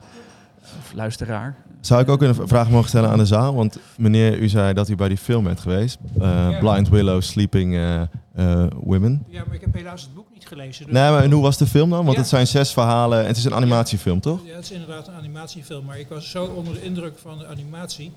[0.62, 1.56] Of luisteraar.
[1.80, 3.54] Zou ik ook een vraag mogen stellen aan de zaal?
[3.54, 5.98] Want meneer, u zei dat u bij die film bent geweest.
[6.20, 6.58] Eh, Ja.
[6.58, 8.00] Blind Willow Sleeping eh,
[8.34, 9.24] eh, Women.
[9.28, 10.84] Ja, maar ik heb helaas het boek niet gelezen.
[10.84, 12.02] dus- Nee, maar en hoe was de film dan?
[12.04, 12.20] Want Ja.
[12.20, 14.40] het zijn zes verhalen en het is een animatiefilm, toch?
[14.46, 17.46] Ja, het is inderdaad een animatiefilm, maar ik was zo onder de indruk van de
[17.46, 18.12] animatie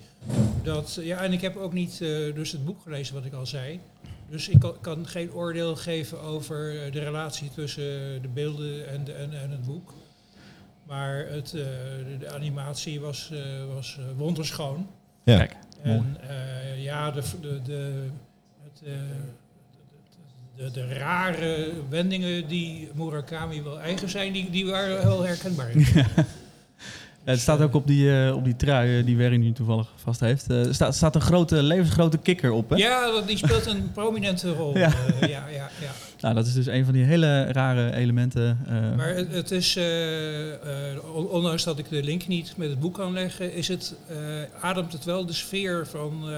[0.63, 3.45] dat ja, en ik heb ook niet eh, dus het boek gelezen wat ik al
[3.45, 3.79] zei.
[4.29, 9.11] Dus ik kan, kan geen oordeel geven over de relatie tussen de beelden en, de,
[9.11, 9.93] en, en het boek.
[10.87, 11.61] Maar het, eh,
[12.19, 13.39] de, animatie was, eh,
[13.73, 14.87] was eh, wonderschoon.
[15.23, 15.37] Ja.
[15.37, 15.55] Kijk.
[15.81, 18.07] En eh, ja, de, de, de,
[18.63, 18.93] het, eh,
[20.55, 25.71] de, de, de rare wendingen die Murakami wel eigen zijn, die, die waren wel herkenbaar.
[27.25, 29.87] Ja, het staat ook op die, eh, op die trui eh, die Werry nu toevallig
[29.95, 30.49] vast heeft.
[30.49, 32.75] Eh, Er staat, staat een grote, levensgrote kikker op, hè?
[32.75, 34.77] Ja, dat- die speelt een prominente rol.
[34.77, 34.93] Ja.
[35.19, 35.27] Ja.
[35.27, 35.91] ja, ja, ja.
[36.19, 38.59] Nou, dat is dus een van die hele rare elementen.
[38.67, 40.57] eh, Maar het, het is, eh, eh,
[41.15, 44.15] on- ondanks dat ik de link niet met het boek kan leggen, is het, eh,
[44.61, 46.35] ademt het wel de sfeer van, eh,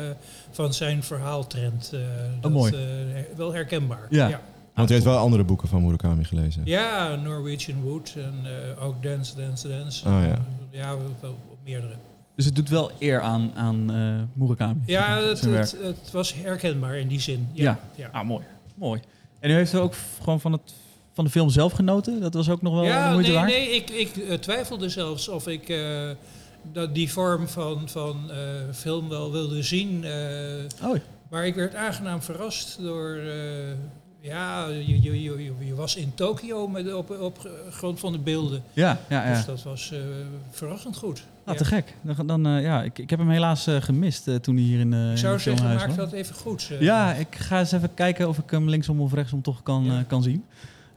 [0.51, 1.89] van zijn verhaaltrend.
[1.93, 1.99] eh,
[2.41, 2.73] dat, mooi.
[2.73, 4.07] eh, wel herkenbaar.
[4.09, 4.27] Ja.
[4.27, 4.41] ja.
[4.73, 6.61] Want u heeft wel andere boeken van Murakami gelezen.
[6.65, 8.33] Ja, Norwegian Wood en
[8.77, 10.07] eh, ook Dance, Dance, Dance.
[10.07, 10.45] Oh, ja.
[10.69, 11.93] Ja, op meerdere.
[12.35, 14.81] dus het doet wel eer aan, aan eh Murakami.
[14.85, 17.49] Ja, het, het, het was herkenbaar in die zin.
[17.53, 17.63] Ja.
[17.63, 17.79] Ja.
[17.95, 18.09] ja.
[18.19, 18.43] Ah, mooi.
[18.75, 19.01] Mooi.
[19.39, 20.73] En u heeft er ook gewoon van, het,
[21.13, 22.19] van de film zelf genoten?
[22.21, 23.51] Dat was ook nog wel Ja, moeite nee, waard?
[23.51, 26.09] nee ik, ik eh, twijfelde zelfs of ik eh,
[26.71, 28.37] dat die vorm van, van eh,
[28.73, 30.03] film wel wilde zien.
[30.03, 30.95] eh, Oh,
[31.29, 33.19] maar ik werd aangenaam verrast door.
[34.27, 38.19] Ja, je, je, je, je- je was in Tokio met, op, op grond van de
[38.19, 38.63] beelden.
[38.73, 39.33] ja, ja, ja.
[39.35, 39.99] Dus dat was eh,
[40.49, 41.23] verrassend goed.
[41.45, 41.59] Ah, Ja.
[41.59, 41.93] te gek.
[42.01, 44.93] Dan, dan, eh, ja, ik, ik heb hem helaas eh, gemist toen hij hier in,
[44.93, 46.71] eh Ik in zou zeggen, maak dat even goed.
[46.79, 49.97] Ja, ik ga eens even kijken of ik hem linksom of rechtsom toch kan, Ja.
[49.99, 50.43] eh, kan zien.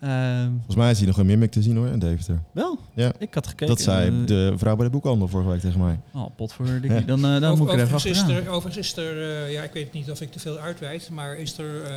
[0.00, 2.38] Ehm, Volgens mij is hij nog een mimic te zien hoor, in Deventer.
[2.52, 2.78] wel?
[2.94, 3.12] Ja.
[3.18, 3.66] Ik had gekeken.
[3.66, 6.00] Dat zei de vrouw bij de boekhandel vorige week tegen mij.
[6.14, 6.90] Oh, pot voor dikkie.
[6.92, 7.00] Ja.
[7.00, 8.42] Dan, dan Over- moet ik er even overigens, is achteraan.
[8.44, 11.36] er, overigens is er, eh, ja, ik weet niet of ik te veel uitweid, maar
[11.36, 11.92] is er eh,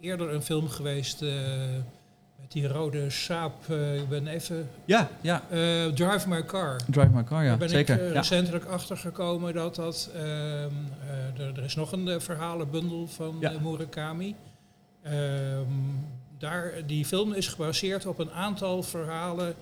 [0.00, 1.28] eerder een film geweest eh,
[2.40, 5.42] met die rode saap, eh, ik ben even, Ja, ja.
[5.50, 6.76] eh, Drive My Car.
[6.90, 7.48] Drive My Car, ja.
[7.48, 8.02] Daar ben Zeker.
[8.02, 8.18] ik ja.
[8.20, 10.24] recentelijk achtergekomen dat dat, ehm,
[11.38, 13.52] eh, er, is nog een verhalenbundel van Ja.
[13.62, 14.34] Murakami.
[15.02, 15.64] Ehm,
[16.38, 19.54] daar, die film is gebaseerd op een aantal verhalen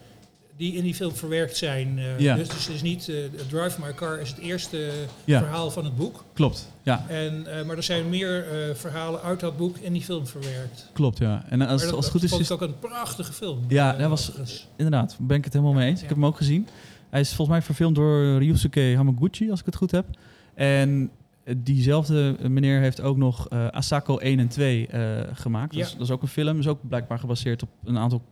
[0.56, 1.98] die in die film verwerkt zijn.
[1.98, 2.36] Eh, Ja.
[2.36, 3.14] Dus, dus het is niet, eh,
[3.48, 4.90] Drive My Car is het eerste
[5.24, 5.38] Ja.
[5.38, 6.24] verhaal van het boek.
[6.32, 6.72] Klopt.
[6.82, 10.26] Ja, En, eh, maar er zijn meer eh, verhalen uit dat boek in die film
[10.26, 10.90] verwerkt.
[10.92, 11.44] klopt, ja.
[11.48, 13.64] En als, Maar als het goed is, vond is ik ook een prachtige film.
[13.68, 14.68] Ja, eh, dat was- overigens.
[14.76, 16.02] inderdaad, ben ik het helemaal mee eens.
[16.02, 16.68] Ik heb hem ook gezien.
[17.10, 20.06] Hij is volgens mij verfilmd door Ryusuke Hamaguchi, als ik het goed heb.
[20.54, 21.10] En
[21.44, 25.72] eh, diezelfde meneer heeft ook nog eh, Asako 1 en 2 eh, gemaakt.
[25.74, 26.58] Dat, is, dat is ook een film.
[26.58, 28.22] Is ook blijkbaar gebaseerd op een aantal,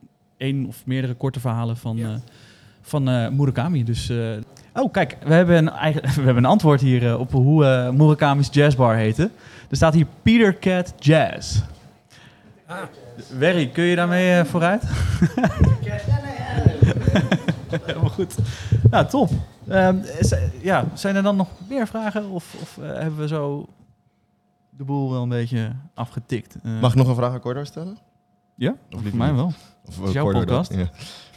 [0.43, 2.09] één of meerdere korte verhalen van, Ja.
[2.13, 2.15] eh,
[2.81, 3.85] van eh, Murakami.
[3.85, 4.17] Dus, eh,
[4.75, 8.49] oh, kijk, we hebben een, eigen, we hebben een antwoord hier op hoe eh, Murakami's
[8.51, 9.31] jazzbar heette.
[9.71, 11.61] Er staat hier Peter Cat Jazz.
[12.67, 12.77] Ah,
[13.39, 14.83] Werry, kun je daarmee vooruit?
[17.85, 18.35] Helemaal goed.
[18.91, 19.31] Nou, top.
[19.69, 22.31] Ehm, z- ja, zijn er dan nog meer vragen?
[22.31, 23.67] Of, of hebben we zo
[24.71, 26.57] de boel wel een beetje afgetikt?
[26.81, 27.99] Mag ik nog een vraag aan Cordo stellen?
[28.63, 29.37] Ja, Of voor liever mij niet?
[29.37, 29.53] wel.
[29.87, 30.75] Of, is jouw Cordo podcast.
[30.75, 30.89] Ja.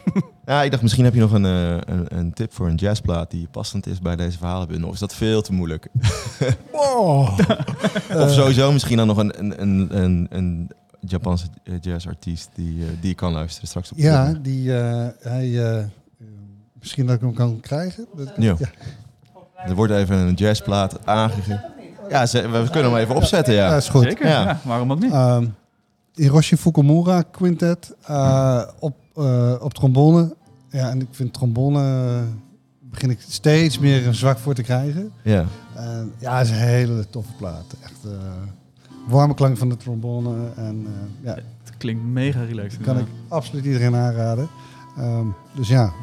[0.53, 3.31] ja, ik dacht misschien heb je nog een, eh, een, een tip voor een jazzplaat
[3.31, 4.87] die passend is bij deze verhalenbundel.
[4.87, 5.87] Of is dat veel te moeilijk?
[8.15, 10.69] Of sowieso misschien dan nog een, een, een, een, een
[10.99, 15.63] Japanse eh, jazzartiest die, eh, die je kan luisteren straks op Ja, die, eh, hij,
[15.63, 15.85] eh, eh,
[16.79, 18.05] misschien dat ik hem kan krijgen.
[18.37, 18.55] Ja.
[18.59, 18.67] Ja.
[19.65, 21.63] Er wordt even een jazzplaat aangegeven.
[22.09, 23.69] Ja, ze- we kunnen hem even opzetten, ja.
[23.69, 24.03] Ja, is goed.
[24.03, 24.41] Zeker, Ja.
[24.43, 24.59] ja.
[24.63, 25.11] waarom ook niet?
[25.11, 25.45] Ehm
[26.15, 30.35] Hiroshi Fukumura Quintet eh, op, eh, op trombone.
[30.69, 31.79] Ja, en ik vind trombone
[32.15, 32.21] eh,
[32.81, 35.11] begin ik steeds meer een zwak voor te krijgen.
[35.23, 35.45] ja.
[35.75, 37.65] En ja, het is een hele toffe plaat.
[37.83, 38.11] Echt eh,
[39.07, 40.35] warme klank van de trombone.
[40.55, 42.81] En eh, ja, Het klinkt mega relaxed.
[42.81, 44.47] kan ik absoluut iedereen aanraden.
[44.97, 45.93] Ehm, dus ja,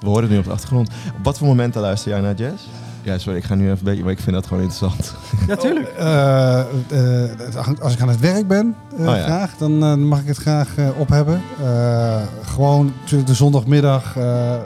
[0.00, 0.88] We horen het nu op de achtergrond.
[1.18, 2.62] Op wat voor momenten luister jij naar jazz?
[3.02, 5.14] Ja, sorry, ik ga nu even een beetje, maar ik vind dat gewoon interessant.
[5.48, 5.88] Ja, tuurlijk.
[5.88, 9.22] Eh, eh, als ik aan het werk ben, eh, Oh ja.
[9.22, 11.40] graag, dan eh, mag ik het graag eh, op hebben.
[11.62, 14.16] Eh, gewoon natuurlijk de zondagmiddag.
[14.16, 14.60] eh, eh,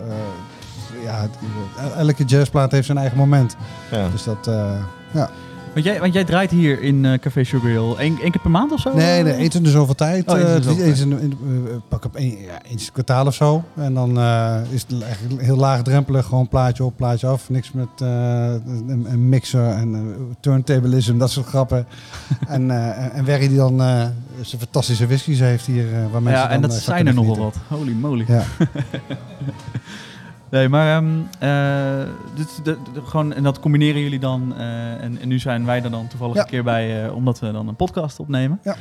[1.04, 1.26] ja,
[1.96, 3.56] elke jazzplaat heeft zijn eigen moment.
[3.90, 4.08] Ja.
[4.08, 4.70] Dus dat, eh,
[5.10, 5.30] ja.
[5.76, 8.72] Want jij, want jij draait hier in eh, Café Sugar Hill één, keer per maand
[8.72, 8.94] of zo?
[8.94, 10.26] Nee, nee, eens in de zoveel tijd.
[10.28, 12.76] Oh, eens in Eh, zoveel eens in, in- eh, pak op één, ja, eens in
[12.78, 13.64] het kwartaal of zo.
[13.74, 14.10] En dan
[14.70, 16.26] is het eigenlijk heel laagdrempelig.
[16.26, 17.50] Gewoon plaatje op, plaatje af.
[17.50, 21.86] Niks met een, een mixer en turntablism, dat soort grappen.
[22.48, 22.70] en,
[23.14, 23.78] en- Werry die dan
[24.40, 25.86] zijn fantastische whiskies heeft hier.
[26.12, 27.56] waar mensen Ja, en dat zijn er nogal wat.
[27.68, 28.24] Holy moly.
[28.28, 28.42] Ja.
[30.50, 31.06] Nee, maar ehm,
[31.38, 34.54] eh, dit, de, de- gewoon, en dat combineren jullie dan.
[34.56, 36.40] eh, en, en nu zijn wij er dan toevallig Ja.
[36.42, 38.60] een keer bij, eh, omdat we dan een podcast opnemen.
[38.62, 38.76] Ja.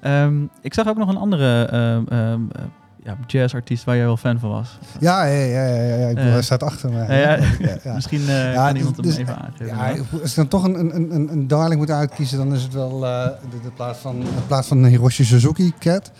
[0.00, 2.62] Ehm, ik zag ook nog een andere ehm, ehm, eh,
[3.04, 4.78] ja, jazzartiest waar jij wel fan van was.
[5.00, 5.64] Ja, ja, ja,
[5.96, 6.06] ja.
[6.08, 6.98] Ik bedoel, hij staat achter me.
[7.94, 8.20] Misschien
[8.54, 9.66] kan iemand dus- hem even aangeven.
[9.66, 12.72] Ja, als ik dan toch een, een, een, een darling moet uitkiezen, dan is het
[12.72, 16.12] wel de, de, plaat van, de plaat van Hiroshi Suzuki, Cat.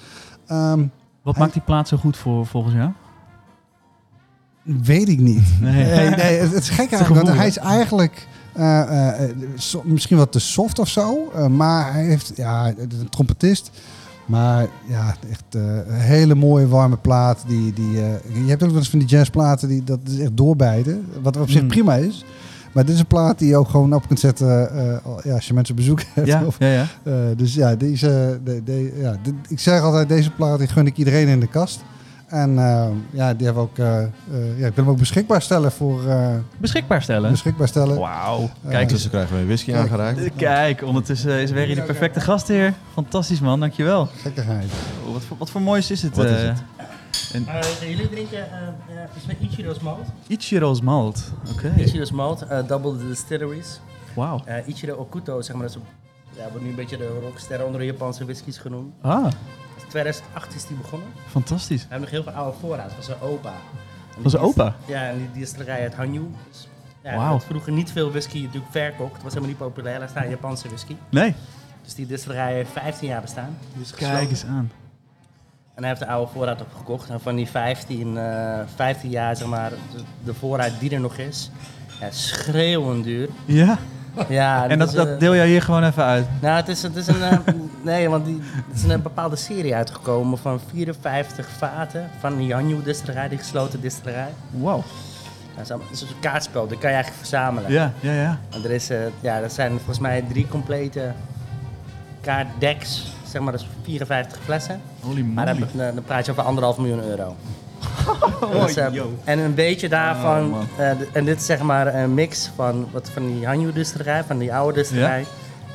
[0.47, 2.91] Wat hij- maakt die plaat zo goed voor, volgens jou?
[4.65, 5.43] Weet ik niet.
[5.61, 5.85] Nee.
[5.85, 10.17] Nee, nee het, is gek eigenlijk, want hij is eigenlijk eh, eh, eh, so- misschien
[10.17, 13.71] wat te soft of zo, maar hij heeft, ja, een trompetist.
[14.27, 17.45] Maar ja, echt een hele mooie warme plaat.
[17.47, 21.07] Die, die, je hebt ook wel eens van die jazzplaten, die, dat is echt doorbijten.
[21.23, 21.69] Wat op zich Mm.
[21.69, 22.25] prima is.
[22.73, 24.47] Maar dit is een plaat die je ook gewoon op kunt zetten
[25.25, 26.27] ja, als je mensen op bezoek hebt.
[26.27, 27.35] Ja, Of, ja, ja.
[27.37, 29.17] dus ja, deze, de, de, ja
[29.49, 31.85] ik zeg altijd, deze plaat die gun ik iedereen in de kast.
[32.27, 34.09] En eh, ja, die hebben ook, eh, eh,
[34.59, 37.31] ja, ik wil hem ook beschikbaar stellen voor eh, Beschikbaar stellen.
[37.31, 37.99] beschikbaar stellen.
[37.99, 38.51] Wauw.
[38.69, 38.93] Kijk eens.
[38.93, 39.83] Tussen krijgen we een whisky Kijk.
[39.83, 40.25] aangereikt.
[40.25, 42.75] Eh, Kijk, ondertussen is Werry de perfecte gastheer.
[42.93, 44.09] Fantastisch man, dankjewel.
[44.17, 44.71] Gekkigheid.
[45.07, 46.17] Oh, wat, voor, wat voor moois is het?
[46.17, 46.63] Wat is het?
[47.33, 48.47] Een Eh, jullie drinken
[49.17, 50.07] is met Ichiro's malt.
[50.27, 51.33] Ichiro's malt.
[51.53, 51.73] Oké.
[51.77, 53.81] Ichiro's malt, eh, double the distilleries.
[54.15, 54.41] Wauw.
[54.45, 57.65] Eh, Ichiro Okuto, zeg maar, dat is een, ja, wordt nu een beetje de rockster
[57.65, 58.93] onder de Japanse whiskies genoemd.
[59.01, 59.25] Ah,
[59.74, 61.09] Dus 2008 is die begonnen.
[61.29, 61.81] fantastisch.
[61.81, 62.87] Hij heeft nog heel veel oude voorraad.
[62.87, 63.53] Dat was zijn opa.
[64.17, 64.75] En Was een opa?
[64.87, 66.31] Ja, en die distillerij uit Hanyu.
[66.51, 66.69] Dus,
[67.03, 69.13] ja, werd vroeger niet veel whisky natuurlijk verkocht.
[69.13, 69.99] Het was helemaal niet populair.
[69.99, 70.97] Daar staat Japanse whisky.
[71.11, 71.35] Nee,
[71.83, 73.57] Dus die distillerij heeft 15 jaar bestaan.
[73.81, 74.71] Is kijk eens aan.
[75.75, 77.09] En hij heeft de oude voorraad opgekocht.
[77.11, 81.17] En van die 15, eh 15 jaar, zeg maar, de, de voorraad die er nog
[81.17, 81.51] is,
[82.01, 83.29] ja, schreeuwend duur.
[83.45, 83.79] Ja,
[84.29, 86.27] Ja, en dat, is, eh, dat deel jij hier gewoon even uit.
[86.41, 87.23] Nou, het is, het is een.
[87.23, 87.39] eh,
[87.83, 93.29] nee, want die, het is een bepaalde serie uitgekomen van 54 vaten van de distillerij,
[93.29, 94.29] die gesloten distillerij.
[94.51, 94.83] Wauw.
[95.57, 97.71] Dat is, een kaartspel, dat kan je eigenlijk verzamelen.
[97.71, 98.39] Ja, ja, ja.
[98.51, 101.13] En er is, eh, ja, dat zijn volgens mij drie complete
[102.21, 104.81] kaartdecks, zeg maar, dat is 54 flessen.
[105.01, 105.67] Holy Maar moly.
[105.77, 107.37] dan, dan praat je over anderhalf miljoen euro.
[108.53, 108.87] Dus, eh,
[109.25, 113.11] en een beetje daarvan, Oh, eh, en dit is zeg maar een mix van, wat
[113.13, 115.25] van die Hanyu distillerij, van die oude distillerij.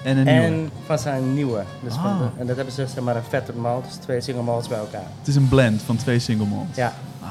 [0.03, 0.27] En een.
[0.27, 1.63] En van zijn nieuwe.
[1.83, 2.17] Dus van Ah.
[2.19, 4.77] de- en dat hebben ze zeg maar een vette malt, dus twee single malts bij
[4.77, 5.03] elkaar.
[5.19, 6.75] Het is een blend van twee single malts.
[6.77, 6.93] Ja,
[7.23, 7.29] Ah,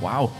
[0.00, 0.30] wauw.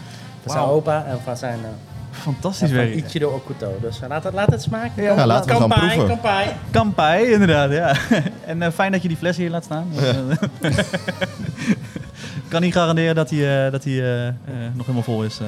[0.42, 0.74] van zijn Wauw.
[0.74, 1.66] opa en van zijn uh,
[2.10, 2.94] Fantastisch werk.
[2.94, 3.72] Ichiro Okuto.
[3.80, 5.02] Dus uh, laat, het, laat het smaken.
[5.02, 6.06] Ja, Ja, laten we gaan proeven.
[6.06, 6.46] kampai.
[6.70, 7.94] Kampai, inderdaad, ja.
[8.46, 9.86] en eh, fijn dat je die fles hier laat staan.
[12.54, 14.34] kan niet garanderen dat hij, eh, dat hij eh, eh,
[14.74, 15.40] nog helemaal vol is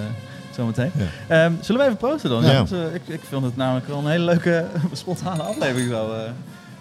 [0.54, 0.90] zometeen.
[0.94, 1.44] Ja.
[1.44, 2.44] Ehm, zullen we even proosten dan?
[2.44, 2.54] Ja.
[2.54, 6.14] Want, ik, ik vind het namelijk wel een hele leuke, spontane aflevering zo.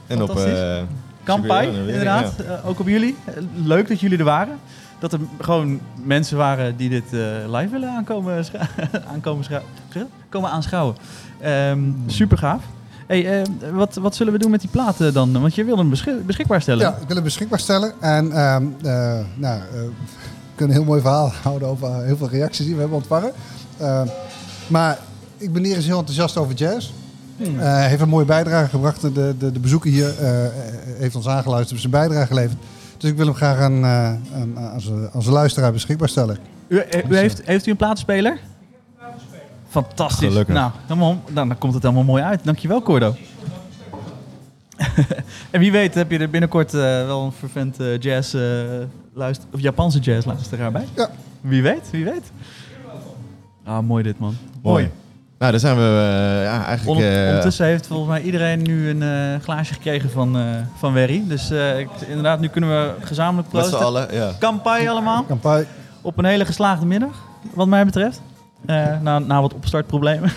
[0.07, 0.37] En op...
[0.37, 0.81] Eh,
[1.23, 2.33] Kampai, inderdaad.
[2.65, 3.15] Ook op jullie.
[3.63, 4.59] Leuk dat jullie er waren.
[4.99, 7.11] Dat er gewoon mensen waren die dit
[7.47, 8.45] live willen aankomen,
[9.13, 9.45] aankomen
[10.29, 10.95] komen aanschouwen.
[11.41, 12.63] Ehm super gaaf.
[13.07, 15.41] Hey, eh, wat, wat zullen we doen met die platen dan?
[15.41, 16.85] Want je wilde hem beschik- beschikbaar stellen.
[16.85, 17.93] Ja, ik wil het beschikbaar stellen.
[17.99, 19.91] En ehm, eh, nou, eh, we
[20.55, 23.31] kunnen een heel mooi verhaal houden over heel veel reacties die we hebben ontvangen.
[23.77, 24.07] Ehm,
[24.67, 24.99] maar
[25.37, 26.91] ik ben hier eens heel enthousiast over jazz.
[27.37, 27.59] Hmm.
[27.59, 29.01] Heeft een mooie bijdrage gebracht.
[29.01, 30.13] De, de, de bezoeker hier
[30.97, 32.57] heeft ons aangeluisterd, heeft zijn bijdrage geleverd.
[32.97, 36.37] Dus ik wil hem graag aan, aan, aan, zijn, aan zijn luisteraar beschikbaar stellen.
[36.67, 38.39] U, u heeft, heeft u een platenspeler?
[39.83, 40.27] Fantastisch.
[40.27, 40.55] Gelukkig.
[40.55, 42.39] Nou, helemaal, dan, dan komt het helemaal mooi uit.
[42.43, 43.15] Dankjewel, Cordo.
[45.51, 48.41] en wie weet heb je er binnenkort eh, wel een vervent eh, jazz eh,
[49.13, 50.85] luister, of Japanse jazz luisteraar bij.
[50.95, 51.09] Ja.
[51.41, 52.31] Wie weet, wie weet.
[53.65, 54.37] Ah, mooi dit man.
[54.61, 54.89] Mooi.
[55.39, 55.81] Nou, daar zijn we
[56.43, 56.97] ja, eigenlijk...
[56.97, 60.43] Onder- eh, ondertussen heeft volgens mij iedereen nu een eh, glaasje gekregen van, eh
[60.77, 61.23] van Werry.
[61.27, 63.87] Dus eh, ik- inderdaad, nu kunnen we gezamenlijk met z'n proosten.
[63.87, 64.31] allen, ja.
[64.39, 65.23] Kampai allemaal.
[65.23, 65.65] Kampai.
[66.01, 67.23] Op een hele geslaagde middag,
[67.53, 68.21] wat mij betreft.
[68.65, 70.31] Eh, na, na wat opstartproblemen.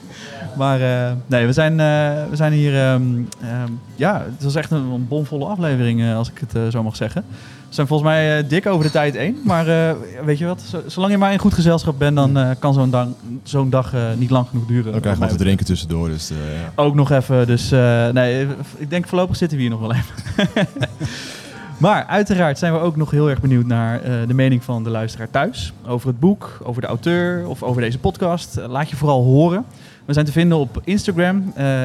[0.58, 2.74] maar eh, nee, we zijn, eh, we zijn hier...
[2.76, 3.02] ehm,
[3.42, 7.24] ehm, ja, het was echt een, een bomvolle aflevering, als ik het zo mag zeggen.
[7.68, 9.36] We zijn volgens mij dik over de tijd één.
[9.44, 9.94] Maar
[10.24, 12.16] weet je wat, zo- zolang je maar in goed gezelschap bent...
[12.16, 13.06] dan kan zo'n dag,
[13.42, 14.92] zo'n dag niet lang genoeg duren.
[14.92, 16.08] Dan krijgen mij wat te drinken tussendoor.
[16.08, 16.72] Dus, ja.
[16.74, 17.46] ook nog even.
[17.46, 17.70] Dus
[18.12, 18.46] nee,
[18.76, 20.48] ik denk voorlopig zitten we hier nog wel even.
[21.76, 24.90] Maar uiteraard zijn we ook nog heel erg benieuwd naar eh, de mening van de
[24.90, 25.72] luisteraar thuis.
[25.86, 28.56] Over het boek, over de auteur of over deze podcast.
[28.56, 29.64] Eh, laat je vooral horen.
[30.04, 31.80] We zijn te vinden op Instagram, uh,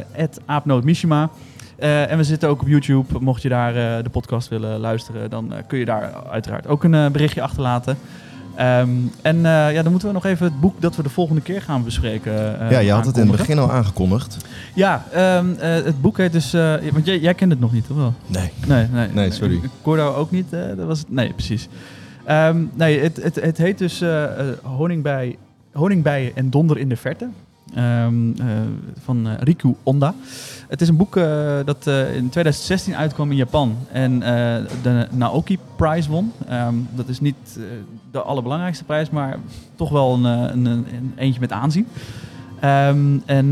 [0.46, 1.30] aapnootmishima.
[1.78, 3.20] En we zitten ook op YouTube.
[3.20, 7.42] Mocht je daar de podcast willen luisteren, dan kun je daar uiteraard ook een berichtje
[7.42, 7.98] achterlaten.
[8.62, 11.62] Um, en ja, dan moeten we nog even het boek dat we de volgende keer
[11.62, 12.34] gaan bespreken.
[12.70, 14.38] ja, je had het in het begin al aangekondigd.
[14.74, 15.06] Ja,
[15.38, 16.52] um, het boek heet dus.
[16.92, 18.14] want jij, jij kent het nog niet, toch wel?
[18.28, 18.52] Nee.
[18.68, 19.60] Nee, nee, nee sorry.
[19.82, 20.52] Cordo ook niet.
[20.52, 21.68] dat was nee, precies.
[22.30, 24.04] Um, nee, het, het, het heet dus
[24.64, 25.38] Honingbij,
[25.72, 27.28] Honingbijen en Donder in de Verte.
[27.78, 28.46] Um, uh,
[29.04, 30.14] van uh, Riku Onda.
[30.68, 31.24] Het is een boek uh,
[31.66, 34.20] dat in 2016 uitkwam in Japan en
[34.82, 36.32] de Naoki Prize won.
[36.52, 37.60] Um, dat is niet
[38.12, 39.38] de allerbelangrijkste prijs, maar
[39.76, 41.88] toch wel een, een, een eentje met aanzien.
[42.64, 43.52] Um, en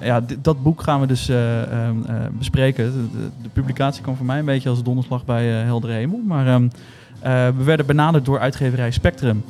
[0.00, 1.30] ja, dat boek gaan we dus
[2.38, 3.10] bespreken.
[3.42, 6.20] De, publicatie kwam voor mij een beetje als donderslag bij Heldere Hemel.
[6.26, 6.60] Maar
[7.56, 9.44] we werden benaderd door uitgeverij Spectrum.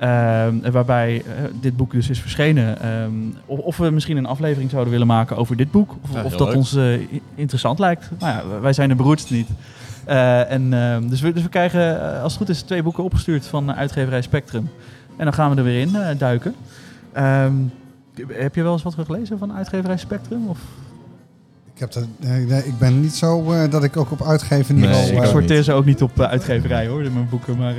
[0.00, 2.88] Uh, waarbij uh, dit boek dus is verschenen.
[3.02, 5.96] Um, of, of, we misschien een aflevering zouden willen maken over dit boek.
[6.02, 6.56] Of, ja, of dat leuk.
[6.56, 7.00] ons uh,
[7.34, 8.10] interessant lijkt.
[8.18, 9.48] Nou ja, wij zijn de beroerdste niet.
[10.04, 13.74] en, uh, dus, we, dus we krijgen, als het goed is, twee boeken opgestuurd van
[13.74, 14.70] uitgeverij Spectrum.
[15.16, 16.54] En dan gaan we er weer in duiken.
[17.16, 17.72] Um,
[18.28, 20.46] heb je wel eens wat gelezen van uitgeverij Spectrum?
[20.48, 20.58] Of?
[21.76, 25.02] Ik, heb dat, nee, nee, ik ben niet zo uh, dat ik ook op uitgeverniveau...
[25.02, 27.56] Nee, ik uh, sorteer ze ook niet op uh, uitgeverij hoor, in mijn boeken.
[27.56, 27.74] Maar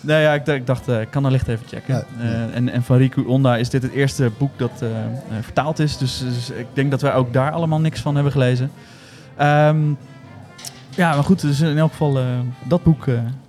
[0.00, 1.94] nee, ja, ik, ik dacht, ik kan er licht even checken.
[1.94, 2.48] Ja, ja.
[2.52, 4.84] en, en van Riku Onda is dit het eerste boek dat
[5.40, 5.98] vertaald is.
[5.98, 8.70] Dus, dus, ik denk dat wij ook daar allemaal niks van hebben gelezen.
[9.40, 9.96] Um,
[10.90, 12.18] ja, maar goed, dus in elk geval,
[12.68, 13.04] dat boek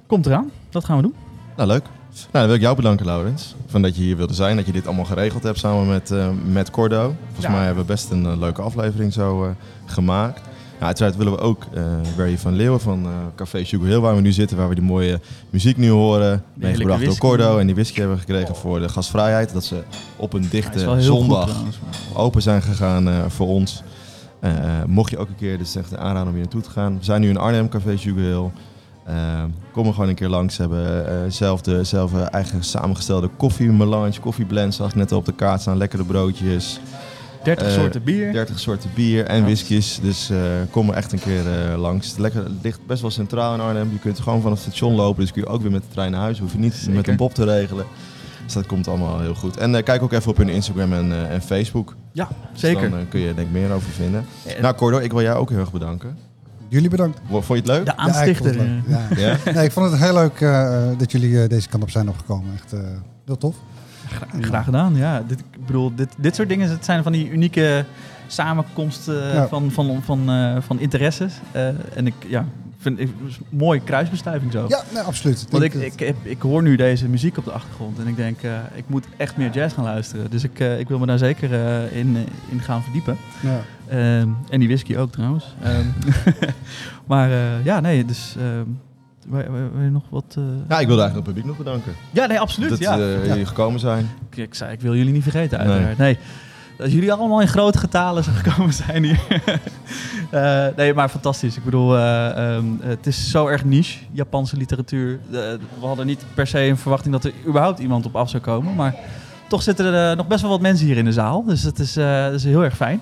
[0.08, 0.52] komt eraan.
[0.70, 1.16] Dat gaan we doen.
[1.56, 1.86] Nou, leuk.
[2.14, 3.56] Nou, dan wil ik jou bedanken, Laurens.
[3.68, 6.28] Van dat je hier wilde zijn, dat je dit allemaal geregeld hebt samen met, uh,
[6.52, 7.16] met Cordo.
[7.26, 7.52] Volgens Ja.
[7.52, 9.50] mij hebben we best een uh, leuke aflevering zo uh,
[9.86, 10.42] gemaakt.
[10.72, 11.84] Nou, uiteraard willen we ook uh,
[12.18, 15.20] Barry van Leeuwen van Café Sugar Hill, waar we nu zitten, waar we die mooie
[15.50, 16.44] muziek nu horen.
[16.54, 17.18] Meegebracht door.
[17.18, 19.54] Cordo en die whisky hebben we gekregen voor de gastvrijheid.
[19.54, 19.84] Dat ze
[20.16, 21.78] op een dichte goed zondag trouwens.
[22.14, 23.84] open zijn gegaan voor ons.
[24.86, 26.98] Mocht je ook een keer, is echt een aanrader om hier naartoe te gaan.
[26.98, 28.50] We zijn nu in Arnhem, Café Sugar Hill.
[29.12, 30.56] Uh, kom er gewoon een keer langs.
[30.56, 34.74] Ze hebben uh, zelf, de, zelf uh, eigen samengestelde koffie, melange, koffieblend.
[34.76, 35.78] Zag ik net al op de kaart staan.
[35.78, 36.80] Lekkere broodjes.
[37.44, 38.32] 30 Eh, soorten bier.
[38.32, 39.44] 30 soorten bier en Ja.
[39.44, 40.00] whiskies.
[40.02, 40.38] Dus eh,
[40.70, 42.18] kom er echt een keer eh, langs.
[42.18, 43.90] Lekker, het ligt best wel centraal in Arnhem.
[43.92, 45.22] Je kunt gewoon van het station lopen.
[45.22, 46.40] Dus kun je ook weer met de trein naar huis.
[46.40, 46.94] Hoef je niet Zeker.
[46.94, 47.86] met een bob te regelen.
[48.44, 49.58] Dus dat komt allemaal heel goed.
[49.58, 51.96] En eh, kijk ook even op hun Instagram en, eh, en Facebook.
[52.14, 52.90] Ja, Dus zeker.
[52.90, 54.26] dan eh, kun je denk ik meer over vinden.
[54.46, 56.18] Eh, Nou Cordo, ik wil jou ook heel erg bedanken.
[56.72, 57.20] Jullie bedankt.
[57.30, 57.86] Vond je het leuk?
[57.86, 58.54] de Ja, ik aanstichter.
[58.54, 59.18] vond het leuk.
[59.18, 59.28] Ja.
[59.28, 59.38] Ja?
[59.54, 62.54] Nee, ik vond het heel leuk eh, dat jullie eh, deze kant op zijn opgekomen.
[62.54, 62.80] Echt eh,
[63.26, 63.56] heel tof.
[64.08, 65.24] Gra- Graag gedaan, ja.
[65.28, 67.86] Dit, ik bedoel, dit, dit soort dingen het zijn van die unieke
[68.28, 69.48] samenkomsten eh, Ja.
[69.48, 71.34] van, van, van, eh, van interesses.
[71.52, 72.46] Eh, en ik ja,
[72.78, 73.14] vind een
[73.50, 74.66] mooie kruisbestuiving zo.
[74.68, 75.46] Ja, nee, absoluut.
[75.50, 78.52] Want ik, ik, ik hoor nu deze muziek op de achtergrond en ik denk, eh,
[78.74, 80.30] ik moet echt meer jazz gaan luisteren.
[80.30, 82.18] Dus ik, eh, ik wil me daar zeker eh, in,
[82.50, 83.18] in gaan verdiepen.
[83.42, 83.60] ja.
[83.92, 85.56] Ehm, en die whisky ook trouwens.
[85.64, 85.86] Ehm,
[87.12, 88.36] maar eh, ja, nee, dus...
[88.40, 88.66] ehm,
[89.28, 90.36] wil, je nog wat...
[90.38, 91.94] eh, Ja, ik wilde eigenlijk het publiek nog bedanken.
[92.12, 92.70] Ja, nee, absoluut.
[92.70, 92.98] dat ja.
[93.00, 93.28] eh, Ja.
[93.28, 94.10] jullie gekomen zijn.
[94.30, 95.98] Ik, ik zei, ik wil jullie niet vergeten, uiteraard.
[95.98, 96.18] Nee.
[96.78, 99.20] Dat jullie allemaal in grote getalen zijn gekomen zijn hier.
[100.76, 101.58] Nee, maar fantastisch.
[101.58, 101.92] Ik bedoel,
[102.82, 105.20] het is zo erg niche, Japanse literatuur.
[105.30, 108.76] We hadden niet per se een verwachting dat er überhaupt iemand op af zou komen.
[108.76, 108.96] Maar
[109.48, 111.44] toch zitten er nog best wel wat mensen hier in de zaal.
[111.46, 113.02] Dus dat is, dat is heel erg fijn.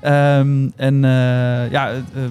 [0.00, 2.30] Ehm, en eh, ja, eh, eh,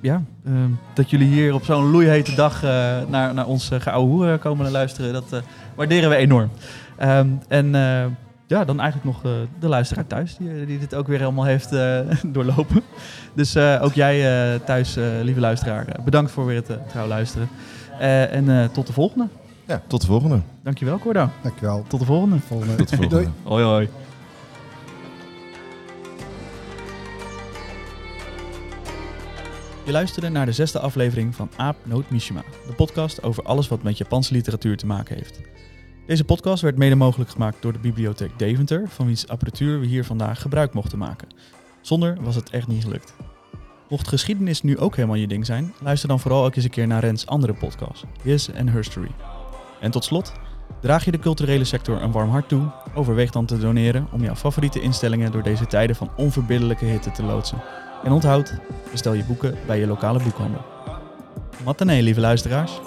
[0.00, 4.08] ja ehm, dat jullie hier op zo'n loeihete dag eh, naar, naar ons uh, geouwe
[4.10, 5.42] hoeren komen luisteren, dat
[5.74, 6.50] waarderen we enorm.
[6.96, 8.04] Ehm, en eh,
[8.46, 11.72] ja, dan eigenlijk nog eh, de luisteraar thuis, die, die dit ook weer helemaal heeft
[11.72, 12.82] eh, doorlopen.
[13.34, 14.16] Dus eh, ook jij
[14.54, 17.48] eh, thuis, eh, lieve luisteraar, eh, bedankt voor weer het trouw luisteren.
[17.98, 19.26] Eh, en eh, tot de volgende.
[19.66, 20.40] Ja, tot de volgende.
[20.62, 21.28] Dankjewel, Cordo.
[21.42, 21.84] Dankjewel.
[21.88, 22.38] Tot de volgende.
[22.46, 22.74] Volgende.
[22.74, 23.14] Tot de volgende.
[23.22, 23.28] Doei.
[23.42, 23.88] Hoi, hoi.
[29.86, 33.82] Je luisterde naar de zesde aflevering van Aap Noot Mishima, de podcast over alles wat
[33.82, 35.40] met Japanse literatuur te maken heeft.
[36.06, 40.04] Deze podcast werd mede mogelijk gemaakt door de Bibliotheek Deventer, van wiens apparatuur we hier
[40.04, 41.28] vandaag gebruik mochten maken.
[41.80, 43.14] Zonder was het echt niet gelukt.
[43.88, 46.86] Mocht geschiedenis nu ook helemaal je ding zijn, luister dan vooral ook eens een keer
[46.86, 49.10] naar Rens andere podcast, His and Her Story.
[49.80, 50.32] En tot slot,
[50.80, 52.70] Draag je de culturele sector een warm hart toe?
[52.94, 57.22] Overweeg dan te doneren om jouw favoriete instellingen door deze tijden van onverbiddelijke hitte te
[57.22, 57.62] loodsen.
[58.06, 58.54] En onthoud,
[58.90, 60.64] bestel je boeken bij je lokale boekhandel.
[61.64, 62.80] Matanee, lieve luisteraars.